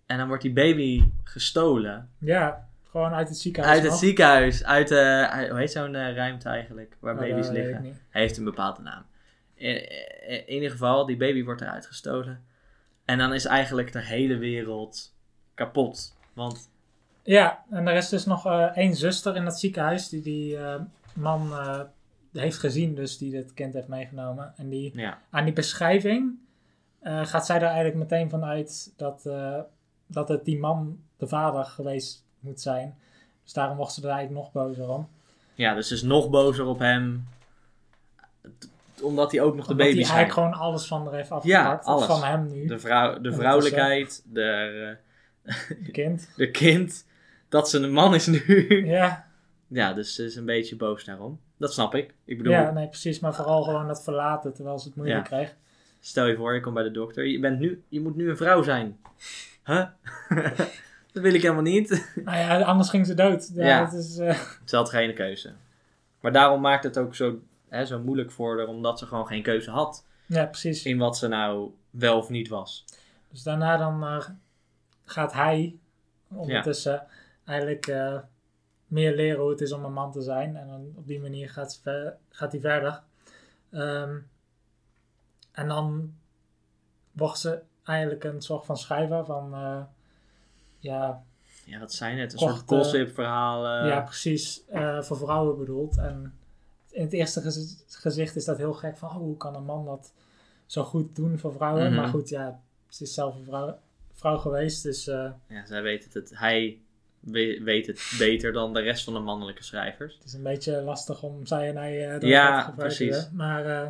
En 0.06 0.18
dan 0.18 0.28
wordt 0.28 0.44
die 0.44 0.54
baby 0.54 1.04
gestolen. 1.24 2.10
Ja, 2.18 2.68
gewoon 2.84 3.14
uit 3.14 3.28
het 3.28 3.38
ziekenhuis. 3.38 3.76
Uit 3.80 3.90
het 3.90 4.00
ziekenhuis. 4.00 4.64
Uit, 4.64 4.92
uit- 4.92 5.50
hoe 5.50 5.60
heet 5.60 5.72
zo'n 5.72 5.94
ruimte 6.14 6.50
eigenlijk? 6.50 6.98
Waar 7.00 7.14
Oh, 7.14 7.20
baby's 7.20 7.50
liggen. 7.50 7.84
Hij 8.10 8.22
heeft 8.22 8.38
een 8.38 8.44
bepaalde 8.44 8.82
naam. 8.82 9.06
In, 9.54 9.90
in 10.48 10.54
ieder 10.54 10.72
geval, 10.72 11.06
die 11.06 11.18
baby 11.18 11.44
wordt 11.44 11.62
eruit 11.62 11.86
gestolen. 11.86 12.44
En 13.06 13.18
dan 13.18 13.34
is 13.34 13.46
eigenlijk 13.46 13.92
de 13.92 14.02
hele 14.02 14.38
wereld 14.38 15.16
kapot. 15.54 16.18
Want, 16.34 16.70
Ja, 17.28 17.64
en 17.70 17.88
er 17.88 17.96
is 17.96 18.10
dus 18.10 18.26
nog 18.26 18.46
eh, 18.46 18.78
één 18.78 18.96
zuster 18.96 19.36
in 19.36 19.44
dat 19.44 19.60
ziekenhuis 19.60 20.10
die 20.10 20.22
die 20.22 20.58
eh, 20.58 20.76
man 21.14 21.52
eh, 21.52 21.82
heeft 22.34 22.58
gezien, 22.58 22.96
dus 22.96 23.18
die 23.18 23.32
dit 23.32 23.54
kind 23.54 23.74
heeft 23.74 23.88
meegenomen. 23.88 24.54
En 24.58 24.70
die, 24.70 24.92
ja, 24.96 25.22
aan 25.30 25.44
die 25.44 25.54
beschrijving 25.54 26.36
gaat 27.04 27.46
zij 27.46 27.56
er 27.56 27.64
eigenlijk 27.64 27.96
meteen 27.96 28.30
van 28.30 28.44
uit 28.44 28.94
dat, 28.98 29.30
dat 30.08 30.28
het 30.28 30.46
die 30.46 30.60
man 30.60 31.00
de 31.18 31.28
vader 31.28 31.66
geweest 31.66 32.26
moet 32.40 32.62
zijn. 32.62 32.98
Dus 33.44 33.54
daarom 33.54 33.78
wordt 33.78 33.92
ze 33.92 34.02
er 34.02 34.10
eigenlijk 34.10 34.40
nog 34.40 34.52
bozer 34.52 34.90
om. 34.90 35.10
Ja, 35.56 35.74
dus 35.74 35.88
ze 35.88 35.94
is 35.94 36.02
nog 36.02 36.30
bozer 36.30 36.66
op 36.66 36.80
hem. 36.80 37.28
Omdat 39.02 39.32
hij 39.32 39.42
ook 39.42 39.56
nog 39.56 39.66
de 39.66 39.72
Omdat 39.72 39.86
hij 39.86 39.96
baby 39.96 40.10
eigenlijk 40.10 40.34
gewoon 40.34 40.54
alles 40.54 40.88
van 40.88 41.04
haar 41.04 41.14
heeft 41.14 41.30
Ja, 41.30 41.36
afgepakt. 41.36 41.86
Of 41.86 41.94
alles. 41.94 42.06
van 42.06 42.24
hem 42.24 42.48
nu, 42.48 42.68
De, 42.68 42.80
vrouw, 42.80 43.20
de 43.20 43.30
is, 43.30 43.36
vrouwelijkheid, 43.36 44.24
de, 44.26 44.98
het 45.48 45.92
kind. 45.92 46.30
de 46.36 46.52
kind. 46.52 47.06
Dat 47.50 47.70
ze 47.70 47.80
een 47.80 47.92
man 47.92 48.16
is 48.16 48.26
nu. 48.28 48.44
Ja, 48.88 49.28
Ja, 49.68 49.94
dus 49.94 50.16
ze 50.16 50.24
is 50.26 50.36
een 50.36 50.46
beetje 50.46 50.76
boos 50.76 51.04
daarom. 51.06 51.40
Dat 51.58 51.74
snap 51.74 51.96
ik. 51.96 52.14
Ik 52.26 52.38
bedoel, 52.38 52.54
ja, 52.54 52.72
nee, 52.72 52.88
precies. 52.88 53.20
Maar 53.20 53.36
vooral 53.36 53.64
gewoon 53.64 53.88
dat 53.88 54.04
verlaten 54.04 54.54
terwijl 54.54 54.80
ze 54.80 54.88
het 54.88 54.96
moeilijk 54.98 55.30
Ja. 55.30 55.36
kreeg. 55.38 55.56
stel 56.00 56.26
je 56.26 56.36
voor, 56.36 56.54
je 56.54 56.60
komt 56.62 56.74
bij 56.76 56.84
de 56.84 56.92
dokter. 56.92 57.26
Je, 57.26 57.40
bent 57.40 57.60
nu, 57.60 57.84
je 57.88 58.02
moet 58.02 58.16
nu 58.16 58.30
een 58.30 58.38
vrouw 58.38 58.64
zijn. 58.64 58.98
Huh? 59.66 59.86
dat 61.14 61.24
wil 61.24 61.34
ik 61.34 61.42
helemaal 61.42 61.62
niet. 61.64 61.90
Nou 62.26 62.38
ja, 62.38 62.62
anders 62.62 62.90
ging 62.90 63.06
ze 63.06 63.14
dood. 63.14 63.52
Ja, 63.54 63.92
is, 63.94 64.18
eh, 64.18 64.40
Ze 64.66 64.76
had 64.76 64.90
geen 64.90 65.14
keuze. 65.14 65.54
Maar 66.20 66.32
daarom 66.32 66.62
maakt 66.62 66.84
het 66.84 66.98
ook 66.98 67.16
zo, 67.16 67.40
hè, 67.70 67.86
zo 67.86 68.00
moeilijk 68.00 68.32
voor 68.32 68.58
haar, 68.58 68.68
omdat 68.68 69.00
ze 69.00 69.06
gewoon 69.06 69.28
geen 69.28 69.44
keuze 69.44 69.72
had 69.72 70.06
ja, 70.26 70.46
precies. 70.46 70.86
in 70.86 70.98
wat 70.98 71.18
ze 71.18 71.28
nou 71.28 71.72
wel 71.90 72.18
of 72.18 72.30
niet 72.30 72.48
was. 72.48 72.86
Dus 73.32 73.44
daarna 73.44 73.78
dan 73.78 74.04
eh, 74.04 74.28
gaat 75.06 75.34
hij 75.34 75.76
ondertussen 76.28 77.04
eigenlijk 77.48 77.88
eh, 77.88 78.20
meer 78.88 79.16
leren 79.16 79.40
hoe 79.42 79.50
het 79.50 79.62
is 79.62 79.72
om 79.72 79.84
een 79.86 79.94
man 79.94 80.12
te 80.12 80.22
zijn. 80.22 80.56
En 80.56 80.68
dan 80.68 80.92
op 80.96 81.08
die 81.08 81.20
manier 81.20 81.50
gaat, 81.50 81.74
ze 81.74 81.82
ver- 81.82 82.18
gaat 82.30 82.52
hij 82.52 82.62
verder. 82.62 83.02
Ehm, 83.72 84.18
en 85.52 85.68
dan 85.68 86.14
wordt 87.12 87.38
ze 87.40 87.62
eigenlijk 87.84 88.24
een 88.24 88.42
soort 88.42 88.66
van 88.66 88.78
schrijver 88.78 89.26
van, 89.26 89.54
eh, 89.54 89.82
ja, 90.80 91.24
Ja, 91.66 91.80
wat 91.80 91.94
zijn 91.94 92.18
het? 92.18 92.32
Een 92.34 92.38
Korte- 92.40 92.54
soort 92.56 92.68
gossip 92.68 93.14
verhalen. 93.14 93.88
ja, 93.88 94.02
precies, 94.02 94.66
eh, 94.66 95.02
voor 95.02 95.18
vrouwen 95.18 95.58
bedoeld. 95.58 95.98
En 95.98 96.38
in 96.90 97.02
het 97.02 97.14
eerste 97.14 97.42
gez- 97.42 97.84
gezicht 97.88 98.36
is 98.36 98.46
dat 98.46 98.58
heel 98.58 98.74
gek 98.74 98.98
van, 98.98 99.10
oh, 99.10 99.16
hoe 99.16 99.38
kan 99.38 99.56
een 99.56 99.64
man 99.66 99.86
dat 99.86 100.14
zo 100.66 100.84
goed 100.84 101.16
doen 101.16 101.38
voor 101.40 101.54
vrouwen? 101.54 101.86
Mhm. 101.86 101.96
Maar 101.96 102.08
goed, 102.08 102.30
ja, 102.30 102.62
ze 102.90 103.04
is 103.04 103.14
zelf 103.14 103.36
een 103.36 103.44
vrouw, 103.44 103.78
vrouw 104.12 104.38
geweest, 104.38 104.84
dus... 104.84 105.06
Ja, 105.06 105.66
zij 105.66 105.82
weet 105.82 106.14
het. 106.14 106.32
Hij 106.38 106.82
we- 107.20 107.62
weet 107.64 107.88
het 107.88 108.16
beter 108.20 108.52
dan 108.54 108.74
de 108.74 108.80
rest 108.82 109.04
van 109.04 109.14
de 109.14 109.20
mannelijke 109.20 109.64
schrijvers. 109.64 110.14
Het 110.16 110.24
is 110.24 110.34
een 110.34 110.44
beetje 110.44 110.82
lastig 110.82 111.24
om 111.24 111.46
zij 111.46 111.70
en 111.70 111.78
hij 111.78 112.14
uh, 112.14 112.20
door 112.20 112.30
Ja, 112.30 112.60
te 112.60 112.66
gebruiken, 112.70 113.08
precies. 113.08 113.30
Maar, 113.34 113.66
eh, 113.66 113.90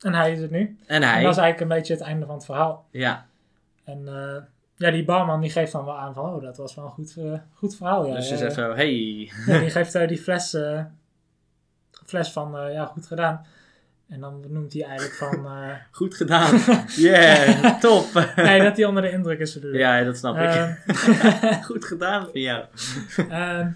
en 0.00 0.14
hij 0.14 0.32
is 0.32 0.40
het 0.40 0.50
nu. 0.50 0.60
En 0.86 1.02
En 1.02 1.08
hij, 1.08 1.22
dat 1.22 1.32
is 1.32 1.38
eigenlijk 1.38 1.60
een 1.60 1.76
beetje 1.78 1.92
het 1.94 2.02
einde 2.02 2.26
van 2.26 2.34
het 2.34 2.44
verhaal. 2.44 2.86
ja, 2.90 3.26
En 3.84 4.08
eh, 4.08 4.42
ja, 4.76 4.90
die 4.90 5.04
barman 5.04 5.40
die 5.40 5.50
geeft 5.50 5.72
dan 5.72 5.84
wel 5.84 5.98
aan 5.98 6.14
van, 6.14 6.34
oh, 6.34 6.42
dat 6.42 6.56
was 6.56 6.74
wel 6.74 6.84
een 6.84 6.90
goed, 6.90 7.16
goed 7.54 7.76
verhaal. 7.76 8.06
Ja, 8.06 8.14
dus 8.14 8.28
ze 8.28 8.36
zegt 8.36 8.54
zo, 8.54 8.74
hey. 8.74 9.30
Ja, 9.46 9.58
die 9.58 9.70
geeft 9.76 10.08
die 10.08 10.18
fles, 10.18 10.56
fles 12.06 12.30
van, 12.32 12.72
ja, 12.72 12.84
goed 12.84 13.06
gedaan. 13.06 13.46
En 14.08 14.20
dan 14.20 14.44
noemt 14.48 14.72
hij 14.72 14.82
eigenlijk 14.82 15.14
van, 15.14 15.46
eh, 15.56 15.74
Goed 15.90 16.14
gedaan. 16.14 16.58
Yeah, 16.96 17.80
top. 17.80 18.06
nee, 18.36 18.62
dat 18.62 18.76
hij 18.76 18.84
onder 18.84 19.02
de 19.02 19.10
indruk 19.10 19.38
is 19.38 19.56
ik. 19.56 19.74
ja, 19.74 20.02
dat 20.04 20.16
snap 20.16 20.36
ik. 20.36 20.42
Ehm, 20.42 21.62
Goed 21.62 21.84
gedaan 21.84 22.22
van 22.30 22.40
jou. 22.40 22.64
Ehm, 23.28 23.70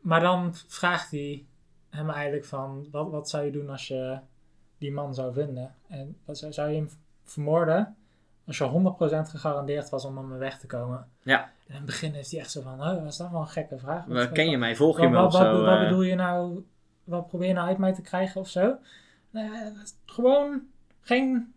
maar 0.00 0.20
dan 0.20 0.54
vraagt 0.66 1.10
hij 1.10 1.44
hem 1.90 2.10
eigenlijk 2.10 2.44
van, 2.44 2.88
wat, 2.90 3.10
wat 3.10 3.28
zou 3.28 3.44
je 3.44 3.50
doen 3.50 3.70
als 3.70 3.88
je 3.88 4.18
die 4.78 4.92
man 4.92 5.14
zou 5.14 5.32
vinden? 5.32 5.74
En 5.88 6.16
zou, 6.26 6.52
zou 6.52 6.70
je 6.70 6.76
hem 6.76 6.90
vermoorden 7.24 7.96
als 8.46 8.58
je 8.58 8.64
100% 8.64 9.28
gegarandeerd 9.30 9.88
was 9.88 10.04
om 10.04 10.16
hem 10.16 10.38
weg 10.38 10.58
te 10.58 10.66
komen? 10.66 11.06
Ja. 11.22 11.42
En 11.42 11.50
in 11.66 11.74
het 11.74 11.84
begin 11.84 12.12
heeft 12.12 12.30
hij 12.30 12.40
echt 12.40 12.50
zo 12.50 12.60
van, 12.60 12.80
oh, 12.82 13.02
was 13.02 13.16
dat 13.16 13.30
wel 13.30 13.40
een 13.40 13.46
gekke 13.48 13.78
vraag? 13.78 14.04
Wat- 14.04 14.32
ken 14.32 14.50
je 14.50 14.58
mij? 14.58 14.76
Volg 14.76 15.00
je 15.00 15.08
me 15.08 15.16
wat, 15.16 15.26
of 15.26 15.40
zo? 15.40 15.62
wat 15.62 15.76
eh? 15.76 15.82
bedoel 15.82 16.02
je 16.02 16.14
nou, 16.14 16.64
wat 17.04 17.28
probeer 17.28 17.48
je 17.48 17.54
nou 17.54 17.68
uit 17.68 17.78
mij 17.78 17.92
te 17.94 18.02
krijgen 18.02 18.40
of 18.40 18.48
zo? 18.48 18.76
Nou 19.44 19.76
gewoon 20.06 20.62
geen, 21.00 21.54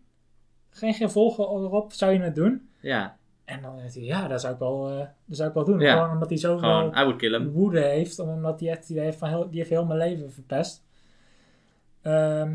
geen 0.70 0.94
gevolgen 0.94 1.44
erop, 1.44 1.92
zou 1.92 2.12
je 2.12 2.18
het 2.20 2.34
doen? 2.34 2.68
Ja, 2.80 3.18
En 3.44 3.62
dan 3.62 3.78
zegt 3.78 3.94
hij, 3.94 4.02
ja, 4.04 4.28
dat 4.28 4.40
zou 4.40 4.52
ik 4.52 4.58
wel, 4.58 4.88
eh, 4.90 5.06
dat 5.24 5.36
zou 5.36 5.48
ik 5.48 5.54
wel 5.54 5.64
doen. 5.64 5.80
Ja. 5.80 5.92
Gewoon 5.92 6.10
omdat 6.10 6.28
hij 6.28 6.38
zoveel 6.38 6.58
gewoon, 6.58 6.88
I 6.90 7.02
would 7.02 7.16
kill 7.16 7.30
him. 7.32 7.50
woede 7.50 7.80
heeft, 7.80 8.18
omdat 8.18 8.60
hij 8.60 8.68
het 8.70 8.88
idee 8.88 9.04
heeft 9.04 9.18
van 9.18 9.28
heel, 9.28 9.48
die 9.50 9.58
heeft 9.58 9.70
heel 9.70 9.84
mijn 9.84 9.98
leven 9.98 10.32
verpest. 10.32 10.82
Ehm, 12.02 12.54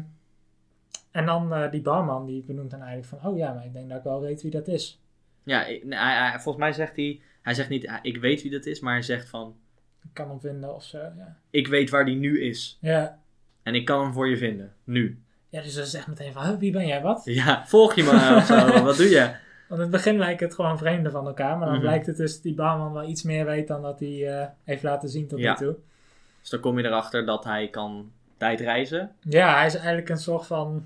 en 1.11 1.25
dan 1.25 1.53
eh, 1.53 1.71
die 1.71 1.81
barman, 1.81 2.25
die 2.25 2.43
benoemt 2.43 2.71
dan 2.71 2.81
eigenlijk 2.81 3.21
van, 3.21 3.31
oh 3.31 3.37
ja, 3.37 3.53
maar 3.53 3.65
ik 3.65 3.73
denk 3.73 3.89
dat 3.89 3.97
ik 3.97 4.03
wel 4.03 4.21
weet 4.21 4.41
wie 4.41 4.51
dat 4.51 4.67
is. 4.67 5.01
Ja, 5.43 5.65
ik- 5.65 5.83
nee, 5.83 5.99
hij- 5.99 6.29
hij- 6.29 6.39
volgens 6.39 6.63
mij 6.63 6.73
zegt 6.73 6.95
hij, 6.95 7.21
hij 7.41 7.53
zegt 7.53 7.69
niet, 7.69 7.87
ah, 7.87 7.99
ik 8.01 8.17
weet 8.17 8.41
wie 8.41 8.51
dat 8.51 8.65
is, 8.65 8.79
maar 8.79 8.93
hij 8.93 9.01
zegt 9.01 9.29
van, 9.29 9.55
Ik 10.03 10.09
kan 10.13 10.29
hem 10.29 10.39
vinden 10.39 10.75
of 10.75 10.83
zo, 10.83 10.97
ja. 10.97 11.37
ik 11.49 11.67
weet 11.67 11.89
waar 11.89 12.05
die 12.05 12.15
nu 12.15 12.41
is. 12.41 12.77
Ja, 12.81 13.19
En 13.65 13.75
ik 13.75 13.85
kan 13.85 14.01
hem 14.03 14.13
voor 14.13 14.29
je 14.29 14.37
vinden. 14.37 14.73
Nu. 14.83 15.19
ja 15.49 15.61
dus 15.61 15.75
dat 15.75 15.85
is 15.85 15.93
echt 15.93 16.07
meteen 16.07 16.33
van, 16.33 16.59
wie 16.59 16.71
ben 16.71 16.87
jij, 16.87 17.01
wat? 17.01 17.21
Ja, 17.41 17.63
volg 17.67 17.93
je 17.95 18.03
me 18.03 18.35
of 18.37 18.45
zo? 18.45 18.83
Wat 18.83 18.97
doe 18.97 19.09
je? 19.09 19.19
Want 19.67 19.81
in 19.81 19.87
het 19.87 19.89
begin 19.89 20.17
lijkt 20.17 20.39
het 20.39 20.53
gewoon 20.53 20.77
vreemden 20.77 21.11
van 21.11 21.25
elkaar, 21.27 21.57
maar 21.57 21.65
dan 21.67 21.75
Mhm. 21.75 21.85
blijkt 21.85 22.05
het 22.05 22.17
dus 22.17 22.33
dat 22.33 22.43
die 22.43 22.53
barman 22.53 22.93
wel 22.93 23.09
iets 23.09 23.23
meer 23.23 23.45
weet 23.45 23.67
dan 23.67 23.81
dat 23.81 23.99
hij 23.99 24.39
eh, 24.39 24.47
heeft 24.63 24.83
laten 24.83 25.09
zien 25.09 25.27
tot 25.27 25.39
Ja. 25.39 25.51
nu 25.51 25.65
toe. 25.65 25.75
Dus 26.41 26.49
dan 26.49 26.59
kom 26.59 26.77
je 26.79 26.85
erachter 26.85 27.25
dat 27.25 27.43
hij 27.43 27.67
kan 27.69 28.11
tijdreizen. 28.37 29.11
Ja, 29.19 29.55
hij 29.55 29.65
is 29.65 29.75
eigenlijk 29.75 30.09
een 30.09 30.17
soort 30.17 30.45
van, 30.45 30.85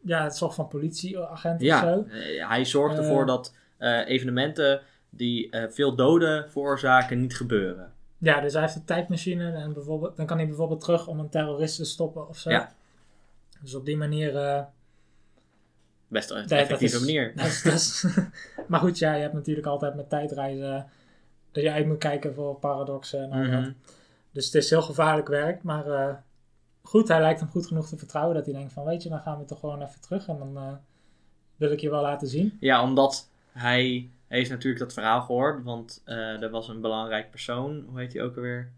ja, 0.00 0.24
een 0.24 0.30
soort 0.30 0.54
van 0.54 0.68
politieagent 0.68 1.62
of 1.62 1.66
zo. 1.78 2.06
eh, 2.10 2.48
hij 2.48 2.64
zorgt 2.64 2.98
ervoor 2.98 3.26
dat 3.26 3.54
eh, 3.76 4.08
evenementen 4.08 4.80
die 5.10 5.48
veel 5.68 5.94
doden 5.94 6.50
veroorzaken 6.50 7.20
niet 7.20 7.36
gebeuren. 7.36 7.92
Ja, 8.22 8.40
dus 8.40 8.52
hij 8.52 8.62
heeft 8.62 8.74
een 8.74 8.84
tijdmachine 8.84 9.52
en 9.52 9.72
bijvoorbeeld, 9.72 10.16
dan 10.16 10.26
kan 10.26 10.36
hij 10.36 10.46
bijvoorbeeld 10.46 10.80
terug 10.80 11.06
om 11.06 11.18
een 11.20 11.28
terrorist 11.28 11.76
te 11.76 11.84
stoppen 11.84 12.28
of 12.28 12.38
zo. 12.38 12.50
Ja. 12.50 12.72
Dus 13.60 13.74
op 13.74 13.84
die 13.84 13.96
manier. 13.96 14.36
eh, 14.36 14.62
Best 16.08 16.30
een 16.30 16.42
dat 16.42 16.50
effectieve 16.58 16.94
is- 16.94 17.00
manier. 17.00 17.32
dat 17.36 17.46
is- 17.46 17.62
dat 17.62 17.72
is- 17.72 18.04
maar 18.68 18.80
goed, 18.80 18.98
ja, 18.98 19.14
je 19.14 19.22
hebt 19.22 19.34
natuurlijk 19.34 19.66
altijd 19.66 19.94
met 19.94 20.08
tijdreizen 20.08 20.86
dat 21.52 21.62
je 21.62 21.72
uit 21.72 21.86
moet 21.86 21.98
kijken 21.98 22.34
voor 22.34 22.54
paradoxen 22.54 23.22
en 23.22 23.32
al 23.32 23.38
Mhm. 23.38 23.62
dat. 23.62 23.72
Dus 24.32 24.44
het 24.44 24.54
is 24.54 24.70
heel 24.70 24.82
gevaarlijk 24.82 25.28
werk, 25.28 25.62
maar 25.62 25.86
eh, 25.86 26.14
goed, 26.82 27.08
hij 27.08 27.20
lijkt 27.20 27.40
hem 27.40 27.48
goed 27.48 27.66
genoeg 27.66 27.88
te 27.88 27.96
vertrouwen 27.98 28.34
dat 28.36 28.44
hij 28.46 28.54
denkt 28.54 28.72
van, 28.72 28.84
weet 28.84 29.02
je, 29.02 29.08
dan 29.08 29.20
gaan 29.20 29.38
we 29.38 29.44
toch 29.44 29.60
gewoon 29.60 29.82
even 29.82 30.00
terug 30.00 30.28
en 30.28 30.38
dan 30.38 30.56
eh, 30.56 30.72
wil 31.56 31.70
ik 31.70 31.80
je 31.80 31.90
wel 31.90 32.02
laten 32.02 32.28
zien. 32.28 32.56
Ja, 32.60 32.82
omdat 32.82 33.28
hij 33.52 34.10
heeft 34.38 34.50
natuurlijk 34.50 34.82
dat 34.82 34.92
verhaal 34.92 35.20
gehoord, 35.20 35.62
want 35.64 36.02
eh, 36.04 36.42
er 36.42 36.50
was 36.50 36.68
een 36.68 36.80
belangrijk 36.80 37.30
persoon, 37.30 37.84
hoe 37.88 37.98
heet 38.00 38.12
hij 38.12 38.22
ook 38.22 38.36
alweer? 38.36 38.70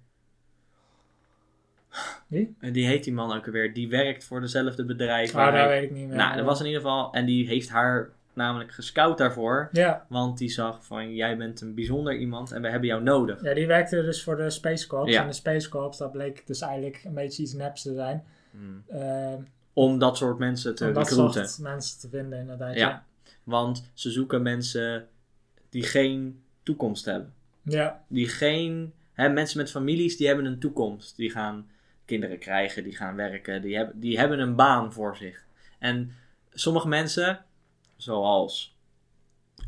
Wie? 2.27 2.55
Eh, 2.61 2.73
Die 2.73 2.87
heet 2.87 3.05
die 3.05 3.12
man 3.12 3.37
ook 3.37 3.47
alweer, 3.47 3.75
die 3.75 3.88
werkt 3.88 4.25
voor 4.25 4.41
dezelfde 4.41 4.85
bedrijf. 4.85 5.33
Waar 5.33 5.53
daar 5.53 5.69
weet 5.69 5.83
ik 5.83 5.91
niet 5.91 6.07
meer. 6.09 6.17
Nou, 6.17 6.37
dat 6.37 6.45
was 6.45 6.61
in 6.61 6.67
ieder 6.67 6.81
geval, 6.81 7.12
en 7.12 7.25
die 7.27 7.47
heeft 7.47 7.69
haar 7.69 8.11
namelijk 8.35 8.73
gescout 8.73 9.19
daarvoor, 9.19 9.69
Ja, 9.73 10.07
want 10.09 10.38
die 10.38 10.49
zag 10.51 10.85
van, 10.87 11.15
jij 11.15 11.37
bent 11.37 11.61
een 11.61 11.75
bijzonder 11.75 12.17
iemand 12.17 12.53
en 12.53 12.62
we 12.62 12.69
hebben 12.69 12.88
jou 12.88 13.03
nodig. 13.03 13.43
ja, 13.43 13.55
die 13.55 13.67
werkte 13.67 14.03
dus 14.03 14.23
voor 14.23 14.37
de 14.37 14.51
Space 14.51 14.87
Corps. 14.87 15.11
Ja. 15.12 15.21
En 15.21 15.27
de 15.27 15.33
Space 15.33 15.69
Corps, 15.69 15.99
dat 15.99 16.12
bleek 16.12 16.47
dus 16.47 16.61
eigenlijk 16.61 17.01
een 17.05 17.15
beetje 17.15 17.43
iets 17.43 17.53
neps 17.53 17.83
te 17.83 17.95
zijn. 17.95 18.25
Hmm. 18.51 18.83
Eh, 18.88 19.33
Om 19.73 19.99
dat 19.99 20.17
soort 20.17 20.38
mensen 20.38 20.75
te 20.75 20.87
om 20.87 20.93
dat 20.93 21.09
recruiten. 21.09 21.49
soort 21.49 21.59
mensen 21.69 22.01
te 22.01 22.09
vinden, 22.09 22.38
inderdaad. 22.38 22.75
Ja. 22.75 22.88
Ja. 22.88 23.05
Want 23.45 23.91
ze 23.95 24.11
zoeken 24.11 24.43
mensen 24.43 25.07
die 25.72 25.82
geen 25.82 26.42
toekomst 26.62 27.04
hebben. 27.04 27.32
Ja, 27.62 28.04
Die 28.08 28.28
geen... 28.28 28.92
Hè, 29.12 29.28
mensen 29.28 29.58
met 29.58 29.70
families, 29.70 30.16
die 30.16 30.26
hebben 30.26 30.44
een 30.44 30.58
toekomst. 30.58 31.16
Die 31.16 31.30
gaan 31.30 31.66
kinderen 32.04 32.38
krijgen, 32.38 32.85
die 32.85 32.96
gaan 32.96 33.16
werken. 33.16 33.62
Die 33.62 33.76
hebben, 33.76 34.00
die 34.00 34.18
hebben 34.18 34.38
een 34.38 34.54
baan 34.56 34.92
voor 34.92 35.16
zich. 35.16 35.44
En 35.78 36.12
sommige 36.52 36.88
mensen, 36.88 37.44
zoals 37.96 38.74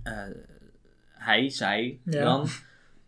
eh, 0.02 0.22
hij, 1.12 1.48
zij 1.50 1.98
Ja. 2.04 2.24
dan... 2.24 2.48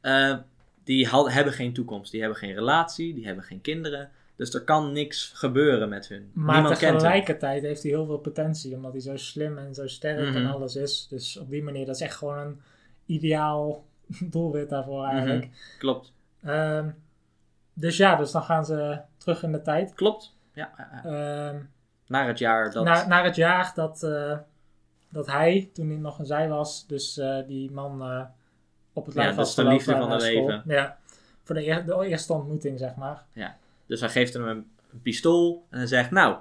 eh, 0.00 0.36
die 0.84 1.06
had, 1.06 1.32
hebben 1.32 1.52
geen 1.52 1.72
toekomst. 1.72 2.10
Die 2.10 2.20
hebben 2.20 2.38
geen 2.38 2.54
relatie, 2.54 3.14
die 3.14 3.26
hebben 3.26 3.44
geen 3.44 3.60
kinderen. 3.60 4.10
Dus 4.36 4.54
er 4.54 4.62
kan 4.64 4.92
niks 4.92 5.30
gebeuren 5.34 5.88
met 5.88 6.08
hun. 6.08 6.30
maar 6.32 6.54
Niemand 6.54 6.78
tegelijkertijd 6.78 7.62
heeft 7.62 7.82
hij 7.82 7.90
heel 7.92 8.06
veel 8.06 8.18
potentie, 8.18 8.74
omdat 8.74 8.92
hij 8.92 9.00
zo 9.00 9.16
slim 9.16 9.58
en 9.58 9.74
zo 9.74 9.86
sterk 9.86 10.34
en 10.34 10.42
Mhm. 10.42 10.52
alles 10.52 10.76
is. 10.76 11.06
Dus 11.10 11.36
op 11.36 11.50
die 11.50 11.62
manier, 11.62 11.86
dat 11.86 11.94
is 11.94 12.00
echt 12.00 12.16
gewoon 12.16 12.38
een 12.38 12.60
ideaal 13.06 13.84
doelwit 14.32 14.68
daarvoor 14.68 15.02
Mhm. 15.06 15.10
eigenlijk. 15.16 15.48
Klopt. 15.78 16.12
Ehm, 16.44 16.88
dus 17.72 17.96
ja, 17.96 18.16
dus 18.16 18.30
dan 18.30 18.42
gaan 18.42 18.64
ze 18.64 19.00
terug 19.16 19.42
in 19.42 19.52
de 19.52 19.62
tijd. 19.62 19.94
Klopt. 19.94 20.34
Ja, 20.52 20.70
ja, 20.76 20.88
ja. 21.04 21.48
Ehm, 21.50 21.60
naar 22.06 22.26
het 22.26 22.38
jaar 22.38 22.70
dat... 22.72 22.84
naar, 22.84 23.08
naar 23.08 23.24
het 23.24 23.36
jaar 23.36 23.72
dat, 23.74 24.02
eh, 24.02 24.38
dat 25.08 25.26
hij, 25.26 25.70
toen 25.72 25.88
hij 25.88 25.96
nog 25.98 26.18
een 26.18 26.26
zij 26.26 26.48
was, 26.48 26.86
dus 26.86 27.18
eh, 27.18 27.38
die 27.46 27.70
man 27.70 28.02
eh, 28.02 28.22
op 28.92 29.04
het 29.06 29.14
Ja, 29.14 29.20
lijf 29.20 29.34
dat 29.36 29.38
was 29.38 29.48
is 29.48 29.54
de 29.64 29.64
liefde 29.64 29.96
van 29.96 30.10
het 30.10 30.22
leven. 30.22 30.62
Ja, 30.66 30.98
voor 31.42 31.54
de, 31.54 31.66
eer- 31.66 31.86
de 31.86 32.06
eerste 32.06 32.32
ontmoeting, 32.32 32.78
zeg 32.78 32.94
maar. 32.94 33.24
Dus 33.86 34.00
hij 34.00 34.08
geeft 34.08 34.32
hem 34.34 34.48
een, 34.48 34.70
een 34.92 35.02
pistool 35.02 35.66
en 35.70 35.78
hij 35.78 35.86
zegt, 35.86 36.10
nou, 36.10 36.36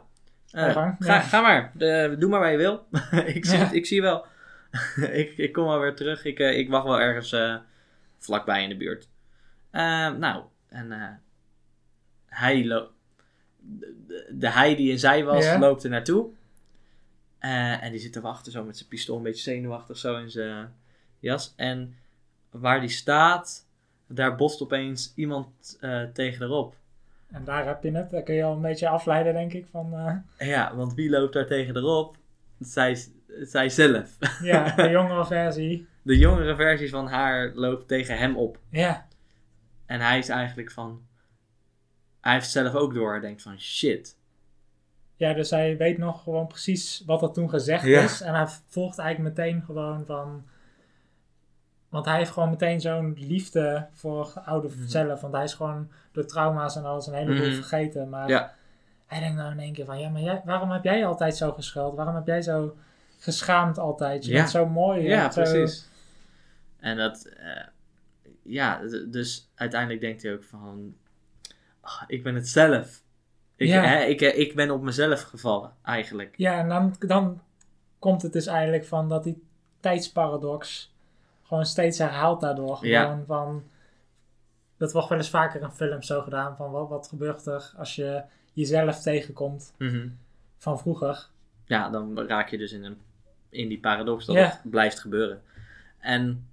Ga 0.46 0.72
gang. 0.72 0.96
ga, 1.00 1.14
Ja. 1.14 1.20
ga 1.22 1.42
maar, 1.42 1.72
doe 2.20 2.30
maar 2.30 2.40
wat 2.40 2.52
je 2.52 2.58
wil. 2.58 2.86
ik, 3.36 3.46
zie, 3.46 3.58
Ja. 3.58 3.72
ik 3.72 3.86
zie 3.86 3.96
je 3.96 4.02
wel. 4.02 4.26
ik, 5.22 5.38
ik 5.38 5.52
kom 5.54 5.66
wel 5.66 5.80
weer 5.80 5.96
terug, 5.96 6.26
ik, 6.26 6.40
eh, 6.40 6.58
ik 6.58 6.70
wacht 6.70 6.86
wel 6.86 7.00
ergens 7.02 7.32
eh, 7.32 7.56
vlakbij 8.18 8.64
in 8.64 8.70
de 8.70 8.78
buurt. 8.78 9.08
Eh, 9.72 9.82
nou, 10.14 10.44
en 10.68 10.92
eh, 10.92 11.10
hij 12.26 12.66
loopt... 12.66 12.94
De, 13.60 14.28
de- 14.32 14.50
hij 14.50 14.76
die 14.76 14.92
in 14.92 15.00
zij 15.00 15.24
was, 15.24 15.44
Ja. 15.44 15.60
loopt 15.60 15.84
er 15.84 15.90
naartoe. 15.90 16.30
En 17.40 17.92
die 17.92 18.00
zit 18.00 18.14
te 18.14 18.22
wachten 18.22 18.52
zo 18.52 18.64
met 18.64 18.78
zijn 18.78 18.90
pistool, 18.90 19.18
een 19.18 19.24
beetje 19.24 19.42
zenuwachtig 19.42 19.98
zo 19.98 20.16
in 20.18 20.30
zijn 20.32 20.74
jas. 21.20 21.54
En 21.56 21.96
waar 22.50 22.80
die 22.80 22.90
staat, 22.90 23.68
daar 24.08 24.36
botst 24.36 24.62
opeens 24.62 25.12
iemand 25.16 25.78
tegen 26.14 26.46
erop. 26.46 26.76
En 27.32 27.44
daar 27.44 27.66
heb 27.68 27.84
je 27.84 27.92
het. 27.92 28.10
Daar 28.10 28.22
kun 28.24 28.36
je 28.36 28.44
al 28.44 28.54
een 28.56 28.62
beetje 28.62 28.88
afleiden, 28.88 29.34
denk 29.34 29.54
ik. 29.54 29.66
Van, 29.72 30.24
Ja, 30.38 30.76
want 30.76 30.94
wie 30.94 31.10
loopt 31.10 31.34
daar 31.34 31.46
tegen 31.48 31.76
erop? 31.76 32.18
Zij, 32.60 32.98
zij 33.42 33.70
zelf. 33.70 34.18
ja, 34.42 34.76
de 34.76 34.90
jongere 34.98 35.26
versie. 35.26 35.88
De 36.02 36.18
jongere 36.18 36.56
versies 36.56 36.90
van 36.90 37.08
haar 37.08 37.52
loopt 37.54 37.88
tegen 37.88 38.18
hem 38.18 38.38
op. 38.38 38.60
Ja, 38.70 39.08
En 39.86 40.00
hij 40.00 40.18
is 40.18 40.30
eigenlijk 40.30 40.72
van... 40.72 41.02
Hij 42.22 42.34
heeft 42.34 42.50
zelf 42.50 42.74
ook 42.74 42.94
door. 42.94 43.12
Hij 43.12 43.20
denkt 43.20 43.42
van 43.42 43.60
shit. 43.60 44.18
Ja, 45.16 45.34
dus 45.34 45.50
hij 45.50 45.78
weet 45.78 45.98
nog 45.98 46.24
gewoon 46.24 46.48
precies 46.48 47.04
wat 47.06 47.22
er 47.22 47.32
toen 47.32 47.50
gezegd 47.50 47.84
Ja. 47.86 48.02
is. 48.02 48.22
En 48.22 48.34
hij 48.34 48.48
volgt 48.68 48.98
eigenlijk 49.00 49.36
meteen 49.38 49.62
gewoon 49.66 50.06
van... 50.06 50.46
Want 51.90 52.06
hij 52.06 52.18
heeft 52.18 52.32
gewoon 52.32 52.50
meteen 52.50 52.82
zo'n 52.82 53.14
liefde 53.18 53.88
voor 53.94 54.34
oude 54.46 54.68
Mhm. 54.68 54.88
zelf. 54.88 55.22
Want 55.22 55.34
hij 55.34 55.44
is 55.44 55.54
gewoon 55.54 55.92
door 56.12 56.26
trauma's 56.26 56.76
en 56.76 56.86
alles 56.86 57.08
een 57.08 57.14
heleboel 57.14 57.46
Mhm. 57.48 57.56
vergeten. 57.56 58.10
Maar 58.10 58.30
Ja. 58.30 58.54
hij 59.06 59.20
denkt 59.20 59.36
nou 59.38 59.52
in 59.52 59.60
één 59.60 59.74
keer 59.74 59.86
van... 59.86 60.00
Ja, 60.00 60.10
maar 60.10 60.22
jij, 60.22 60.42
waarom 60.46 60.72
heb 60.72 60.84
jij 60.84 61.06
altijd 61.06 61.36
zo 61.36 61.52
geschuld? 61.52 61.96
Waarom 61.96 62.16
heb 62.16 62.28
jij 62.28 62.42
zo 62.42 62.76
geschaamd 63.26 63.78
altijd? 63.78 64.26
Je 64.26 64.32
Ja. 64.32 64.38
bent 64.38 64.50
zo 64.50 64.66
mooi. 64.66 65.02
Ja, 65.02 65.32
zo- 65.32 65.42
precies. 65.42 65.90
En 66.80 66.98
dat... 66.98 67.26
eh, 67.26 67.64
ja, 68.42 68.82
dus 69.10 69.50
uiteindelijk 69.56 70.02
denkt 70.02 70.22
hij 70.24 70.34
ook 70.34 70.44
van... 70.44 70.96
"Ah, 71.82 72.02
ik 72.08 72.24
ben 72.24 72.36
het 72.36 72.48
zelf. 72.48 73.02
Ik, 73.56 73.68
Ja. 73.68 73.84
hè, 73.84 74.04
ik, 74.04 74.22
eh, 74.22 74.38
ik 74.40 74.56
ben 74.56 74.72
op 74.72 74.82
mezelf 74.82 75.22
gevallen, 75.22 75.72
eigenlijk. 75.84 76.34
Ja, 76.38 76.60
en 76.60 76.70
dan, 76.70 76.96
dan 77.00 77.42
komt 78.00 78.22
het 78.22 78.34
dus 78.34 78.46
eigenlijk 78.48 78.86
van 78.86 79.10
dat 79.10 79.24
die 79.24 79.44
tijdsparadox 79.80 80.94
gewoon 81.44 81.66
steeds 81.66 81.98
herhaalt 81.98 82.42
daardoor. 82.42 82.76
Gewoon 82.78 82.90
Ja. 82.92 83.24
van, 83.28 83.64
dat 84.78 84.92
wordt 84.92 85.10
wel 85.10 85.18
eens 85.18 85.30
vaker 85.30 85.62
in 85.62 85.72
films 85.72 86.08
zo 86.08 86.22
gedaan, 86.22 86.56
van 86.56 86.72
wat, 86.72 86.90
wat 86.90 87.08
gebeurt 87.08 87.46
er 87.46 87.74
als 87.78 87.96
je 87.96 88.24
jezelf 88.54 89.02
tegenkomt 89.02 89.74
Mhm. 89.78 90.08
van 90.58 90.80
vroeger. 90.80 91.28
Ja, 91.66 91.90
dan 91.90 92.20
raak 92.28 92.50
je 92.50 92.58
dus 92.58 92.72
in, 92.72 92.84
een, 92.84 92.98
in 93.56 93.68
die 93.68 93.80
paradox 93.80 94.26
dat 94.26 94.36
het 94.36 94.62
blijft 94.64 95.00
gebeuren. 95.00 95.42
En, 96.00 96.48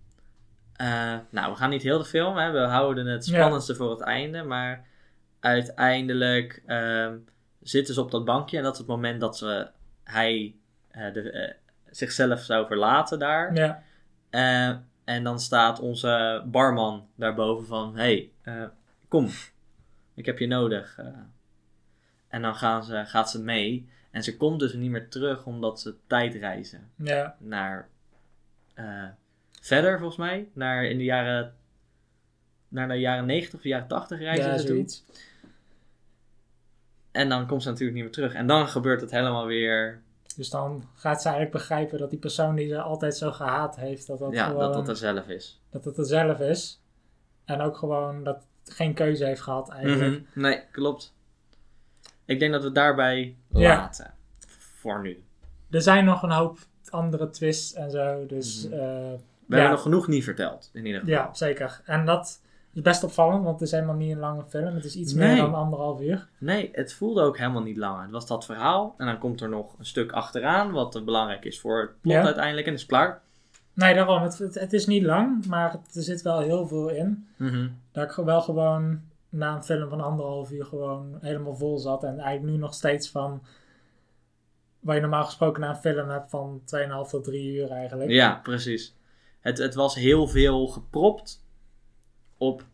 eh, 0.76 1.16
nou, 1.30 1.52
we 1.52 1.56
gaan 1.56 1.70
niet 1.70 1.82
heel 1.82 1.98
de 1.98 2.04
film, 2.04 2.36
hè. 2.36 2.50
we 2.50 2.58
houden 2.58 3.06
het 3.06 3.24
spannendste 3.24 3.74
voor 3.74 3.90
het 3.90 4.00
einde, 4.00 4.42
maar 4.42 4.84
uiteindelijk 5.40 6.62
ehm, 6.66 7.16
zitten 7.62 7.94
ze 7.94 8.00
op 8.00 8.10
dat 8.10 8.24
bankje 8.24 8.56
en 8.56 8.62
dat 8.62 8.72
is 8.72 8.78
het 8.78 8.86
moment 8.86 9.20
dat 9.20 9.36
ze, 9.36 9.70
hij 10.04 10.54
eh, 10.90 11.12
de, 11.12 11.30
eh, 11.30 11.54
zichzelf 11.90 12.40
zou 12.40 12.66
verlaten 12.66 13.18
daar. 13.18 13.54
Ja, 13.54 13.82
en 15.04 15.24
dan 15.24 15.40
staat 15.40 15.80
onze 15.80 16.42
barman 16.46 17.08
daarboven 17.16 17.66
van, 17.66 17.96
hey, 17.96 18.30
kom, 19.08 19.28
ik 20.14 20.26
heb 20.26 20.38
je 20.38 20.46
nodig. 20.46 20.98
en 22.28 22.42
dan 22.42 22.54
gaan 22.54 22.84
ze, 22.84 23.04
gaat 23.06 23.30
ze 23.30 23.42
mee. 23.42 23.88
En 24.12 24.22
ze 24.22 24.36
komt 24.36 24.60
dus 24.60 24.72
niet 24.72 24.90
meer 24.90 25.08
terug 25.08 25.46
omdat 25.46 25.80
ze 25.80 25.94
tijdreizen 26.06 26.90
ja, 26.96 27.36
naar 27.38 27.88
eh, 28.74 29.08
verder 29.60 29.98
volgens 29.98 30.18
mij, 30.18 30.48
naar 30.52 30.84
in 30.84 30.98
de 30.98 31.04
jaren, 31.04 31.54
naar 32.68 32.88
de 32.88 32.94
jaren 32.94 33.26
90 33.26 33.54
of 33.54 33.60
de 33.60 33.68
jaren 33.68 33.88
80 33.88 34.18
reizen 34.18 34.50
ja 34.50 34.58
zoiets. 34.58 35.04
En 37.10 37.28
dan 37.28 37.46
komt 37.46 37.62
ze 37.62 37.68
natuurlijk 37.68 37.94
niet 37.94 38.04
meer 38.04 38.12
terug. 38.12 38.34
En 38.34 38.46
dan 38.46 38.68
gebeurt 38.68 39.00
het 39.00 39.10
helemaal 39.10 39.46
weer, 39.46 40.02
Dus 40.36 40.50
dan 40.50 40.88
gaat 40.94 41.22
ze 41.22 41.28
eigenlijk 41.28 41.56
begrijpen 41.56 41.98
dat 41.98 42.10
die 42.10 42.18
persoon 42.18 42.54
die 42.54 42.68
ze 42.68 42.80
altijd 42.80 43.16
zo 43.16 43.32
gehaat 43.32 43.76
heeft, 43.76 44.06
dat 44.06 44.18
dat 44.18 44.32
ja, 44.32 44.46
gewoon, 44.46 44.60
dat 44.60 44.74
dat 44.74 44.88
er 44.88 44.96
zelf 44.96 45.28
is. 45.28 45.60
dat 45.70 45.84
het 45.84 45.98
er 45.98 46.06
zelf 46.06 46.40
is. 46.40 46.80
En 47.44 47.60
ook 47.60 47.76
gewoon 47.76 48.24
dat 48.24 48.46
het 48.64 48.74
geen 48.74 48.94
keuze 48.94 49.24
heeft 49.24 49.40
gehad 49.40 49.68
eigenlijk. 49.68 50.24
Mhm. 50.30 50.40
Nee, 50.40 50.62
klopt. 50.70 51.14
Ik 52.24 52.38
denk 52.38 52.52
dat 52.52 52.60
we 52.60 52.66
het 52.66 52.76
Ja. 53.60 53.90
Voor 54.80 55.00
nu. 55.02 55.22
Er 55.70 55.82
zijn 55.82 56.04
nog 56.04 56.22
een 56.22 56.30
hoop 56.30 56.58
andere 56.90 57.30
twists 57.30 57.72
en 57.74 57.90
zo, 57.90 58.26
dus... 58.26 58.64
Mhm. 58.68 58.74
eh, 58.74 58.80
We 59.46 59.54
hebben 59.54 59.70
nog 59.70 59.82
genoeg 59.82 60.08
niet 60.08 60.24
verteld, 60.24 60.70
in 60.72 60.86
ieder 60.86 61.00
geval. 61.00 61.14
Ja, 61.16 61.34
zeker. 61.34 61.80
En 61.84 62.04
dat 62.06 62.40
is 62.72 62.82
best 62.82 63.04
opvallend, 63.04 63.42
want 63.44 63.54
het 63.60 63.68
is 63.68 63.74
helemaal 63.74 63.94
niet 63.94 64.12
een 64.12 64.18
lange 64.18 64.44
film. 64.48 64.74
Het 64.74 64.84
is 64.84 64.96
iets 64.96 65.12
Nee. 65.14 65.28
meer 65.28 65.36
dan 65.42 65.54
anderhalf 65.54 66.00
uur. 66.00 66.28
Nee, 66.38 66.68
het 66.72 66.94
voelde 66.94 67.22
ook 67.22 67.38
helemaal 67.38 67.62
niet 67.62 67.76
lang. 67.76 68.02
Het 68.02 68.10
was 68.10 68.26
dat 68.26 68.44
verhaal. 68.44 68.94
En 68.98 69.06
dan 69.06 69.18
komt 69.18 69.40
er 69.40 69.48
nog 69.48 69.74
een 69.78 69.86
stuk 69.86 70.12
achteraan, 70.12 70.70
wat 70.70 71.04
belangrijk 71.04 71.44
is 71.44 71.60
voor 71.60 71.80
het 71.80 72.00
plot 72.00 72.14
Ja. 72.14 72.24
uiteindelijk. 72.24 72.66
En 72.66 72.72
is 72.72 72.86
klaar. 72.86 73.20
Nee, 73.74 73.94
daarom. 73.94 74.22
Het, 74.22 74.38
het, 74.38 74.54
het 74.54 74.72
is 74.72 74.86
niet 74.86 75.02
lang, 75.02 75.46
maar 75.46 75.72
het- 75.72 75.94
er 75.96 76.02
zit 76.02 76.22
wel 76.22 76.40
heel 76.40 76.66
veel 76.68 76.88
in. 76.88 77.26
Mhm. 77.36 77.68
Dat 77.92 78.10
ik 78.18 78.24
wel 78.24 78.40
gewoon 78.42 79.00
na 79.32 79.54
een 79.54 79.62
film 79.62 79.88
van 79.88 80.00
anderhalf 80.00 80.50
uur 80.50 80.64
gewoon 80.64 81.18
helemaal 81.20 81.56
vol 81.56 81.78
zat. 81.78 82.04
En 82.04 82.18
eigenlijk 82.18 82.54
nu 82.54 82.60
nog 82.60 82.74
steeds 82.74 83.10
van... 83.10 83.42
Waar 84.80 84.94
je 84.94 85.00
normaal 85.00 85.24
gesproken 85.24 85.60
na 85.60 85.68
een 85.68 85.76
film 85.76 86.08
hebt 86.08 86.30
van 86.30 86.62
2,5 87.04 87.10
tot 87.10 87.24
3 87.24 87.54
uur 87.54 87.70
eigenlijk. 87.70 88.10
Ja, 88.10 88.40
precies. 88.42 88.96
Het, 89.40 89.58
het 89.58 89.74
was 89.74 89.94
heel 89.94 90.26
veel 90.26 90.66
gepropt 90.66 91.44
op 92.36 92.64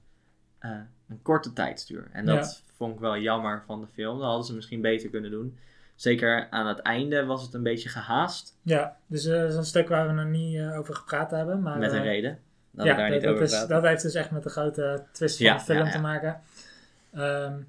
eh, 0.59 0.71
een 1.09 1.23
korte 1.23 1.53
tijdstuur. 1.53 2.09
En 2.13 2.27
dat 2.27 2.65
vond 2.75 2.95
ik 2.95 3.01
wel 3.01 3.19
jammer 3.19 3.63
van 3.67 3.81
de 3.81 3.87
film. 3.87 4.19
Dat 4.19 4.27
hadden 4.27 4.47
ze 4.47 4.55
misschien 4.55 4.81
beter 4.81 5.11
kunnen 5.11 5.31
doen. 5.31 5.59
Zeker 5.95 6.51
aan 6.51 6.67
het 6.67 6.79
einde 6.79 7.25
was 7.25 7.43
het 7.43 7.55
een 7.55 7.63
beetje 7.63 7.89
gehaast. 7.89 8.59
Ja, 8.63 8.97
dus 9.07 9.25
eh, 9.25 9.41
dat 9.41 9.51
is 9.51 9.57
een 9.57 9.65
stuk 9.65 9.89
waar 9.89 10.07
we 10.07 10.13
nog 10.13 10.27
niet 10.29 10.57
eh, 10.57 10.79
over 10.79 10.95
gepraat 10.95 11.31
hebben. 11.31 11.63
Maar, 11.63 11.79
Met 11.79 11.93
een 11.93 12.03
reden. 12.03 12.39
Dat 12.71 12.87
ja, 12.87 12.93
we 12.93 12.99
daar 12.99 13.11
dat, 13.11 13.17
niet 13.19 13.23
dat 13.23 13.33
over 13.33 13.45
is, 13.45 13.51
praten. 13.51 13.69
dat 13.69 13.83
heeft 13.83 14.03
dus 14.03 14.15
echt 14.15 14.31
met 14.31 14.43
de 14.43 14.49
grote 14.49 15.05
twist 15.13 15.37
van 15.37 15.57
de 15.57 15.61
film 15.61 15.91
te 15.91 16.01
maken. 16.01 16.41
Ehm, 17.13 17.61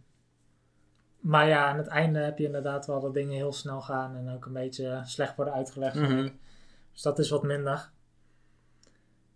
maar 1.20 1.48
ja, 1.48 1.66
aan 1.68 1.78
het 1.78 1.88
einde 1.88 2.20
heb 2.20 2.38
je 2.38 2.46
inderdaad 2.46 2.86
wel 2.86 3.00
dat 3.02 3.14
dingen 3.14 3.36
heel 3.36 3.54
snel 3.54 3.82
gaan 3.82 4.16
en 4.16 4.34
ook 4.34 4.46
een 4.46 4.54
beetje 4.54 5.02
slecht 5.06 5.36
worden 5.36 5.54
uitgelegd. 5.54 5.96
Mhm. 5.96 6.30
Dus 6.92 7.02
dat 7.02 7.20
is 7.20 7.30
wat 7.30 7.44
minder. 7.44 7.90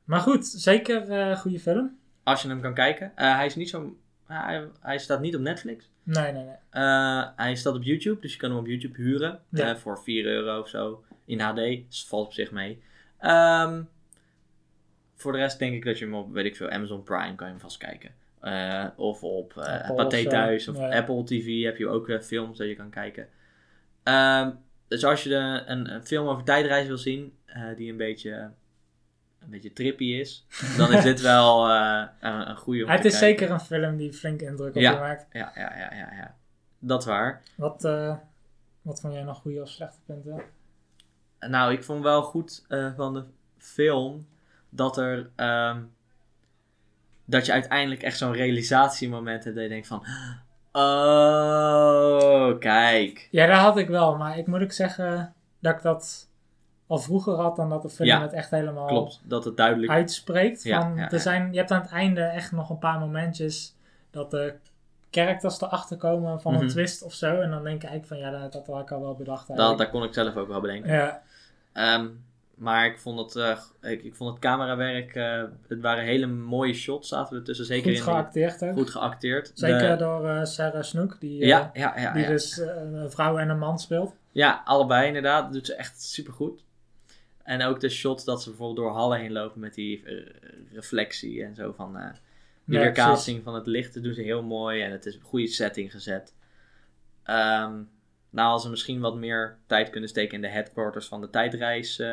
Maar 0.03 0.19
goed, 0.19 0.45
zeker 0.45 1.09
eh 1.09 1.37
goede 1.37 1.59
film. 1.59 1.97
Als 2.23 2.41
je 2.41 2.47
hem 2.47 2.61
kan 2.61 2.73
kijken. 2.73 3.11
Eh, 3.15 3.35
hij 3.35 3.45
is 3.45 3.55
niet 3.55 3.69
zo... 3.69 3.97
hij, 4.25 4.67
hij 4.79 4.97
staat 4.97 5.19
niet 5.21 5.35
op 5.35 5.41
Netflix. 5.41 5.89
Nee, 6.03 6.31
nee, 6.31 6.43
nee. 6.43 6.55
Eh, 6.69 7.27
hij 7.35 7.55
staat 7.55 7.75
op 7.75 7.83
YouTube, 7.83 8.21
dus 8.21 8.31
je 8.33 8.39
kan 8.39 8.49
hem 8.49 8.59
op 8.59 8.67
YouTube 8.67 9.01
huren. 9.01 9.39
Ja. 9.49 9.69
eh, 9.69 9.75
voor 9.75 9.99
4 10.03 10.25
euro 10.25 10.59
of 10.59 10.67
zo. 10.67 11.03
In 11.25 11.39
HD. 11.39 11.55
Dus 11.55 12.05
valt 12.07 12.25
op 12.25 12.33
zich 12.33 12.51
mee. 12.51 12.83
Ehm, 13.19 13.81
voor 15.23 15.31
de 15.31 15.37
rest 15.37 15.59
denk 15.59 15.73
ik 15.73 15.85
dat 15.85 15.99
je 15.99 16.05
hem 16.05 16.13
op, 16.13 16.31
weet 16.33 16.45
ik 16.45 16.55
veel, 16.55 16.69
Amazon 16.69 17.03
Prime 17.03 17.35
kan 17.35 17.47
je 17.47 17.53
hem 17.53 17.61
vast 17.61 17.77
kijken. 17.77 18.11
Eh, 18.39 18.85
of 18.95 19.23
op 19.23 19.57
eh 19.57 19.73
Apple 19.73 19.95
Pathé 19.95 20.17
of. 20.17 20.23
Thuis 20.31 20.67
of. 20.67 20.77
Apple 20.77 21.23
TV 21.23 21.63
heb 21.63 21.77
je 21.77 21.87
ook 21.87 22.09
eh, 22.09 22.19
films 22.19 22.57
dat 22.57 22.67
je 22.67 22.75
kan 22.75 22.89
kijken. 22.89 23.27
Ehm, 24.03 24.51
dus 24.87 25.05
als 25.05 25.23
je 25.23 25.29
de, 25.29 25.63
een, 25.65 25.93
een 25.93 26.05
film 26.05 26.27
over 26.27 26.43
tijdreizen 26.43 26.87
wil 26.87 26.97
zien, 26.97 27.37
die 27.75 27.91
een 27.91 27.97
beetje, 27.97 28.31
een 29.39 29.49
beetje 29.49 29.73
trippy 29.73 30.05
is, 30.05 30.45
dan 30.77 30.93
is 30.93 31.03
dit 31.03 31.21
wel 31.31 31.69
een, 31.69 32.09
een 32.21 32.55
goede 32.55 32.91
Het 32.91 33.05
is 33.05 33.19
kijken. 33.19 33.37
zeker 33.39 33.51
een 33.51 33.59
film 33.59 33.97
die 33.97 34.13
flink 34.13 34.41
indruk 34.41 34.75
op 34.75 34.81
Ja. 34.81 34.91
je 34.91 34.99
maakt. 34.99 35.25
Ja, 35.31 35.51
ja, 35.55 35.77
ja, 35.77 35.93
ja, 35.93 36.13
ja. 36.13 36.35
Dat 36.79 36.99
is 37.01 37.05
waar. 37.07 37.41
Wat, 37.55 37.81
wat 38.81 39.01
vond 39.01 39.13
jij 39.13 39.23
nog 39.23 39.37
goede 39.37 39.61
of 39.61 39.69
slechte 39.69 39.99
punten? 40.05 40.41
Nou, 41.39 41.73
ik 41.73 41.83
vond 41.83 42.03
wel 42.03 42.21
goed 42.23 42.65
van 42.95 43.13
de 43.13 43.23
film 43.57 44.27
dat 44.75 44.97
er. 44.97 45.29
ehm, 45.35 45.81
dat 47.25 47.45
je 47.45 47.51
uiteindelijk 47.51 48.01
echt 48.03 48.17
zo'n 48.17 48.33
realisatiemoment 48.33 49.43
hebt 49.43 49.55
dat 49.55 49.63
je 49.63 49.69
denkt 49.69 49.87
van. 49.87 50.05
Oh, 50.71 52.59
kijk. 52.59 53.27
Ja, 53.31 53.45
dat 53.45 53.57
had 53.57 53.77
ik 53.77 53.87
wel. 53.87 54.17
Maar 54.17 54.37
ik 54.37 54.47
moet 54.47 54.61
ook 54.61 54.71
zeggen 54.71 55.33
dat 55.59 55.75
ik 55.75 55.81
dat 55.81 56.29
al 56.87 56.97
vroeger 56.99 57.33
had 57.33 57.55
dan 57.55 57.69
dat 57.69 57.81
de 57.81 57.89
film 57.89 58.07
Ja, 58.07 58.21
het 58.21 58.33
echt 58.33 58.49
helemaal 58.49 58.87
Klopt, 58.87 59.21
dat 59.23 59.45
het 59.45 59.57
duidelijk. 59.57 59.91
uitspreekt. 59.91 60.63
Ja, 60.63 60.81
van, 60.81 60.95
ja, 60.95 61.11
er. 61.11 61.19
Zijn, 61.19 61.51
je 61.51 61.57
hebt 61.57 61.71
aan 61.71 61.81
het 61.81 61.91
einde 61.91 62.21
echt 62.21 62.51
nog 62.51 62.69
een 62.69 62.79
paar 62.79 62.99
momentjes 62.99 63.75
dat 64.11 64.31
de 64.31 64.53
characters 65.11 65.61
erachter 65.61 65.97
komen 65.97 66.41
van 66.41 66.53
Mhm. 66.53 66.61
een 66.61 66.67
twist 66.69 67.03
of 67.03 67.13
zo. 67.13 67.39
En 67.41 67.49
dan 67.49 67.63
denk 67.63 67.83
ik 67.83 67.89
eigenlijk 67.89 68.05
van 68.21 68.31
ja, 68.31 68.39
dat, 68.41 68.53
dat 68.53 68.67
had 68.67 68.81
ik 68.81 68.91
al 68.91 69.01
wel 69.01 69.15
bedacht 69.15 69.47
Dat, 69.47 69.57
eigenlijk. 69.57 69.91
dat 69.91 69.99
kon 69.99 70.07
ik 70.07 70.13
zelf 70.13 70.35
ook 70.35 70.47
wel 70.47 70.61
bedenken. 70.61 70.93
ja, 70.93 71.21
Ehm, 71.73 72.07
maar 72.63 72.85
ik 72.85 72.99
vond 72.99 73.19
het, 73.19 73.35
eh, 73.81 73.91
ik, 73.91 74.03
ik 74.03 74.15
vond 74.15 74.29
het 74.29 74.39
camerawerk. 74.39 75.15
eh, 75.15 75.43
het 75.67 75.81
waren 75.81 76.03
hele 76.03 76.25
mooie 76.27 76.73
shots, 76.73 77.07
zaten 77.09 77.37
er 77.37 77.43
tussen. 77.43 77.65
Zeker 77.65 77.89
goed 77.89 77.97
in 77.97 78.03
geacteerd 78.03 78.63
ook. 78.63 78.73
goed 78.73 78.89
geacteerd. 78.89 79.51
Zeker 79.53 79.89
De- 79.89 79.95
door 80.03 80.27
eh, 80.29 80.43
Sarah 80.45 80.83
Snook, 80.83 81.19
die, 81.19 81.45
ja, 81.45 81.69
ja, 81.73 81.99
ja, 81.99 82.13
die 82.13 82.25
dus 82.27 82.57
een 82.57 83.11
vrouw 83.11 83.37
en 83.37 83.49
een 83.49 83.59
man 83.59 83.79
speelt. 83.79 84.15
Ja, 84.31 84.61
allebei 84.65 85.07
inderdaad. 85.07 85.43
Dat 85.43 85.53
doet 85.53 85.65
ze 85.65 85.75
echt 85.75 86.01
super 86.01 86.33
goed. 86.33 86.63
En 87.43 87.63
ook 87.63 87.79
de 87.79 87.89
shots 87.89 88.23
dat 88.23 88.43
ze 88.43 88.49
bijvoorbeeld 88.49 88.77
door 88.77 88.91
hallen 88.95 89.19
heen 89.19 89.31
lopen 89.31 89.59
met 89.59 89.73
die 89.73 90.03
reflectie 90.73 91.43
en 91.43 91.55
zo 91.55 91.71
van. 91.71 91.91
Ja, 91.93 92.13
weerkaatsing 92.63 93.43
van 93.43 93.53
het 93.55 93.67
licht 93.67 93.93
dat 93.93 94.03
doen 94.03 94.13
ze 94.13 94.21
heel 94.21 94.43
mooi 94.43 94.81
en 94.81 94.91
het 94.91 95.05
is 95.05 95.15
een 95.15 95.21
goede 95.21 95.47
setting 95.47 95.91
gezet. 95.91 96.33
Ehm, 97.23 97.73
nou, 98.33 98.51
als 98.51 98.61
ze 98.63 98.69
misschien 98.69 98.99
wat 98.99 99.15
meer 99.15 99.57
tijd 99.67 99.89
kunnen 99.89 100.09
steken 100.09 100.35
in 100.35 100.41
de 100.41 100.47
headquarters 100.47 101.07
van 101.07 101.21
de 101.21 101.29
tijdreis. 101.29 101.99
eh, 101.99 102.07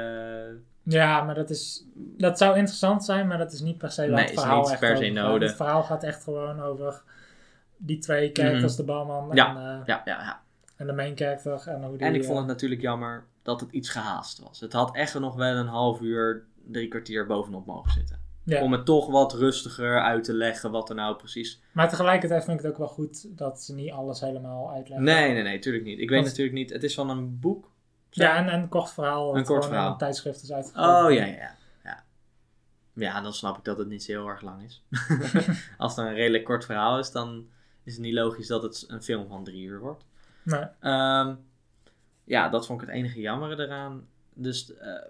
Ja, 0.83 1.23
maar 1.23 1.35
dat, 1.35 1.51
is, 1.51 1.85
dat 1.95 2.39
zou 2.39 2.57
interessant 2.57 3.05
zijn, 3.05 3.27
maar 3.27 3.39
dat 3.39 3.53
is 3.53 3.61
niet 3.61 3.79
per 3.79 3.91
se 3.91 4.03
Nee, 4.07 4.15
het 4.21 4.31
is 4.31 4.41
verhaal 4.41 4.61
niet 4.61 4.71
echt 4.71 4.81
per 4.81 4.97
se 4.97 5.09
nodig. 5.11 5.49
Het 5.49 5.57
verhaal 5.57 5.83
gaat 5.83 6.03
echt 6.05 6.23
gewoon 6.25 6.61
over 6.61 7.03
die 7.77 7.99
twee 7.99 8.31
characters, 8.33 8.77
de 8.77 8.85
barman 8.85 9.27
Mhm. 9.27 9.37
Ja, 9.37 9.49
en, 9.49 9.83
ja, 9.87 10.03
ja, 10.05 10.21
ja. 10.21 10.41
en 10.77 10.87
de 10.87 10.93
main 10.93 11.17
character. 11.17 11.63
En, 11.67 11.83
hoe 11.83 11.97
die, 11.97 12.07
En 12.07 12.15
ik 12.15 12.21
vond 12.25 12.35
eh, 12.35 12.39
het 12.39 12.47
natuurlijk 12.47 12.81
jammer 12.81 13.25
dat 13.43 13.61
het 13.61 13.71
iets 13.71 13.89
gehaast 13.89 14.39
was. 14.39 14.61
Het 14.61 14.73
had 14.73 14.95
echt 14.95 15.19
nog 15.19 15.35
wel 15.35 15.55
een 15.57 15.67
half 15.67 16.01
uur, 16.01 16.45
drie 16.67 16.89
kwartier 16.89 17.27
bovenop 17.27 17.67
mogen 17.67 17.91
zitten. 17.91 18.19
Ja. 18.51 18.63
Om 18.63 18.73
het 18.73 18.85
toch 18.85 19.11
wat 19.11 19.35
rustiger 19.35 20.03
uit 20.03 20.25
te 20.25 20.33
leggen 20.33 20.71
wat 20.71 20.89
er 20.89 20.95
nou 20.95 21.17
precies... 21.17 21.63
Maar 21.73 21.89
tegelijkertijd 21.89 22.45
vind 22.45 22.59
ik 22.59 22.63
het 22.63 22.73
ook 22.73 22.79
wel 22.79 22.89
goed 22.89 23.39
dat 23.39 23.63
ze 23.63 23.75
niet 23.75 23.93
alles 23.93 24.21
helemaal 24.21 24.73
uitleggen. 24.73 25.07
Nee, 25.07 25.33
nee, 25.33 25.43
nee, 25.43 25.59
tuurlijk 25.59 25.85
niet. 25.85 25.99
Ik 25.99 26.11
weet 26.11 26.25
natuurlijk 26.25 26.57
niet. 26.57 26.71
Het 26.71 26.83
is 26.83 26.95
van 26.95 27.11
een 27.11 27.39
boek. 27.41 27.71
Ja, 28.11 28.37
en, 28.37 28.49
en 28.49 28.61
een 28.61 28.69
kort 28.69 28.91
verhaal. 28.91 29.37
Een 29.37 29.45
kort 29.45 29.65
verhaal. 29.65 29.91
een 29.93 29.99
tijdschrift 29.99 30.43
is 30.43 30.53
uitgekomen. 30.53 31.05
Oh, 31.05 31.13
ja, 31.13 31.25
ja, 31.25 31.35
ja. 31.85 32.05
Ja, 32.95 33.21
dan 33.21 33.33
snap 33.33 33.59
ik 33.59 33.65
dat 33.65 33.79
het 33.79 33.89
niet 33.89 34.03
zo 34.03 34.13
heel 34.13 34.29
erg 34.29 34.41
lang 34.41 34.63
is. 34.63 34.85
Als 35.79 35.97
het 35.97 36.07
een 36.07 36.15
redelijk 36.15 36.45
kort 36.45 36.65
verhaal 36.65 36.99
is, 36.99 37.11
dan 37.11 37.49
is 37.85 37.93
het 37.93 38.03
niet 38.03 38.15
logisch 38.15 38.47
dat 38.47 38.63
het 38.63 38.85
een 38.89 39.03
film 39.03 39.29
van 39.29 39.45
drie 39.45 39.65
uur 39.65 39.81
wordt. 39.81 40.05
Nee. 40.43 40.65
Ehm, 40.81 41.35
ja, 42.25 42.49
dat 42.49 42.67
vond 42.67 42.83
ik 42.83 42.89
het 42.89 42.97
enige 42.97 43.21
jammere 43.21 43.63
eraan. 43.63 44.09
Dus 44.35 44.75
eh, 44.75 45.03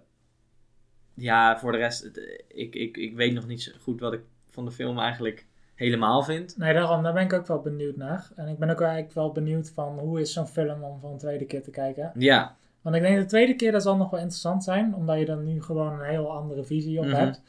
ja, 1.21 1.59
voor 1.59 1.73
de 1.73 1.79
rest, 1.79 2.03
het, 2.03 2.19
eh, 2.19 2.39
ik, 2.49 2.75
ik, 2.75 2.97
ik 2.97 3.15
weet 3.17 3.33
nog 3.35 3.47
niet 3.47 3.63
zo 3.63 3.73
goed 3.83 4.01
wat 4.01 4.13
ik 4.13 4.21
van 4.49 4.65
de 4.65 4.71
film 4.71 4.99
eigenlijk 4.99 5.47
helemaal 5.75 6.23
vind. 6.23 6.57
Nee, 6.57 6.75
daarom, 6.75 7.03
daar 7.03 7.13
ben 7.13 7.25
ik 7.25 7.33
ook 7.33 7.47
wel 7.47 7.61
benieuwd 7.61 7.97
naar. 7.97 8.31
En 8.37 8.49
ik 8.49 8.59
ben 8.59 8.71
ook 8.71 8.81
eigenlijk 8.81 9.13
wel 9.13 9.33
benieuwd 9.33 9.71
van 9.71 9.99
hoe 9.99 10.21
is 10.21 10.33
zo'n 10.33 10.47
film 10.47 10.83
om 10.83 11.01
voor 11.01 11.11
een 11.11 11.19
tweede 11.19 11.45
keer 11.47 11.63
te 11.63 11.71
kijken. 11.71 12.13
Ja, 12.15 12.57
Want 12.83 12.97
ik 12.97 13.03
denk 13.03 13.17
de 13.19 13.25
tweede 13.25 13.55
keer 13.57 13.73
dat 13.73 13.83
zal 13.83 13.97
nog 13.97 14.11
wel 14.11 14.21
interessant 14.21 14.65
zijn, 14.65 14.95
omdat 14.95 15.19
je 15.19 15.25
dan 15.25 15.45
nu 15.45 15.63
gewoon 15.63 15.93
een 16.01 16.09
heel 16.09 16.33
andere 16.33 16.65
visie 16.65 16.99
op 16.99 17.05
Mhm. 17.05 17.15
hebt. 17.15 17.43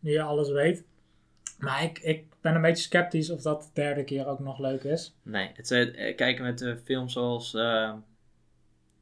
Nu 0.00 0.10
je 0.12 0.22
alles 0.22 0.50
weet. 0.50 0.84
Maar 1.58 1.82
ik, 1.82 1.98
ik 1.98 2.24
ben 2.40 2.54
een 2.54 2.62
beetje 2.62 2.84
sceptisch 2.84 3.30
of 3.30 3.42
dat 3.42 3.62
de 3.62 3.68
derde 3.72 4.04
keer 4.04 4.26
ook 4.26 4.38
nog 4.38 4.58
leuk 4.58 4.82
is. 4.84 5.16
nee. 5.22 5.50
Het, 5.54 5.70
eh, 5.70 6.16
kijken 6.16 6.44
met 6.44 6.58
de 6.58 6.76
films 6.76 7.12
zoals, 7.12 7.54
eh, 7.54 7.92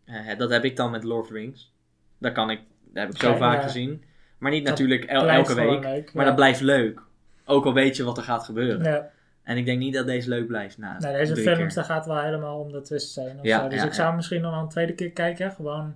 eh, 0.04 0.38
dat 0.38 0.50
heb 0.50 0.64
ik 0.64 0.76
dan 0.76 0.90
met 0.90 1.04
Lord 1.04 1.22
of 1.22 1.26
the 1.28 1.32
Rings. 1.34 1.72
Dat 2.18 2.32
kan 2.32 2.50
ik, 2.50 2.60
heb 2.92 3.08
ik 3.10 3.16
zo 3.20 3.36
vaak 3.36 3.56
ja. 3.56 3.62
gezien. 3.62 4.02
Maar 4.42 4.50
niet 4.52 4.66
Dat 4.66 4.78
natuurlijk 4.78 5.04
el- 5.04 5.28
elke 5.28 5.54
week. 5.54 5.82
leuk, 5.84 6.12
Maar 6.14 6.22
ja. 6.24 6.28
dat 6.30 6.34
blijft 6.34 6.60
leuk. 6.60 7.00
Ook 7.44 7.64
al 7.64 7.74
weet 7.74 7.96
je 7.96 8.04
wat 8.04 8.16
er 8.16 8.22
gaat 8.22 8.44
gebeuren. 8.44 8.84
Ja. 8.84 9.10
En 9.42 9.56
ik 9.56 9.64
denk 9.64 9.78
niet 9.78 9.94
dat 9.94 10.06
deze 10.06 10.28
leuk 10.28 10.46
blijft. 10.46 10.78
Nou, 10.78 10.94
Nee, 11.00 11.12
deze 11.12 11.32
drie 11.32 11.54
films, 11.56 11.74
daar 11.74 11.84
gaat 11.84 12.06
wel 12.06 12.20
helemaal 12.20 12.58
om 12.60 12.72
de 12.72 12.80
twist 12.80 13.12
zijn. 13.12 13.38
Of 13.38 13.44
Ja, 13.44 13.62
zo. 13.62 13.68
Dus 13.68 13.84
ik 13.84 13.92
zou 13.92 14.14
misschien 14.14 14.40
nog 14.40 14.50
wel 14.52 14.60
een 14.60 14.68
tweede 14.68 14.92
keer 14.94 15.10
kijken. 15.10 15.50
Gewoon 15.52 15.94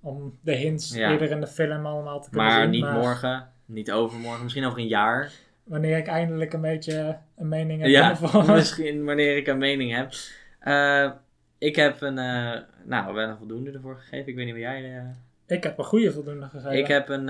om 0.00 0.38
de 0.40 0.52
hints 0.52 0.94
eerder 0.94 1.30
in 1.30 1.40
de 1.40 1.46
film 1.46 1.86
allemaal 1.86 2.20
te 2.20 2.30
kunnen 2.30 2.48
Maar 2.48 2.60
zien. 2.60 2.70
niet 2.70 2.90
morgen, 2.92 3.48
niet 3.64 3.92
overmorgen, 3.92 4.42
misschien 4.42 4.64
over 4.64 4.78
een 4.78 4.86
jaar. 4.86 5.30
Wanneer 5.64 5.96
ik 5.96 6.06
eindelijk 6.06 6.52
een 6.52 6.60
beetje 6.60 7.18
een 7.36 7.48
mening 7.48 7.80
heb. 7.80 7.90
Ja, 7.90 8.16
misschien 8.54 9.04
wanneer 9.04 9.36
ik 9.36 9.46
een 9.46 9.58
mening 9.58 9.94
heb. 9.96 10.12
Eh, 10.60 11.10
ik 11.58 11.76
heb 11.76 12.00
een, 12.00 12.18
eh, 12.18 12.60
nou, 12.84 13.14
wel 13.14 13.28
een 13.28 13.36
voldoende 13.36 13.70
ervoor 13.72 13.96
gegeven. 13.96 14.26
Ik 14.28 14.34
weet 14.36 14.44
niet 14.44 14.54
wat 14.54 14.62
jij... 14.62 14.96
eh, 14.96 15.56
Ik 15.56 15.62
heb 15.62 15.78
een 15.78 15.84
goede 15.84 16.12
voldoende 16.12 16.46
gegeven. 16.46 16.78
ik 16.78 16.86
heb 16.86 17.08
een, 17.08 17.28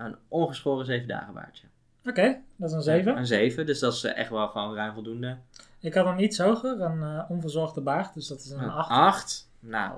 een 0.00 0.16
ongeschoren 0.28 0.86
zeven 0.86 1.08
dagen 1.08 1.34
baardje. 1.34 1.66
Oké, 2.08 2.36
dat 2.56 2.68
is 2.68 2.74
een 2.74 2.82
7. 2.82 3.16
Een 3.16 3.26
7, 3.26 3.66
dus 3.66 3.78
dat 3.78 3.92
is 3.92 4.04
eh, 4.04 4.16
echt 4.16 4.30
wel 4.30 4.48
gewoon 4.48 4.74
ruim 4.74 4.94
voldoende. 4.94 5.36
Ik 5.80 5.94
had 5.94 6.06
een 6.06 6.22
iets 6.22 6.38
hoger, 6.38 6.80
een 6.80 7.02
eh, 7.02 7.30
onverzorgde 7.30 7.80
baard. 7.80 8.14
Dus 8.14 8.26
dat 8.28 8.38
is 8.38 8.50
een 8.50 8.62
Een 8.62 8.70
8. 8.70 8.90
8. 8.90 9.48
Nou, 9.60 9.92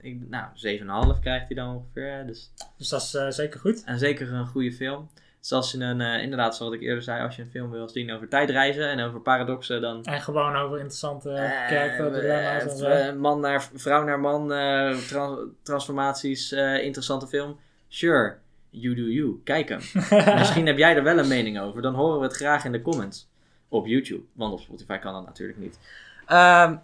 ik, 0.00 0.28
nou 0.28 0.44
7,5 1.14 1.20
krijgt 1.20 1.46
hij 1.46 1.56
dan 1.56 1.74
ongeveer. 1.74 2.26
Dus. 2.26 2.52
Dus 2.76 2.88
dat 2.88 3.02
is 3.02 3.14
eh, 3.14 3.28
zeker 3.28 3.60
goed. 3.60 3.84
En 3.84 3.98
zeker 3.98 4.32
een 4.32 4.46
goede 4.46 4.72
film. 4.72 5.08
Dus 5.40 5.52
als 5.52 5.72
je 5.72 5.78
een, 5.78 6.00
inderdaad, 6.00 6.56
zoals 6.56 6.74
ik 6.74 6.80
eerder 6.80 7.02
zei, 7.02 7.22
als 7.22 7.36
je 7.36 7.42
een 7.42 7.48
film 7.50 7.70
wil 7.70 7.88
zien 7.88 8.12
over 8.12 8.28
tijdreizen 8.28 8.88
en 8.90 9.00
over 9.00 9.20
paradoxen, 9.20 9.80
dan 9.80 10.04
En 10.04 10.20
gewoon 10.20 10.56
over 10.56 10.76
interessante 10.78 11.28
character 11.68 12.12
dilemma's 12.12 12.62
en 12.62 12.76
zo. 12.76 12.86
eh, 12.86 13.14
man 13.14 13.40
naar 13.40 13.68
vrouw 13.74 14.04
naar 14.04 14.20
man, 14.20 14.48
trans- 15.08 15.40
transformaties, 15.62 16.52
interessante 16.52 17.26
film. 17.26 17.58
Sure, 17.88 18.36
you 18.70 18.94
do 18.94 19.02
you. 19.02 19.40
Kijk 19.44 19.68
hem. 19.68 19.80
Misschien 20.38 20.66
heb 20.66 20.78
jij 20.78 20.96
er 20.96 21.02
wel 21.02 21.18
een 21.18 21.28
mening 21.28 21.60
over. 21.60 21.82
Dan 21.82 21.94
horen 21.94 22.18
we 22.18 22.24
het 22.26 22.36
graag 22.36 22.64
in 22.64 22.72
de 22.72 22.82
comments. 22.82 23.28
Op 23.68 23.86
YouTube. 23.86 24.22
Want 24.32 24.52
op 24.52 24.60
Spotify 24.60 24.98
kan 24.98 25.12
dat 25.12 25.26
natuurlijk 25.26 25.58
niet. 25.58 25.78
Ehm, 26.26 26.76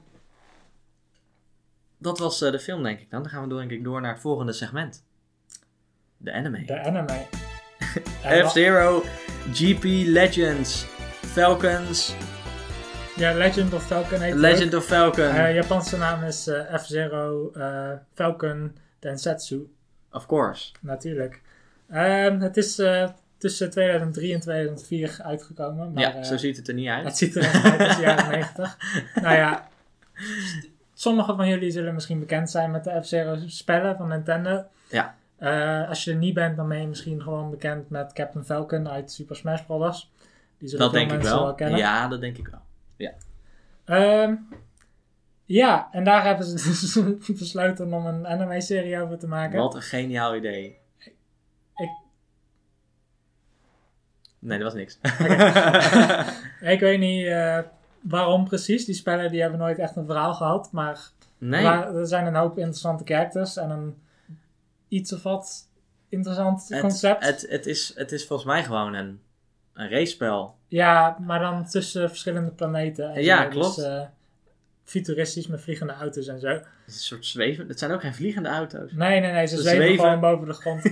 dat 1.99 2.18
was 2.18 2.43
eh, 2.43 2.51
de 2.51 2.59
film, 2.61 2.82
denk 2.82 3.01
ik 3.01 3.11
dan. 3.11 3.22
Dan 3.22 3.30
gaan 3.30 3.43
we 3.43 3.49
door, 3.49 3.59
denk 3.59 3.70
ik 3.70 3.85
door 3.85 4.01
naar 4.01 4.12
het 4.12 4.20
volgende 4.20 4.53
segment. 4.53 5.05
De 6.16 6.32
anime. 6.32 6.64
De 6.64 6.80
anime. 6.80 7.26
F-Zero, 8.49 9.03
GP 9.53 9.85
Legends, 10.07 10.85
Falcons, 11.26 12.14
Ja, 13.16 13.32
Legend 13.35 13.72
of 13.72 13.87
Falcon 13.87 14.20
heet 14.20 14.32
het 14.32 14.41
Legend 14.41 14.74
of 14.74 14.85
Falcon. 14.85 15.24
Eh, 15.24 15.55
Japanse 15.55 15.97
naam 15.97 16.22
is 16.24 16.47
eh, 16.47 16.78
F-Zero 16.78 17.51
eh, 17.53 17.91
Falcon 18.14 18.76
Densetsu. 18.99 19.68
of 20.11 20.26
course. 20.26 20.72
Natuurlijk. 20.80 21.41
Ehm, 21.91 22.41
het 22.41 22.57
is 22.57 22.78
eh, 22.78 23.09
tussen 23.39 23.70
2003 23.70 24.35
en 24.35 24.41
2004 24.41 25.16
uitgekomen. 25.22 25.93
Maar, 25.93 26.03
ja, 26.03 26.14
eh, 26.14 26.22
zo 26.22 26.37
ziet 26.37 26.57
het 26.57 26.68
er 26.68 26.74
niet 26.74 26.89
uit. 26.89 27.05
Het 27.05 27.16
ziet 27.16 27.37
er 27.37 27.62
uit 27.62 27.80
als 27.80 27.97
de 27.97 28.03
jaren 28.03 28.30
90. 28.39 28.76
Nou 29.14 29.35
ja, 29.35 29.68
sommigen 30.95 31.37
van 31.37 31.49
jullie 31.49 31.70
zullen 31.70 31.95
misschien 31.95 32.18
bekend 32.18 32.51
zijn 32.51 32.70
met 32.70 32.85
de 32.85 33.01
F-Zero 33.03 33.37
spellen 33.47 33.97
van 33.97 34.09
Nintendo. 34.09 34.64
Ja. 34.91 35.14
Eh, 35.37 35.89
als 35.89 36.05
je 36.05 36.11
er 36.11 36.16
niet 36.16 36.35
bent, 36.35 36.57
dan 36.57 36.68
ben 36.68 36.80
je 36.80 36.87
misschien 36.87 37.22
gewoon 37.22 37.51
bekend 37.51 37.91
met 37.91 38.12
Captain 38.12 38.45
Falcon 38.45 38.89
uit 38.89 39.12
Super 39.12 39.37
Smash 39.37 39.62
Bros. 39.62 40.11
Die 40.59 40.68
zullen 40.68 40.85
Dat 40.85 40.95
veel 40.95 40.99
denk 41.09 41.12
ik 41.12 41.16
mensen 41.22 41.43
wel. 41.45 41.55
kennen. 41.55 41.78
Ja, 41.78 42.09
dat 42.09 42.20
denk 42.20 42.39
ik 42.39 42.49
wel. 42.49 42.62
Ehm, 43.85 44.35
ja, 45.45 45.89
en 45.93 46.05
daar 46.05 46.24
hebben 46.24 46.47
ze 46.47 46.55
dus 46.55 46.99
besloten 47.39 47.93
om 47.93 48.07
een 48.07 48.26
anime-serie 48.26 49.01
over 49.01 49.18
te 49.18 49.26
maken. 49.28 49.59
Wat 49.59 49.74
een 49.74 49.82
geniaal 49.82 50.37
idee. 50.37 50.78
Ik- 51.76 51.91
Nee, 54.45 54.59
dat 54.59 54.73
was 54.73 54.81
niks. 54.81 54.99
Ik 56.75 56.81
weet 56.81 56.99
niet 56.99 57.27
eh, 57.27 57.59
waarom 58.01 58.45
precies. 58.49 58.85
Die 58.85 58.95
spellen 58.95 59.31
die 59.31 59.41
hebben 59.41 59.59
nooit 59.59 59.79
echt 59.79 59.97
een 59.97 60.07
verhaal 60.07 60.35
gehad. 60.35 60.69
Maar 60.73 61.01
nee. 61.39 61.63
Maar 61.63 61.95
er 61.95 62.07
zijn 62.07 62.27
een 62.27 62.35
hoop 62.35 62.59
interessante 62.59 63.05
characters 63.05 63.57
en 63.57 63.71
een 63.71 63.95
iets 64.89 65.13
of 65.13 65.23
wat 65.23 65.69
interessant 66.09 66.69
het, 66.69 66.81
concept. 66.81 67.25
Het, 67.25 67.47
het, 67.49 67.67
is, 67.67 67.93
het 67.97 68.13
is 68.13 68.27
volgens 68.27 68.49
mij 68.49 68.65
gewoon 68.65 68.95
een, 68.95 69.21
een 69.75 69.89
race-spel. 69.91 70.55
Ja, 70.69 71.17
maar 71.21 71.41
dan 71.41 71.67
tussen 71.69 72.09
verschillende 72.09 72.51
planeten. 72.51 73.11
En 73.15 73.23
Ja, 73.23 73.43
zo. 73.43 73.49
klopt. 73.49 73.77
Dus, 73.77 73.85
eh, 73.85 74.03
futuristisch 74.85 75.47
met 75.47 75.61
vliegende 75.61 75.93
auto's 75.93 76.27
en 76.27 76.41
zo. 76.41 76.49
Het 76.49 76.65
is 76.87 76.95
een 76.95 77.01
soort 77.01 77.27
zweven. 77.27 77.69
Het 77.69 77.79
zijn 77.79 77.91
ook 77.91 78.01
geen 78.01 78.15
vliegende 78.15 78.49
auto's. 78.49 78.93
Nee, 78.93 79.21
nee, 79.21 79.33
nee, 79.33 79.47
ze 79.47 79.57
Ze 79.57 79.63
zweven, 79.63 79.83
zweven. 79.83 80.05
gewoon 80.05 80.21
boven 80.21 80.47
de 80.47 80.53
grond. 80.53 80.83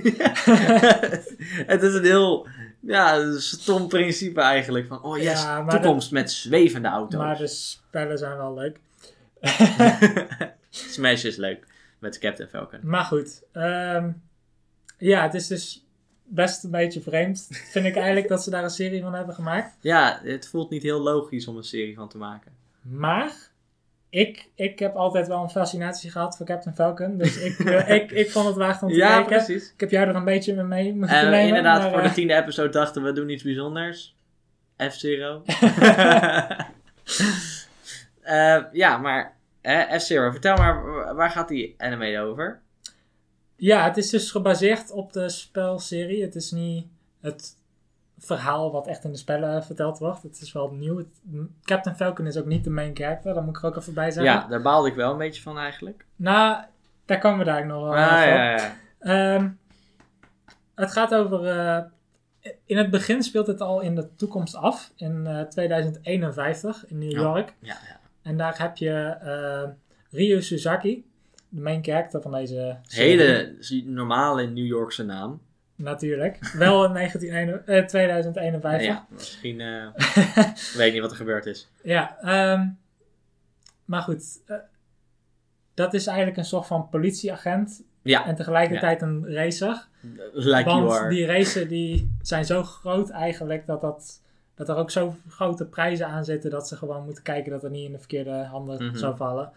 het 1.73 1.83
is 1.83 1.95
een 1.95 2.05
heel 2.05 2.47
ja, 2.83 3.17
een 3.19 3.41
stom 3.41 3.89
principe 3.89 4.41
eigenlijk. 4.41 4.87
Van, 4.87 5.03
oh 5.03 5.17
yes, 5.17 5.43
Ja, 5.43 5.67
toekomst 5.67 6.11
met 6.11 6.33
zwevende 6.33 6.89
auto's. 6.89 7.21
maar 7.21 7.39
de 7.39 7.47
spellen 7.47 8.19
zijn 8.19 8.37
wel 8.37 8.55
leuk. 8.55 8.79
Smash 10.71 11.25
is 11.25 11.37
leuk. 11.37 11.67
Met 11.99 12.19
Captain 12.19 12.49
Falcon. 12.49 12.79
Maar 12.83 13.05
goed, 13.05 13.43
ehm, 13.53 14.11
ja, 14.99 15.23
het 15.23 15.35
is 15.35 15.47
dus 15.47 15.87
best 16.25 16.65
een 16.65 16.71
beetje 16.71 17.01
vreemd. 17.01 17.47
Vind 17.51 17.87
ik 17.87 17.97
eigenlijk 17.97 18.29
dat 18.29 18.43
ze 18.43 18.51
daar 18.51 18.65
een 18.65 18.71
serie 18.71 19.03
van 19.03 19.15
hebben 19.15 19.35
gemaakt. 19.35 19.77
Ja, 19.81 20.21
het 20.23 20.49
voelt 20.49 20.71
niet 20.71 20.83
heel 20.83 21.01
logisch 21.01 21.47
om 21.47 21.57
een 21.57 21.63
serie 21.65 21.95
van 21.95 22.09
te 22.09 22.19
maken. 22.19 22.53
Maar 22.81 23.33
ik, 24.15 24.49
ik 24.55 24.79
heb 24.79 24.95
altijd 24.97 25.29
wel 25.29 25.43
een 25.43 25.51
fascinatie 25.51 26.11
gehad 26.11 26.37
voor 26.37 26.47
Captain 26.47 26.75
Falcon. 26.75 27.17
Dus 27.19 27.37
ik, 27.39 27.59
eh, 27.59 27.89
ik, 27.97 28.11
ik 28.11 28.31
vond 28.31 28.47
het 28.47 28.57
waard 28.57 28.83
om 28.83 28.89
te 28.89 28.95
Ja, 28.95 29.09
kijken. 29.09 29.27
precies. 29.45 29.73
Ik 29.73 29.81
heb 29.81 29.91
jou 29.91 30.09
er 30.09 30.15
een 30.15 30.25
beetje 30.25 30.63
mee 30.63 30.95
moeten 30.95 31.17
En 31.17 31.31
nemen. 31.31 31.47
inderdaad, 31.47 31.81
maar, 31.83 31.91
voor 31.91 32.01
eh, 32.01 32.09
de 32.09 32.15
tiende 32.15 32.35
episode 32.35 32.69
dachten 32.69 33.03
we 33.03 33.13
doen 33.13 33.29
iets 33.29 33.43
bijzonders. 33.43 34.17
F-Zero. 34.91 35.43
Eh, 38.23 38.63
ja, 38.73 38.97
maar 38.97 39.37
eh, 39.61 39.99
F-Zero, 39.99 40.31
vertel 40.31 40.57
maar, 40.57 40.85
wa- 40.93 41.15
waar 41.15 41.31
gaat 41.31 41.49
die 41.49 41.75
anime 41.79 42.19
over? 42.21 42.61
Ja, 43.57 43.85
het 43.85 43.97
is 43.97 44.11
dus 44.11 44.31
gebaseerd 44.31 44.91
op 44.91 45.13
de 45.13 45.29
spelserie. 45.29 46.23
Het 46.23 46.35
is 46.35 46.51
niet 46.51 46.87
het 47.21 47.57
verhaal 48.25 48.73
wat 48.73 48.87
echt 48.87 49.05
in 49.05 49.11
de 49.13 49.17
spellen 49.19 49.65
verteld 49.65 49.99
wordt. 49.99 50.23
Het 50.23 50.41
is 50.41 50.53
wel 50.53 50.71
nieuw. 50.71 50.97
Het- 50.97 51.21
Captain 51.63 51.97
Falcon 51.97 52.27
is 52.27 52.37
ook 52.37 52.47
niet 52.47 52.65
de 52.65 52.71
main 52.71 52.97
character. 52.97 53.35
Dat 53.35 53.45
moet 53.45 53.57
ik 53.57 53.63
er 53.63 53.69
ook 53.69 53.77
even 53.77 53.95
bij 53.95 54.11
zeggen. 54.11 54.33
Ja, 54.33 54.47
daar 54.49 54.63
baalde 54.63 54.89
ik 54.89 54.95
wel 54.95 55.13
een 55.13 55.19
beetje 55.19 55.43
van 55.43 55.59
eigenlijk. 55.59 56.05
Nou, 56.17 56.65
daar 57.05 57.19
komen 57.19 57.39
we 57.39 57.45
daar 57.45 57.67
nog 57.67 57.83
wel 57.83 57.95
Ah, 57.95 57.99
op. 57.99 58.09
ja, 58.29 58.51
ja. 58.51 58.75
Ehm, 58.99 59.49
het 60.75 60.93
gaat 60.93 61.15
over 61.15 61.47
eh, 61.47 61.83
in 62.67 62.77
het 62.77 62.91
begin 62.91 63.23
speelt 63.23 63.47
het 63.47 63.61
al 63.61 63.81
in 63.81 63.95
de 63.95 64.15
toekomst 64.17 64.55
af, 64.57 64.93
in 64.97 65.27
eh, 65.27 65.41
2051 65.41 66.87
in 66.87 66.99
New 66.99 67.11
Ja. 67.13 67.21
York. 67.21 67.55
Ja, 67.59 67.77
ja. 67.89 68.01
En 68.23 68.37
daar 68.37 68.59
heb 68.59 68.77
je 68.77 68.91
eh 69.21 69.69
Ryu 70.11 70.43
Suzaki, 70.43 71.05
de 71.49 71.61
main 71.61 71.85
character 71.85 72.23
van 72.23 72.33
deze 72.33 72.77
serie. 72.83 73.21
Hele 73.21 73.57
normale 73.85 74.47
New 74.47 74.67
Yorkse 74.67 75.05
naam. 75.05 75.41
Natuurlijk. 75.83 76.53
Wel 76.53 76.85
in 76.85 76.93
1951, 76.93 77.75
eh, 77.75 77.87
2051. 77.87 78.87
Ja, 78.87 79.07
misschien 79.11 79.61
eh 79.61 79.87
weet 80.77 80.93
niet 80.93 81.01
wat 81.03 81.11
er 81.11 81.17
gebeurd 81.17 81.47
is. 81.47 81.71
Ja, 81.83 82.19
ehm, 82.21 82.69
maar 83.85 84.03
goed. 84.03 84.43
eh, 84.47 84.57
dat 85.75 85.95
is 85.95 86.07
eigenlijk 86.07 86.37
een 86.39 86.45
soort 86.45 86.67
van 86.67 86.89
politieagent 86.89 87.83
Ja, 88.03 88.27
en 88.27 88.35
tegelijkertijd 88.35 89.03
een 89.03 89.33
racer. 89.35 89.87
like 90.33 90.65
Want 90.71 91.11
die 91.11 91.27
racen 91.27 91.69
die 91.69 92.17
zijn 92.23 92.45
zo 92.45 92.63
groot 92.63 93.11
eigenlijk 93.11 93.67
dat, 93.67 93.81
dat, 93.81 94.23
dat 94.55 94.69
er 94.69 94.77
ook 94.77 94.91
zo 94.91 95.15
grote 95.29 95.67
prijzen 95.67 96.07
aan 96.07 96.25
zitten 96.25 96.51
dat 96.51 96.69
ze 96.69 96.77
gewoon 96.77 97.05
moeten 97.05 97.23
kijken 97.23 97.53
dat 97.53 97.65
er 97.65 97.71
niet 97.71 97.87
in 97.87 97.93
de 97.93 97.99
verkeerde 97.99 98.31
handen 98.45 98.85
Mhm. 98.87 98.97
zou 98.97 99.17
vallen. 99.17 99.51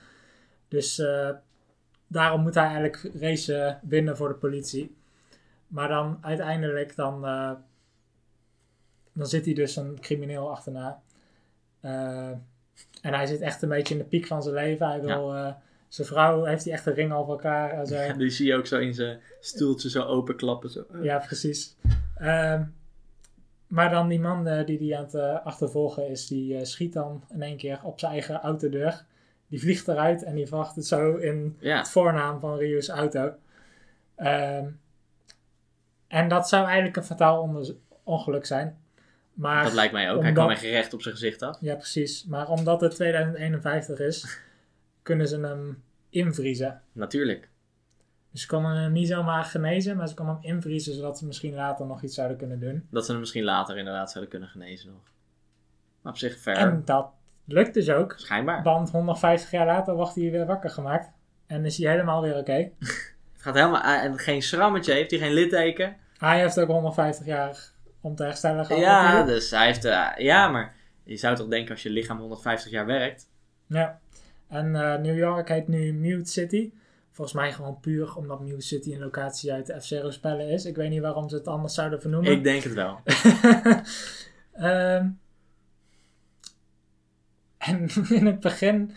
Dus 0.68 1.04
daarom 2.08 2.42
moet 2.42 2.56
hij 2.56 2.64
eigenlijk 2.64 3.10
racen 3.20 3.80
winnen 3.84 4.18
voor 4.18 4.28
de 4.28 4.34
politie. 4.36 4.96
Maar 5.68 5.88
dan 5.88 6.18
uiteindelijk 6.22 6.96
dan, 6.96 7.26
eh, 7.26 7.52
dan 9.14 9.28
zit 9.28 9.46
hij 9.46 9.54
dus 9.54 9.76
een 9.76 10.00
crimineel 10.00 10.52
achterna. 10.52 11.02
Eh, 11.80 12.30
en 13.02 13.14
hij 13.14 13.26
zit 13.26 13.42
echt 13.42 13.62
een 13.62 13.70
beetje 13.70 13.94
in 13.94 14.00
de 14.00 14.08
piek 14.08 14.28
van 14.28 14.44
zijn 14.44 14.56
leven. 14.56 14.88
Hij 14.88 15.02
wil, 15.02 15.36
eh, 15.36 15.54
zijn 15.88 16.08
vrouw 16.08 16.44
heeft 16.44 16.64
hij 16.64 16.74
echt 16.74 16.86
een 16.86 16.94
ring 16.94 17.14
over 17.14 17.32
elkaar. 17.32 17.70
En 17.70 17.88
zo. 17.88 17.96
Ja, 17.96 18.14
die 18.24 18.30
zie 18.30 18.48
je 18.48 18.56
ook 18.56 18.68
zo 18.68 18.80
in 18.80 18.94
zijn 18.94 19.20
stoeltje 19.40 19.90
zo 19.90 20.04
openklappen. 20.04 20.70
Zo. 20.70 20.86
Ja, 21.02 21.18
precies. 21.18 21.76
Ehm, 22.16 22.64
maar 23.68 23.90
dan 23.90 24.08
die 24.08 24.20
man 24.20 24.64
die 24.66 24.78
die 24.78 24.98
aan 24.98 25.04
het 25.04 25.44
achtervolgen 25.44 26.08
is, 26.08 26.28
die 26.28 26.66
schiet 26.66 26.94
dan 26.94 27.24
in 27.34 27.42
één 27.42 27.58
keer 27.58 27.80
op 27.84 28.00
zijn 28.00 28.12
eigen 28.12 28.42
autodeur. 28.42 29.06
Die 29.48 29.60
vliegt 29.60 29.88
eruit 29.88 30.24
en 30.24 30.36
die 30.36 30.48
verwacht 30.48 30.76
het 30.76 30.86
zo 30.86 31.16
in 31.16 31.58
Ja, 31.60 31.78
het 31.78 31.90
voornaam 31.90 32.40
van 32.40 32.58
Ryu's 32.58 32.90
auto. 32.90 33.34
Ehm, 34.16 34.68
en 36.08 36.28
dat 36.28 36.50
zou 36.50 36.66
eigenlijk 36.66 36.98
een 36.98 37.04
fataal 37.04 37.66
ongeluk 38.04 38.46
zijn. 38.46 38.78
Maar, 39.34 39.64
dat 39.64 39.74
lijkt 39.74 39.94
mij 39.94 40.12
ook. 40.12 40.22
Hij 40.22 40.32
kwam 40.32 40.50
echt 40.50 40.62
recht 40.62 40.94
op 40.94 41.02
zijn 41.02 41.14
gezicht 41.14 41.42
af. 41.42 41.58
Ja, 41.62 41.76
precies. 41.76 42.26
Maar 42.26 42.50
omdat 42.50 42.82
het 42.82 42.96
2051 42.96 44.00
is, 44.00 44.40
kunnen 45.02 45.28
ze 45.28 45.40
hem 45.40 45.84
invriezen. 46.10 46.82
Natuurlijk. 46.92 47.50
Dus 48.32 48.42
ze 48.42 48.48
konden 48.48 48.72
hem 48.72 48.92
niet 48.92 49.08
zomaar 49.08 49.44
genezen, 49.44 49.98
maar 49.98 50.08
ze 50.08 50.14
konden 50.14 50.36
hem 50.36 50.44
invriezen 50.44 50.94
zodat 50.94 51.18
ze 51.18 51.26
misschien 51.26 51.54
later 51.54 51.86
nog 51.86 52.02
iets 52.02 52.16
zouden 52.16 52.38
kunnen 52.38 52.60
doen. 52.60 52.88
Dat 52.90 53.06
ze 53.06 53.12
hem 53.12 53.20
misschien 53.20 53.44
later 53.44 53.78
inderdaad 53.78 54.12
zouden 54.12 54.32
kunnen 54.32 54.50
genezen 54.50 54.92
nog. 54.92 55.12
Maar 56.02 56.12
op 56.12 56.20
zich 56.20 56.38
ver. 56.38 56.56
En 56.56 56.82
dat 56.86 57.10
lukt 57.46 57.74
dus 57.74 57.90
ook. 57.90 58.14
Schijnbaar. 58.18 58.64
Want 58.64 58.92
150 58.92 59.52
jaar 59.52 59.66
later 59.66 59.96
wordt 59.96 60.16
hij 60.16 60.32
weer 60.32 60.46
wakker 60.46 60.70
gemaakt. 60.70 61.12
En 61.48 61.66
is 61.66 61.78
hij 61.78 61.92
helemaal 61.92 62.22
weer 62.22 62.38
oké. 62.38 62.70
Het 62.80 63.15
gaat 63.46 63.56
helemaal... 63.56 63.82
ah, 63.82 64.04
En 64.04 64.18
geen 64.20 64.42
schrammetje, 64.42 64.94
heeft 64.94 65.12
hij 65.12 65.20
geen 65.20 65.34
litteken. 65.34 65.96
Hij 66.18 66.40
heeft 66.40 66.60
ook 66.60 66.68
150 66.68 67.26
jaar 67.26 67.72
om 68.02 68.16
te 68.16 68.24
herstellen 68.24 68.66
gehad. 68.66 68.82
Ja, 68.82 69.24
dus 69.24 69.50
hij 69.52 69.66
heeft... 69.66 69.86
eh, 69.86 70.08
ja, 70.18 70.48
maar 70.48 70.76
je 71.04 71.18
zou 71.18 71.36
toch 71.36 71.48
denken 71.48 71.72
als 71.72 71.84
je 71.84 71.90
lichaam 71.90 72.18
150 72.20 72.72
jaar 72.72 72.86
werkt. 72.86 73.30
ja. 73.68 74.00
En 74.48 74.76
eh, 74.76 75.00
New 75.00 75.18
York 75.18 75.50
heet 75.50 75.68
nu 75.68 75.94
Mute 75.94 76.32
City. 76.32 76.72
Volgens 77.12 77.36
mij 77.36 77.54
gewoon 77.54 77.80
puur 77.80 78.16
omdat 78.16 78.40
Mute 78.40 78.62
City 78.62 78.94
een 78.94 79.00
locatie 79.00 79.54
uit 79.54 79.66
de 79.66 79.80
F-Zero 79.82 80.12
spellen 80.12 80.50
is. 80.50 80.66
Ik 80.66 80.76
weet 80.76 80.90
niet 80.90 81.02
waarom 81.02 81.30
ze 81.30 81.36
het 81.36 81.48
anders 81.48 81.74
zouden 81.74 82.02
vernoemen. 82.02 82.32
Ik 82.32 82.44
denk 82.44 82.64
het 82.64 82.74
wel. 82.74 83.00
Ehm, 84.54 85.08
en 87.58 87.88
in 88.20 88.26
het 88.26 88.40
begin 88.40 88.96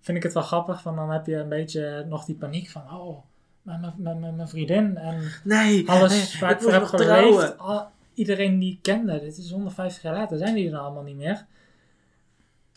vind 0.00 0.16
ik 0.16 0.22
het 0.22 0.32
wel 0.32 0.42
grappig, 0.42 0.82
van 0.82 0.96
dan 0.96 1.10
heb 1.10 1.26
je 1.26 1.36
een 1.36 1.48
beetje 1.48 2.04
nog 2.08 2.24
die 2.24 2.36
paniek 2.36 2.68
van, 2.70 2.82
oh, 2.94 3.24
mijn- 3.62 4.48
vriendin 4.48 4.96
en 4.96 5.20
Nee, 5.44 5.88
alles 5.88 6.32
nee, 6.32 6.40
waar 6.40 6.50
ik 6.50 6.60
voor 6.60 6.72
heb 6.72 6.82
geleefd, 6.84 7.58
al- 7.58 7.88
iedereen 8.14 8.58
die 8.58 8.72
ik 8.72 8.78
kende, 8.82 9.20
dit 9.20 9.36
is 9.36 9.50
150 9.50 10.02
jaar 10.02 10.14
later, 10.14 10.38
zijn 10.38 10.54
die 10.54 10.70
er 10.70 10.76
allemaal 10.78 11.02
niet 11.02 11.16
meer. 11.16 11.44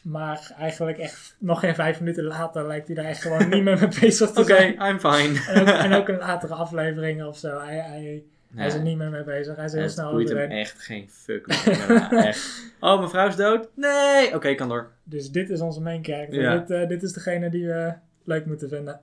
Maar 0.03 0.53
eigenlijk 0.57 0.97
echt 0.97 1.35
nog 1.39 1.59
geen 1.59 1.75
vijf 1.75 1.99
minuten 1.99 2.23
later 2.23 2.67
lijkt 2.67 2.87
hij 2.87 2.95
daar 2.95 3.05
echt 3.05 3.21
gewoon 3.21 3.49
niet 3.49 3.63
meer 3.63 3.79
mee 3.79 3.87
bezig 4.01 4.31
te 4.31 4.39
Oké, 4.41 4.55
zijn. 4.55 4.73
I'm 4.73 4.99
fine. 4.99 5.45
En 5.47 5.61
ook, 5.61 5.67
en 5.67 5.93
ook 5.93 6.07
een 6.09 6.17
latere 6.17 6.53
aflevering 6.53 7.23
of 7.23 7.37
zo, 7.37 7.59
hij, 7.59 7.75
hij, 7.79 8.23
hij 8.55 8.65
is 8.67 8.73
er 8.73 8.79
Ja, 8.79 8.85
niet 8.85 8.97
meer 8.97 9.09
mee 9.09 9.23
bezig, 9.23 9.55
hij 9.55 9.65
is 9.65 9.73
heel 9.73 9.81
het 9.81 9.91
snel 9.91 10.11
boeit 10.11 10.29
hem 10.29 10.51
echt 10.51 10.79
geen 10.81 11.09
fuck. 11.09 11.53
Ja, 11.65 12.11
echt. 12.11 12.61
Oh, 12.79 12.97
mijn 12.97 13.09
vrouw 13.09 13.27
is 13.27 13.35
dood? 13.35 13.67
Nee! 13.75 14.35
Oké, 14.35 14.55
kan 14.55 14.69
door. 14.69 14.91
Dus 15.03 15.31
dit 15.31 15.49
is 15.49 15.61
onze 15.61 15.81
main 15.81 16.03
character. 16.03 16.41
Ja. 16.41 16.57
Dit, 16.57 16.69
eh, 16.71 16.87
dit 16.87 17.03
is 17.03 17.13
degene 17.13 17.49
die 17.49 17.65
we 17.67 17.93
leuk 18.23 18.45
moeten 18.45 18.69
vinden. 18.69 18.99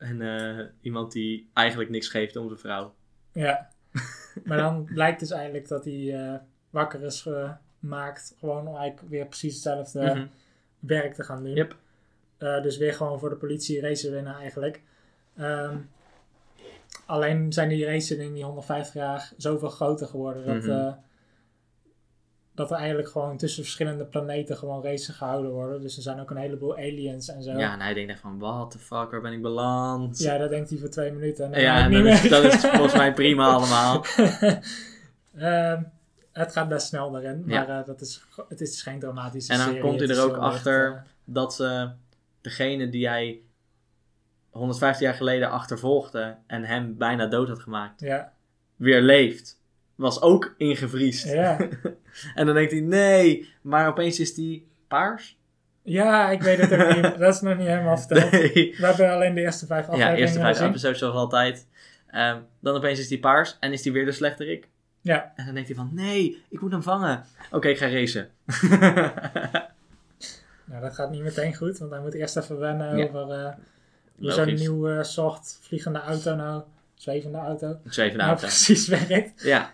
En 0.00 0.22
eh, 0.22 0.66
iemand 0.80 1.12
die 1.12 1.50
eigenlijk 1.52 1.90
niks 1.90 2.08
geeft 2.08 2.36
om 2.36 2.46
zijn 2.46 2.58
vrouw. 2.60 2.94
Ja. 3.32 3.68
maar 4.44 4.56
dan 4.58 4.84
blijkt 4.84 5.20
dus 5.20 5.30
eigenlijk 5.30 5.68
dat 5.68 5.84
hij 5.84 6.14
eh, 6.14 6.34
wakker 6.70 7.02
is 7.02 7.26
gemaakt. 7.80 8.34
Gewoon 8.38 8.66
om 8.68 8.76
eigenlijk 8.76 9.08
weer 9.10 9.26
precies 9.26 9.52
hetzelfde 9.54 10.00
Mhm. 10.00 10.26
werk 10.78 11.14
te 11.14 11.24
gaan 11.24 11.42
doen. 11.44 11.54
Yep. 11.54 11.76
Eh, 12.38 12.62
dus 12.62 12.76
weer 12.76 12.94
gewoon 12.94 13.18
voor 13.18 13.28
de 13.30 13.36
politie 13.36 13.80
race 13.80 14.10
winnen 14.10 14.34
eigenlijk. 14.34 14.82
Ehm, 15.36 15.76
alleen 17.06 17.52
zijn 17.52 17.68
die 17.68 17.84
races 17.84 18.18
in 18.18 18.32
die 18.34 18.44
150 18.44 18.94
jaar 18.94 19.32
zoveel 19.36 19.68
groter 19.70 20.06
geworden. 20.06 20.46
Dat, 20.46 20.62
Mhm. 20.62 20.92
Dat 22.60 22.70
er 22.70 22.76
eigenlijk 22.76 23.08
gewoon 23.08 23.36
tussen 23.36 23.62
verschillende 23.62 24.04
planeten 24.04 24.56
gewoon 24.56 24.82
races 24.82 25.16
gehouden 25.16 25.50
worden. 25.50 25.80
Dus 25.80 25.96
er 25.96 26.02
zijn 26.02 26.20
ook 26.20 26.30
een 26.30 26.36
heleboel 26.36 26.76
aliens 26.76 27.28
en 27.28 27.42
zo. 27.42 27.50
Ja, 27.50 27.72
en 27.72 27.80
hij 27.80 27.94
denkt 27.94 28.10
echt 28.10 28.20
van, 28.20 28.38
what 28.38 28.70
the 28.70 28.78
fuck, 28.78 29.10
waar 29.10 29.20
ben 29.20 29.32
ik 29.32 29.42
beland? 29.42 30.18
Ja, 30.18 30.38
dat 30.38 30.50
denkt 30.50 30.70
hij 30.70 30.78
voor 30.78 30.88
twee 30.88 31.12
minuten. 31.12 31.44
En 31.44 31.50
dan 31.50 31.60
Ja, 31.60 31.84
en 31.84 31.90
niet 31.90 32.04
is, 32.24 32.66
volgens 32.66 32.94
mij 32.94 33.12
prima 33.12 33.46
allemaal. 33.56 34.04
Ehm, 35.36 35.82
het 36.32 36.52
gaat 36.52 36.68
best 36.68 36.86
snel 36.86 37.10
daarin, 37.10 37.42
Ja. 37.46 37.64
maar 37.66 37.78
eh, 37.80 37.86
dat 37.86 38.00
is, 38.00 38.24
het 38.48 38.60
is 38.60 38.82
geen 38.82 38.98
dramatische 38.98 39.52
En 39.52 39.58
dan 39.58 39.66
serie. 39.66 39.82
komt 39.82 40.00
hij 40.00 40.08
er 40.08 40.22
ook 40.22 40.36
achter. 40.36 40.92
eh, 40.92 41.00
Dat 41.24 41.54
ze 41.54 41.88
degene 42.40 42.88
die 42.88 43.08
hij 43.08 43.40
150 44.50 45.06
jaar 45.06 45.14
geleden 45.14 45.50
achtervolgde 45.50 46.36
en 46.46 46.64
hem 46.64 46.96
bijna 46.98 47.26
dood 47.26 47.48
had 47.48 47.58
gemaakt, 47.60 48.00
ja, 48.00 48.32
weer 48.76 49.00
leeft. 49.02 49.59
Was 50.00 50.22
ook 50.22 50.54
ingevriesd. 50.56 51.28
ja. 51.28 51.56
En 52.34 52.46
dan 52.46 52.54
denkt 52.54 52.70
hij, 52.72 52.80
nee, 52.80 53.52
maar 53.62 53.88
opeens 53.88 54.20
is 54.20 54.34
die 54.34 54.68
paars? 54.88 55.38
ja, 55.82 56.30
ik 56.30 56.42
weet 56.42 56.58
het 56.58 56.72
ook 56.72 56.94
niet. 56.94 57.18
Dat 57.18 57.34
is 57.34 57.40
nog 57.40 57.56
niet 57.56 57.66
helemaal 57.66 57.98
verteld. 57.98 58.30
Nee. 58.30 58.52
We 58.78 58.86
hebben 58.86 59.10
alleen 59.12 59.34
de 59.34 59.40
eerste 59.40 59.66
vijf 59.66 59.86
Ja, 59.86 59.90
afleveringen 59.92 60.20
eerste 60.26 60.38
vijf 60.40 60.60
episodes 60.60 60.98
zoals 60.98 61.14
altijd. 61.14 61.66
Ehm, 62.06 62.38
dan 62.60 62.74
opeens 62.76 62.98
is 62.98 63.08
die 63.08 63.18
paars 63.18 63.56
en 63.60 63.72
is 63.72 63.82
die 63.82 63.92
weer 63.92 64.04
de 64.04 64.12
slechterik. 64.12 64.68
Ja, 65.00 65.32
En 65.36 65.44
dan 65.44 65.54
denkt 65.54 65.68
hij 65.68 65.78
van, 65.78 65.90
nee, 65.92 66.42
ik 66.50 66.60
moet 66.60 66.72
hem 66.72 66.82
vangen. 66.82 67.24
Oké, 67.50 67.68
ik 67.68 67.78
ga 67.78 67.88
racen. 67.88 68.28
nou, 70.64 70.80
dat 70.80 70.94
gaat 70.94 71.10
niet 71.10 71.22
meteen 71.22 71.54
goed, 71.54 71.78
want 71.78 71.90
hij 71.90 72.00
moet 72.00 72.14
eerst 72.14 72.36
even 72.36 72.58
wennen 72.58 72.96
Ja. 72.96 73.04
over 73.04 73.54
hoe 74.18 74.30
zo'n 74.32 74.54
nieuwe 74.54 75.04
soort 75.04 75.58
vliegende 75.60 76.00
auto 76.00 76.34
nou, 76.34 76.62
zwevende 76.94 77.38
auto, 77.38 77.70
Ik 77.84 77.92
zweef 77.92 78.06
in 78.06 78.12
de 78.12 78.16
nou 78.18 78.28
auto. 78.30 78.46
precies 78.46 78.88
werkt. 78.88 79.42
Ja, 79.42 79.70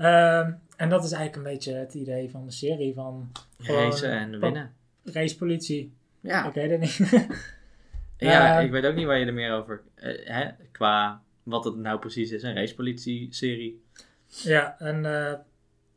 Ehm, 0.00 0.52
en 0.76 0.88
dat 0.88 1.04
is 1.04 1.12
eigenlijk 1.12 1.36
een 1.36 1.52
beetje 1.52 1.72
het 1.74 1.94
idee 1.94 2.30
van 2.30 2.44
de 2.46 2.52
serie, 2.52 2.94
van 2.94 3.32
racen 3.58 4.10
en 4.10 4.40
winnen. 4.40 4.74
racepolitie. 5.04 5.92
Ja, 6.20 6.46
Ik 6.46 6.54
weet 6.54 6.70
het 6.70 6.80
niet. 6.80 6.98
ja 8.16 8.58
Eh, 8.58 8.64
ik 8.64 8.70
weet 8.70 8.84
ook 8.86 8.94
niet 8.94 9.06
waar 9.06 9.18
je 9.18 9.26
er 9.26 9.32
meer 9.34 9.52
over... 9.52 9.82
eh, 9.94 10.26
hè, 10.26 10.50
qua 10.72 11.22
wat 11.42 11.64
het 11.64 11.76
nou 11.76 11.98
precies 11.98 12.30
is. 12.30 12.42
Een 12.42 12.54
racepolitie-serie. 12.54 13.82
Ja, 14.26 14.78
en 14.78 15.04
eh 15.04 15.34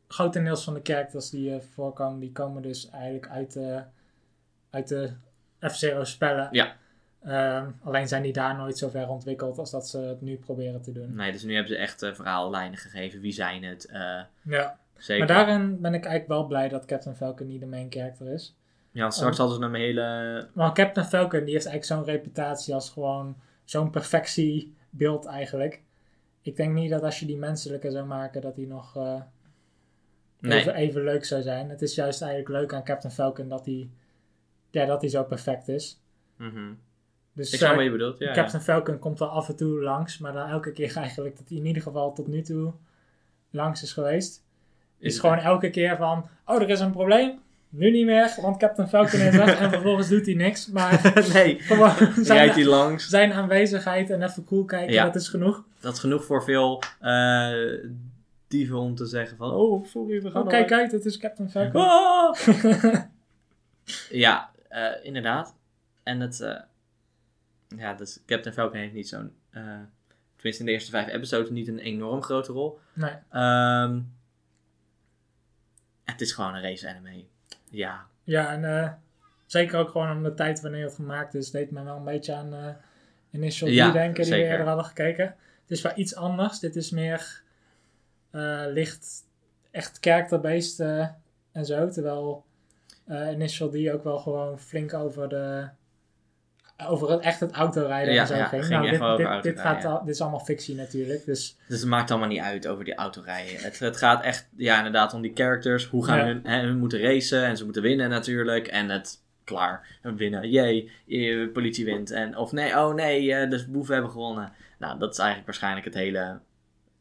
grotendeels 0.08 0.64
van 0.64 0.74
de 0.74 0.80
characters 0.82 1.30
die 1.30 1.54
eh, 1.54 1.60
voorkomen, 1.60 2.20
die 2.20 2.32
komen 2.32 2.62
dus 2.62 2.90
eigenlijk 2.90 3.28
uit 3.28 3.52
de, 3.52 3.82
uit 4.70 4.88
de 4.88 5.10
F-Zero 5.60 6.04
spellen. 6.04 6.48
Ja. 6.50 6.76
Ehm, 7.24 7.70
alleen 7.82 8.08
zijn 8.08 8.22
die 8.22 8.32
daar 8.32 8.56
nooit 8.56 8.78
zo 8.78 8.88
ver 8.88 9.08
ontwikkeld 9.08 9.58
als 9.58 9.70
dat 9.70 9.88
ze 9.88 9.98
het 9.98 10.20
nu 10.20 10.36
proberen 10.36 10.80
te 10.82 10.92
doen. 10.92 11.14
Nee, 11.16 11.32
dus 11.32 11.42
nu 11.42 11.52
hebben 11.54 11.72
ze 11.72 11.78
echt 11.78 12.02
eh, 12.02 12.14
verhaallijnen 12.14 12.78
gegeven. 12.78 13.20
Wie 13.20 13.32
zijn 13.32 13.64
het? 13.64 13.86
eh, 13.86 14.20
Ja. 14.42 14.78
zeker. 14.98 15.26
Maar 15.26 15.34
daarin 15.36 15.80
ben 15.80 15.94
ik 15.94 16.04
eigenlijk 16.04 16.28
wel 16.28 16.46
blij 16.46 16.68
dat 16.68 16.84
Captain 16.84 17.16
Falcon 17.16 17.46
niet 17.46 17.60
de 17.60 17.66
main 17.66 17.86
character 17.90 18.26
is. 18.32 18.56
Ja, 18.90 19.00
want 19.00 19.14
straks 19.14 19.38
hadden 19.38 19.56
ze 19.56 19.62
een 19.64 19.74
hele... 19.74 20.48
Want 20.52 20.74
Captain 20.74 21.06
Falcon 21.06 21.44
die 21.44 21.52
heeft 21.54 21.66
eigenlijk 21.66 21.84
zo'n 22.06 22.14
reputatie 22.14 22.74
als 22.74 22.90
gewoon 22.90 23.36
zo'n 23.64 23.90
perfectiebeeld 23.90 25.26
eigenlijk. 25.26 25.82
Ik 26.42 26.56
denk 26.56 26.74
niet 26.74 26.90
dat 26.90 27.02
als 27.02 27.20
je 27.20 27.26
die 27.26 27.36
menselijker 27.36 27.90
zou 27.90 28.06
maken, 28.06 28.40
dat 28.40 28.54
die 28.54 28.66
nog 28.66 28.96
eh, 28.96 29.20
Nee. 30.38 30.58
even, 30.58 30.74
even 30.74 31.02
leuk 31.04 31.24
zou 31.24 31.42
zijn. 31.42 31.68
Het 31.70 31.82
is 31.82 31.94
juist 31.94 32.22
eigenlijk 32.22 32.60
leuk 32.60 32.72
aan 32.72 32.84
Captain 32.84 33.12
Falcon 33.14 33.48
dat 33.48 33.64
hij, 33.66 33.88
ja, 34.70 34.84
dat 34.86 35.00
hij 35.00 35.10
zo 35.10 35.24
perfect 35.24 35.68
is. 35.68 36.00
Mhm. 36.36 36.72
Dus 37.34 37.52
Ik 37.52 37.58
snap 37.58 37.70
eh, 37.70 37.76
wat 37.76 37.84
je 37.84 37.90
bedoelt, 37.90 38.18
ja. 38.18 38.32
Captain 38.32 38.62
Falcon 38.62 38.98
komt 38.98 39.18
wel 39.18 39.28
af 39.28 39.48
en 39.48 39.56
toe 39.56 39.82
langs, 39.82 40.18
maar 40.18 40.32
dan 40.32 40.48
elke 40.48 40.72
keer 40.72 40.96
eigenlijk 41.04 41.36
dat 41.36 41.48
hij 41.48 41.58
in 41.58 41.66
ieder 41.66 41.82
geval 41.82 42.12
tot 42.12 42.26
nu 42.26 42.42
toe 42.42 42.72
langs 43.50 43.82
is 43.82 43.92
geweest. 43.92 44.42
Is 44.98 45.18
gewoon 45.18 45.38
elke 45.38 45.70
keer 45.70 45.96
van, 45.96 46.28
oh, 46.46 46.62
er 46.62 46.68
is 46.70 46.80
een 46.80 46.90
probleem. 46.92 47.38
Nu 47.68 47.90
niet 47.90 48.06
meer, 48.06 48.34
want 48.40 48.56
Captain 48.56 48.88
Falcon 48.88 49.20
is 49.20 49.36
weg. 49.36 49.58
en 49.60 49.70
vervolgens 49.70 50.08
doet 50.08 50.26
hij 50.26 50.34
niks. 50.34 50.66
Maar 50.70 51.12
nee, 51.32 51.58
gewoon 51.60 51.92
rijdt 51.96 52.26
zijn, 52.26 52.50
hij 52.50 52.64
langs. 52.64 53.08
zijn 53.08 53.32
aanwezigheid 53.32 54.10
en 54.10 54.22
even 54.22 54.44
cool 54.44 54.64
kijken, 54.64 54.92
Ja. 54.92 55.04
dat 55.04 55.14
is 55.14 55.28
genoeg. 55.28 55.64
Dat 55.80 55.92
is 55.92 55.98
genoeg 55.98 56.24
voor 56.24 56.42
veel 56.44 56.82
eh, 57.00 57.52
dieven 58.48 58.78
om 58.78 58.94
te 58.94 59.06
zeggen 59.06 59.36
van... 59.36 59.50
Oh, 59.52 59.86
sorry, 59.86 60.22
we 60.22 60.30
gaan 60.30 60.42
Oh, 60.42 60.48
kijk 60.48 60.72
uit, 60.72 60.92
het 60.92 61.04
is 61.04 61.18
Captain 61.18 61.50
Falcon. 61.50 61.80
Ah! 61.80 62.34
Ja, 64.10 64.50
eh, 64.68 64.86
inderdaad. 65.02 65.54
En 66.02 66.20
het... 66.20 66.40
eh, 66.40 66.60
ja, 67.78 67.94
dus 67.94 68.20
Captain 68.26 68.54
Falcon 68.54 68.78
heeft 68.78 68.92
niet 68.92 69.08
zo'n... 69.08 69.32
eh, 69.50 69.62
tenminste 70.36 70.62
in 70.62 70.66
de 70.66 70.72
eerste 70.72 70.90
vijf 70.90 71.08
episodes 71.08 71.50
niet 71.50 71.68
een 71.68 71.78
enorm 71.78 72.22
grote 72.22 72.52
rol. 72.52 72.78
Nee, 72.92 73.12
Ehm, 73.30 74.00
het 76.04 76.20
is 76.20 76.32
gewoon 76.32 76.54
een 76.54 76.62
race 76.62 76.88
anime. 76.88 77.24
Ja, 77.70 78.06
ja, 78.24 78.52
en 78.52 78.64
eh, 78.82 78.92
zeker 79.46 79.78
ook 79.78 79.88
gewoon 79.90 80.10
om 80.10 80.22
de 80.22 80.34
tijd 80.34 80.60
wanneer 80.60 80.84
het 80.84 80.94
gemaakt 80.94 81.34
is, 81.34 81.50
deed 81.50 81.70
me 81.70 81.82
wel 81.82 81.96
een 81.96 82.04
beetje 82.04 82.34
aan 82.34 82.54
eh 82.54 82.68
Initial 83.30 83.70
Ja, 83.70 83.90
D 83.90 83.92
denken, 83.92 84.22
die 84.24 84.32
we 84.32 84.38
eerder 84.44 84.66
hadden 84.66 84.84
gekeken. 84.84 85.24
Het 85.60 85.70
is 85.70 85.82
wel 85.82 85.92
iets 85.96 86.14
anders. 86.14 86.58
Dit 86.58 86.76
is 86.76 86.90
meer 86.90 87.42
licht, 88.72 89.24
echt 89.70 89.98
character-based 90.00 90.80
en 91.52 91.64
zo. 91.64 91.88
Terwijl 91.88 92.44
Initial 93.08 93.70
D 93.70 93.88
ook 93.88 94.04
wel 94.04 94.18
gewoon 94.18 94.58
flink 94.58 94.94
over 94.94 95.28
de 95.28 95.68
over 96.86 97.10
het, 97.10 97.20
echt 97.20 97.40
het 97.40 97.52
autorijden 97.52 98.14
Ja, 98.14 98.20
en 98.20 98.26
zo 98.26 98.34
ja, 98.34 98.44
ging. 98.44 98.68
Nou, 98.68 98.90
dit, 98.90 99.16
dit, 99.16 99.42
dit, 99.42 99.60
gaat 99.60 99.84
al, 99.84 100.04
dit 100.04 100.14
is 100.14 100.20
allemaal 100.20 100.40
fictie 100.40 100.74
natuurlijk. 100.74 101.24
Dus 101.24 101.56
dus 101.68 101.80
het 101.80 101.88
maakt 101.88 102.10
allemaal 102.10 102.28
niet 102.28 102.40
uit 102.40 102.66
over 102.66 102.84
die 102.84 102.94
autorijden. 102.94 103.62
Het, 103.62 103.78
het 103.78 103.96
gaat 103.96 104.22
echt, 104.22 104.48
ja 104.56 104.76
inderdaad, 104.76 105.14
om 105.14 105.22
die 105.22 105.32
characters. 105.34 105.86
Hoe 105.86 106.04
gaan 106.04 106.18
Ja. 106.18 106.24
hun, 106.24 106.40
hè, 106.42 106.60
hun 106.60 106.78
moeten 106.78 107.00
racen 107.00 107.44
en 107.44 107.56
ze 107.56 107.64
moeten 107.64 107.82
winnen 107.82 108.08
natuurlijk. 108.10 108.66
En 108.66 108.90
het, 108.90 109.22
klaar, 109.44 109.86
winnen. 110.02 110.50
Jee, 110.50 111.48
politie 111.52 111.84
wint. 111.84 112.10
En, 112.10 112.36
of 112.36 112.52
nee, 112.52 112.78
oh 112.78 112.94
nee, 112.94 113.34
eh, 113.34 113.50
de 113.50 113.64
boeven 113.68 113.92
hebben 113.92 114.12
gewonnen. 114.12 114.52
Nou, 114.78 114.98
dat 114.98 115.12
is 115.12 115.18
eigenlijk 115.18 115.46
waarschijnlijk 115.46 115.84
het 115.84 115.94
hele... 115.94 116.38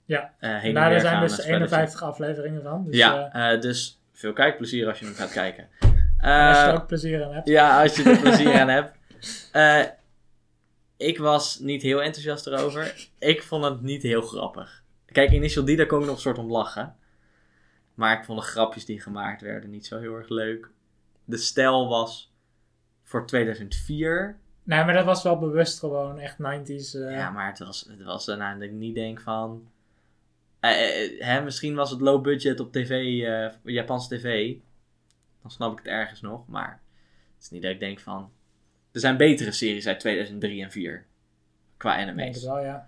Ja. 0.05 0.33
heen 0.39 0.61
en 0.61 0.73
daar 0.73 0.99
zijn 0.99 1.21
dus 1.21 1.31
spelletje. 1.31 1.53
51 1.53 2.03
afleveringen 2.03 2.61
van. 2.61 2.85
Dus, 2.85 2.95
ja, 2.95 3.29
eh, 3.31 3.53
eh, 3.53 3.61
dus 3.61 3.99
veel 4.13 4.33
kijkplezier 4.33 4.87
als 4.87 4.99
je 4.99 5.05
hem 5.05 5.13
gaat 5.13 5.31
kijken. 5.31 5.67
en 6.17 6.47
als 6.47 6.57
je 6.57 6.63
er 6.63 6.73
ook 6.73 6.87
plezier 6.87 7.25
aan 7.25 7.33
hebt. 7.33 7.47
Ja, 7.47 7.81
als 7.81 7.95
je 7.95 8.03
er 8.03 8.19
plezier 8.19 8.53
aan 8.61 8.69
hebt. 8.69 8.91
Eh, 9.51 9.83
ik 10.97 11.17
was 11.17 11.59
niet 11.59 11.81
heel 11.81 12.01
enthousiast 12.01 12.47
erover. 12.47 13.07
Ik 13.19 13.43
vond 13.43 13.63
het 13.63 13.81
niet 13.81 14.03
heel 14.03 14.21
grappig. 14.21 14.83
Kijk, 15.05 15.31
Initial 15.31 15.63
D, 15.63 15.77
daar 15.77 15.85
kon 15.85 15.99
ik 15.99 16.05
nog 16.05 16.15
een 16.15 16.21
soort 16.21 16.37
om 16.37 16.51
lachen. 16.51 16.95
Maar 17.93 18.17
ik 18.19 18.25
vond 18.25 18.39
de 18.39 18.45
grapjes 18.45 18.85
die 18.85 19.01
gemaakt 19.01 19.41
werden 19.41 19.69
niet 19.69 19.85
zo 19.85 19.99
heel 19.99 20.15
erg 20.15 20.29
leuk. 20.29 20.69
De 21.25 21.37
stijl 21.37 21.87
was 21.87 22.33
voor 23.03 23.25
2004. 23.25 24.37
Nee, 24.63 24.83
maar 24.83 24.93
dat 24.93 25.05
was 25.05 25.23
wel 25.23 25.37
bewust 25.39 25.79
gewoon 25.79 26.19
echt 26.19 26.37
90s. 26.37 26.93
eh, 26.93 27.11
Ja, 27.11 27.29
maar 27.29 27.47
het 27.47 27.59
was, 27.59 27.85
het 27.89 28.03
was 28.03 28.25
daarna 28.25 28.53
dat 28.53 28.61
ik 28.61 28.71
niet 28.71 28.95
denk 28.95 29.21
van... 29.21 29.67
eh, 30.59 30.71
hè, 31.19 31.41
misschien 31.41 31.75
was 31.75 31.89
het 31.91 32.01
low 32.01 32.23
budget 32.23 32.59
op 32.59 32.71
tv, 32.71 33.21
Japanse 33.63 34.15
tv. 34.17 34.55
Dan 35.41 35.51
snap 35.51 35.71
ik 35.71 35.77
het 35.77 35.87
ergens 35.87 36.21
nog. 36.21 36.47
Maar 36.47 36.81
het 37.35 37.43
is 37.43 37.49
niet 37.49 37.61
dat 37.61 37.71
ik 37.71 37.79
denk 37.79 37.99
van... 37.99 38.31
Er 38.93 38.99
zijn 38.99 39.17
betere 39.17 39.51
series 39.51 39.87
uit 39.87 39.99
2003 39.99 40.63
en 40.63 40.71
4. 40.71 41.05
Qua 41.77 41.97
ik 41.97 42.05
denk 42.05 42.09
het 42.17 42.19
anime's. 42.19 42.43
wel, 42.43 42.59
ja. 42.59 42.85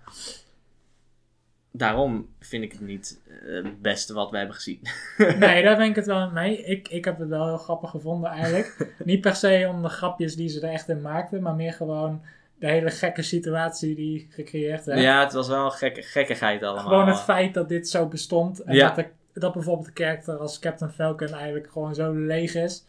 Daarom 1.70 2.28
vind 2.40 2.62
ik 2.64 2.72
het 2.72 2.80
niet 2.80 3.20
eh, 3.28 3.54
het 3.64 3.82
beste 3.82 4.14
wat 4.14 4.30
we 4.30 4.36
hebben 4.38 4.54
gezien. 4.56 4.80
Nee, 5.38 5.62
daar 5.62 5.76
ben 5.76 5.88
ik 5.88 5.94
het 5.96 6.06
wel 6.06 6.30
mee. 6.30 6.62
Ik, 6.64 6.88
ik 6.88 7.04
heb 7.04 7.18
het 7.18 7.28
wel 7.28 7.46
heel 7.46 7.58
grappig 7.58 7.90
gevonden 7.90 8.30
eigenlijk. 8.30 8.88
Niet 9.04 9.20
per 9.20 9.34
se 9.36 9.66
om 9.70 9.82
de 9.82 9.88
grapjes 9.88 10.36
die 10.36 10.48
ze 10.48 10.60
er 10.60 10.72
echt 10.72 10.88
in 10.88 11.00
maakten, 11.00 11.42
maar 11.42 11.54
meer 11.54 11.72
gewoon 11.72 12.22
de 12.58 12.66
hele 12.66 12.90
gekke 12.90 13.22
situatie 13.22 13.94
die 13.94 14.26
gecreëerd 14.30 14.84
werd. 14.84 15.00
ja, 15.00 15.24
het 15.24 15.32
was 15.32 15.48
wel 15.48 15.64
een 15.64 15.70
gekke, 15.72 16.02
gekkigheid 16.02 16.62
allemaal. 16.62 16.84
Gewoon 16.86 17.08
het 17.08 17.20
feit 17.20 17.54
dat 17.54 17.68
dit 17.68 17.88
zo 17.88 18.06
bestond 18.06 18.60
en 18.60 18.74
Ja. 18.74 18.86
dat, 18.86 18.96
de, 19.32 19.40
dat 19.40 19.52
bijvoorbeeld 19.52 19.86
de 19.86 19.92
karakter 19.92 20.36
als 20.36 20.58
Captain 20.58 20.90
Falcon 20.90 21.28
eigenlijk 21.34 21.70
gewoon 21.72 21.94
zo 21.94 22.12
leeg 22.12 22.54
is. 22.54 22.84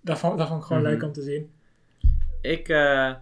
Dat 0.00 0.18
vond, 0.18 0.38
dat 0.38 0.48
vond 0.48 0.60
ik 0.60 0.66
gewoon 0.66 0.82
Mhm. 0.82 0.90
leuk 0.92 1.02
om 1.02 1.12
te 1.12 1.22
zien. 1.22 1.50
Ik, 2.44 2.68
eh, 2.68 3.14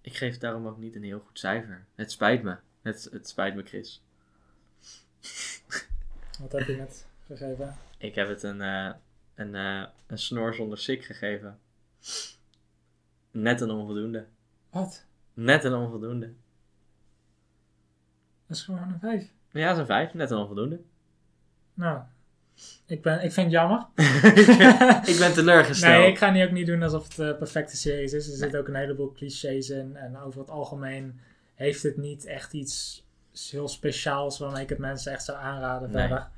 ik 0.00 0.16
geef 0.16 0.38
daarom 0.38 0.66
ook 0.66 0.78
niet 0.78 0.94
een 0.94 1.02
heel 1.02 1.20
goed 1.20 1.38
cijfer. 1.38 1.84
Het 1.94 2.10
spijt 2.10 2.42
me. 2.42 2.56
Het, 2.82 3.08
het 3.12 3.28
spijt 3.28 3.54
me, 3.54 3.62
Chris. 3.62 4.02
Wat 6.40 6.52
heb 6.52 6.66
je 6.66 6.76
net 6.76 7.06
gegeven? 7.26 7.76
Ik 7.98 8.14
heb 8.14 8.28
het 8.28 8.42
een, 8.42 8.60
eh, 8.60 8.92
een, 9.34 9.54
eh, 9.54 9.86
een 10.06 10.18
snor 10.18 10.54
zonder 10.54 10.78
sik 10.78 11.04
gegeven. 11.04 11.58
Net 13.30 13.60
een 13.60 13.70
onvoldoende. 13.70 14.26
Wat? 14.70 15.06
Net 15.34 15.64
een 15.64 15.74
onvoldoende. 15.74 16.32
Dat 18.46 18.56
is 18.56 18.62
gewoon 18.62 18.92
een 18.92 19.00
5. 19.00 19.30
Ja, 19.50 19.66
dat 19.66 19.72
is 19.74 19.78
een 19.78 19.86
vijf. 19.86 20.14
Net 20.14 20.30
een 20.30 20.38
onvoldoende. 20.38 20.80
Nou, 21.74 22.02
ik, 22.86 23.02
ben, 23.02 23.24
ik 23.24 23.32
vind 23.32 23.46
het 23.46 23.54
jammer. 23.54 23.86
ik 25.12 25.16
ben 25.18 25.32
teleurgesteld. 25.32 25.92
Nee, 26.00 26.08
ik 26.10 26.18
ga 26.18 26.30
niet 26.30 26.44
ook 26.44 26.50
niet 26.50 26.66
doen 26.66 26.82
alsof 26.82 27.08
het 27.08 27.18
een 27.18 27.36
perfecte 27.36 27.76
series 27.76 28.12
is. 28.12 28.28
Er 28.28 28.36
zitten 28.36 28.60
ook 28.60 28.68
een 28.68 28.74
heleboel 28.74 29.12
clichés 29.12 29.70
in. 29.70 29.96
En 29.96 30.18
over 30.18 30.40
het 30.40 30.50
algemeen 30.50 31.20
heeft 31.54 31.82
het 31.82 31.96
niet 31.96 32.24
echt 32.24 32.52
iets 32.52 33.04
heel 33.50 33.68
speciaals 33.68 34.38
waarmee 34.38 34.62
ik 34.62 34.68
het 34.68 34.78
mensen 34.78 35.12
echt 35.12 35.24
zou 35.24 35.38
aanraden 35.38 35.90
Nee. 35.90 36.00
verder. 36.00 36.28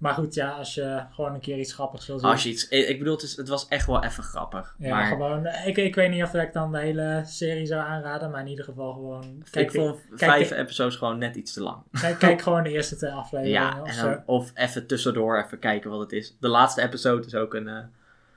Maar 0.00 0.14
goed, 0.14 0.34
ja, 0.34 0.48
als 0.50 0.74
je 0.74 1.02
gewoon 1.10 1.34
een 1.34 1.40
keer 1.40 1.58
iets 1.58 1.72
grappigs 1.72 2.06
wil 2.06 2.18
zien. 2.18 2.28
Als 2.30 2.42
je 2.42 2.48
iets... 2.48 2.68
Ik 2.68 2.98
bedoel, 2.98 3.14
het, 3.14 3.22
is, 3.22 3.36
het 3.36 3.48
was 3.48 3.68
echt 3.68 3.86
wel 3.86 4.04
even 4.04 4.22
grappig. 4.22 4.74
ja, 4.78 4.94
maar 4.94 5.06
gewoon. 5.06 5.46
Ik, 5.46 5.76
ik 5.76 5.94
weet 5.94 6.10
niet 6.10 6.22
of 6.22 6.34
ik 6.34 6.52
dan 6.52 6.72
de 6.72 6.78
hele 6.78 7.22
serie 7.26 7.66
zou 7.66 7.80
aanraden, 7.82 8.30
maar 8.30 8.40
in 8.40 8.46
ieder 8.46 8.64
geval 8.64 8.92
gewoon. 8.92 9.42
Kijk, 9.50 9.66
ik 9.72 9.80
vond 9.80 10.00
kijk 10.16 10.18
vijf 10.32 10.48
de- 10.48 10.54
episodes 10.56 10.96
gewoon 10.96 11.18
net 11.18 11.36
iets 11.36 11.52
te 11.52 11.62
lang. 11.62 11.82
kijk, 12.00 12.18
kijk 12.18 12.42
gewoon 12.42 12.62
de 12.62 12.70
eerste 12.70 12.96
twee 12.96 13.10
afleveringen. 13.12 13.60
Ja, 13.62 13.82
of, 13.82 13.94
dan, 13.94 14.22
of 14.26 14.50
even 14.54 14.86
tussendoor 14.86 15.38
even 15.44 15.58
kijken 15.58 15.90
wat 15.90 16.00
het 16.00 16.12
is. 16.12 16.36
De 16.40 16.48
laatste 16.48 16.82
episode 16.82 17.26
is 17.26 17.34
ook 17.34 17.54
een... 17.54 17.68
eh, 17.68 17.78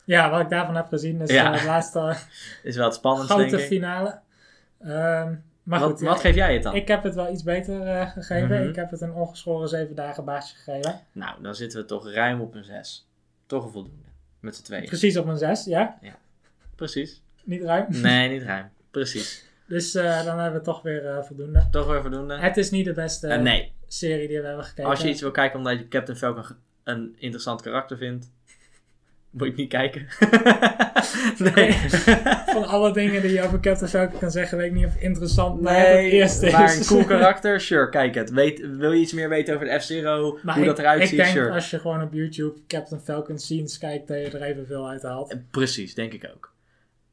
ja, 0.06 0.30
wat 0.30 0.40
ik 0.42 0.50
daarvan 0.50 0.76
heb 0.76 0.88
gezien 0.88 1.22
is 1.22 1.30
Ja. 1.32 1.46
eh, 1.46 1.54
het 1.54 1.64
laatste 1.68 2.16
is 2.64 2.76
wel 2.76 2.86
het 2.86 2.96
spannendste, 2.96 3.34
grote 3.34 3.50
denk 3.50 3.62
ik. 3.62 3.68
finale. 3.68 4.20
Ehm, 4.82 5.34
maar 5.64 5.80
wat 5.80 5.90
goed, 5.90 6.00
ja, 6.00 6.16
geef 6.16 6.36
jij 6.36 6.54
het 6.54 6.64
dan? 6.64 6.76
Ik 6.76 6.88
heb 6.88 7.04
het 7.04 7.16
wel 7.16 7.32
iets 7.32 7.44
beter 7.44 7.82
eh, 7.82 8.12
gegeven. 8.12 8.60
Mhm. 8.60 8.70
Ik 8.70 8.76
heb 8.76 8.92
het 8.92 9.02
een 9.02 9.14
ongeschoren 9.14 9.70
zeven 9.70 9.96
dagen 9.96 10.26
baasje 10.26 10.56
gegeven. 10.56 11.00
Nou, 11.12 11.42
dan 11.42 11.56
zitten 11.56 11.80
we 11.82 11.86
toch 11.86 12.12
ruim 12.12 12.42
op 12.42 12.56
een 12.56 12.64
6. 12.64 13.08
Toch 13.46 13.66
een 13.66 13.72
voldoende. 13.72 14.08
Met 14.40 14.56
z'n 14.56 14.64
tweeën. 14.64 14.86
Precies 14.86 15.18
op 15.18 15.28
een 15.28 15.38
zes, 15.38 15.66
ja. 15.66 16.00
Precies. 16.76 17.22
Niet 17.44 17.64
ruim. 17.64 17.86
Nee, 17.90 18.30
niet 18.30 18.44
ruim. 18.44 18.70
Precies. 18.92 19.42
Dus 19.68 19.96
eh, 19.96 20.26
dan 20.26 20.40
hebben 20.40 20.60
we 20.60 20.66
toch 20.66 20.82
weer 20.82 21.06
eh, 21.06 21.24
voldoende. 21.24 21.68
Toch 21.72 21.88
weer 21.88 22.02
voldoende? 22.02 22.38
Het 22.38 22.58
is 22.58 22.72
niet 22.72 22.86
de 22.86 22.94
beste 22.94 23.28
nee. 23.28 23.72
serie 23.88 24.28
die 24.28 24.40
we 24.40 24.48
hebben 24.48 24.66
gekeken. 24.66 24.90
Als 24.90 25.02
je 25.02 25.10
iets 25.10 25.22
wil 25.22 25.32
kijken 25.32 25.58
omdat 25.58 25.80
je 25.80 25.88
Captain 25.88 26.18
Falcon 26.18 26.46
een 26.84 27.16
interessant 27.18 27.62
karakter 27.62 27.98
vindt, 27.98 28.32
moet 29.34 29.44
je 29.44 29.48
het 29.50 29.58
niet 29.58 29.70
kijken. 29.70 30.08
nee. 31.56 31.72
Van 32.46 32.64
alle 32.68 32.94
dingen 32.94 33.22
die 33.22 33.32
je 33.32 33.42
over 33.44 33.60
Captain 33.60 33.90
Falcon 33.90 34.20
kan 34.20 34.32
zeggen, 34.32 34.58
weet 34.58 34.68
ik 34.68 34.74
niet 34.74 34.86
of 34.86 34.96
interessant 34.96 35.62
maar 35.62 35.76
het 35.78 35.88
Nee, 35.88 36.12
eerste 36.12 36.52
maar 36.52 36.64
is. 36.64 36.80
een 36.80 36.86
cool 36.86 37.06
karakter, 37.18 37.62
sure, 37.62 37.90
kijk 37.90 38.16
het. 38.16 38.30
Weet, 38.30 38.60
wil 38.78 38.92
je 38.92 39.02
iets 39.02 39.14
meer 39.14 39.30
weten 39.30 39.56
over 39.56 39.68
de 39.68 39.80
F-Zero, 39.80 40.40
hoe 40.44 40.60
ik, 40.60 40.66
dat 40.66 40.80
eruit 40.80 41.02
ik 41.02 41.08
ziet, 41.08 41.18
denk 41.18 41.30
sure. 41.30 41.52
als 41.52 41.70
je 41.70 41.80
gewoon 41.80 42.02
op 42.02 42.14
YouTube 42.14 42.60
Captain 42.68 43.02
Falcon 43.02 43.40
scenes 43.40 43.78
kijkt, 43.78 44.08
dat 44.08 44.18
je 44.18 44.24
er 44.30 44.42
evenveel 44.42 44.90
uit 44.90 45.02
haalt. 45.04 45.32
Eh, 45.32 45.38
Precies, 45.52 45.94
denk 45.94 46.14
ik 46.14 46.30
ook. 46.34 46.54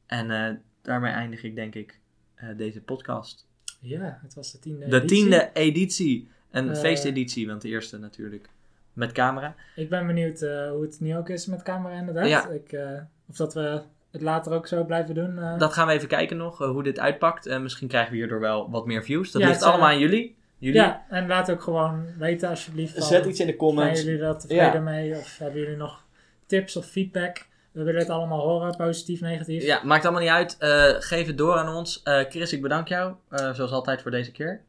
En 0.05 0.31
eh, 0.31 0.53
daarmee 0.81 1.11
eindig 1.11 1.43
ik 1.43 1.55
denk 1.55 1.75
ik 1.75 1.99
eh, 2.35 2.47
deze 2.57 2.81
podcast. 2.81 3.47
Ja, 3.79 4.19
het 4.23 4.33
was 4.33 4.51
de 4.51 4.59
tiende 4.59 4.87
De 4.87 4.95
editie. 4.95 5.17
tiende 5.17 5.49
editie. 5.53 6.27
Een 6.51 6.75
feesteditie, 6.75 7.47
want 7.47 7.61
de 7.61 7.67
eerste 7.67 7.97
natuurlijk 7.97 8.49
met 8.93 9.11
camera. 9.11 9.55
Ik 9.75 9.89
ben 9.89 10.07
benieuwd 10.07 10.41
eh, 10.41 10.69
hoe 10.69 10.81
het 10.81 10.97
nu 10.99 11.17
ook 11.17 11.29
is 11.29 11.45
met 11.45 11.63
camera 11.63 11.95
inderdaad. 11.95 12.27
Ja. 12.27 12.47
Ik, 12.47 12.71
eh, 12.71 12.89
of 13.29 13.35
dat 13.35 13.53
we 13.53 13.81
het 14.11 14.21
later 14.21 14.51
ook 14.53 14.67
zo 14.67 14.83
blijven 14.83 15.15
doen. 15.15 15.39
eh. 15.39 15.57
Dat 15.57 15.73
gaan 15.73 15.87
we 15.87 15.93
even 15.93 16.07
kijken 16.07 16.37
nog, 16.37 16.57
hoe 16.57 16.83
dit 16.83 16.99
uitpakt. 16.99 17.45
Eh, 17.45 17.59
misschien 17.59 17.87
krijgen 17.87 18.11
we 18.11 18.17
hierdoor 18.17 18.39
wel 18.39 18.69
wat 18.71 18.85
meer 18.85 19.03
views. 19.03 19.31
Dat 19.31 19.41
Ja, 19.41 19.47
ligt 19.47 19.61
allemaal 19.63 19.87
aan 19.87 19.99
jullie. 19.99 20.35
jullie. 20.57 20.79
Ja, 20.81 21.05
en 21.09 21.27
laat 21.27 21.51
ook 21.51 21.61
gewoon 21.61 22.05
weten 22.17 22.49
alsjeblieft. 22.49 23.03
Zet 23.03 23.25
iets 23.25 23.25
in 23.25 23.31
de 23.31 23.35
Zijn 23.43 23.57
comments. 23.57 24.01
jullie 24.03 24.21
er 24.23 24.37
tevreden 24.37 24.73
Ja. 24.73 24.79
mee? 24.79 25.11
Of 25.17 25.37
hebben 25.37 25.59
jullie 25.59 25.77
nog 25.77 26.03
tips 26.45 26.75
of 26.75 26.85
feedback? 26.85 27.49
We 27.71 27.83
willen 27.83 27.99
het 28.01 28.09
allemaal 28.09 28.39
horen, 28.39 28.75
positief, 28.75 29.21
negatief. 29.21 29.63
Ja, 29.63 29.81
maakt 29.83 30.03
allemaal 30.03 30.21
niet 30.21 30.31
uit. 30.31 30.57
Eh, 30.57 30.95
geef 30.99 31.27
het 31.27 31.37
door 31.37 31.55
aan 31.57 31.75
ons. 31.75 32.01
Eh, 32.03 32.19
Chris, 32.29 32.53
ik 32.53 32.61
bedank 32.61 32.87
jou. 32.87 33.13
eh, 33.29 33.53
zoals 33.53 33.71
altijd 33.71 34.01
voor 34.01 34.11
deze 34.11 34.31
keer. 34.31 34.61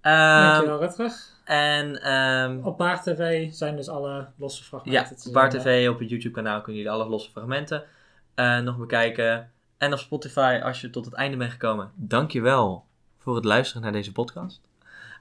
Ehm, 0.00 0.40
Dankjewel 0.42 0.78
Rutger. 0.78 1.12
En 1.46 2.02
ehm, 2.02 2.58
Op 2.62 2.78
Baar 2.78 3.02
TV 3.02 3.52
zijn 3.52 3.76
dus 3.76 3.88
alle 3.88 4.28
losse 4.36 4.64
fragmenten 4.64 5.16
ja. 5.24 5.32
Baar 5.32 5.50
TV 5.50 5.88
op 5.88 5.98
het 5.98 6.08
YouTube 6.08 6.34
kanaal 6.34 6.60
kunnen 6.60 6.82
jullie 6.82 6.98
alle 6.98 7.08
losse 7.08 7.30
fragmenten 7.30 7.84
eh, 8.34 8.58
nog 8.58 8.76
bekijken. 8.76 9.50
En 9.78 9.92
op 9.92 9.98
Spotify, 9.98 10.60
als 10.62 10.80
je 10.80 10.90
tot 10.90 11.04
het 11.04 11.14
einde 11.14 11.36
bent 11.36 11.50
gekomen, 11.50 11.90
dankjewel 11.94 12.84
voor 13.18 13.34
het 13.34 13.44
luisteren 13.44 13.82
naar 13.82 13.92
deze 13.92 14.12
podcast. 14.12 14.60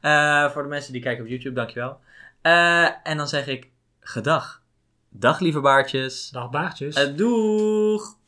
Eh, 0.02 0.50
voor 0.50 0.64
de 0.64 0.70
mensen 0.70 0.94
die 0.94 1.02
kijken 1.02 1.24
op 1.24 1.30
YouTube, 1.30 1.56
dankjewel. 1.56 2.00
Eh, 2.42 3.08
en 3.08 3.18
dan 3.18 3.28
zeg 3.28 3.48
ik 3.48 3.70
gedag. 4.00 4.62
Dag 5.10 5.40
lieve 5.40 5.60
baartjes. 5.60 6.30
Dag 6.30 6.50
baartjes. 6.50 7.16
Doeg! 7.16 8.25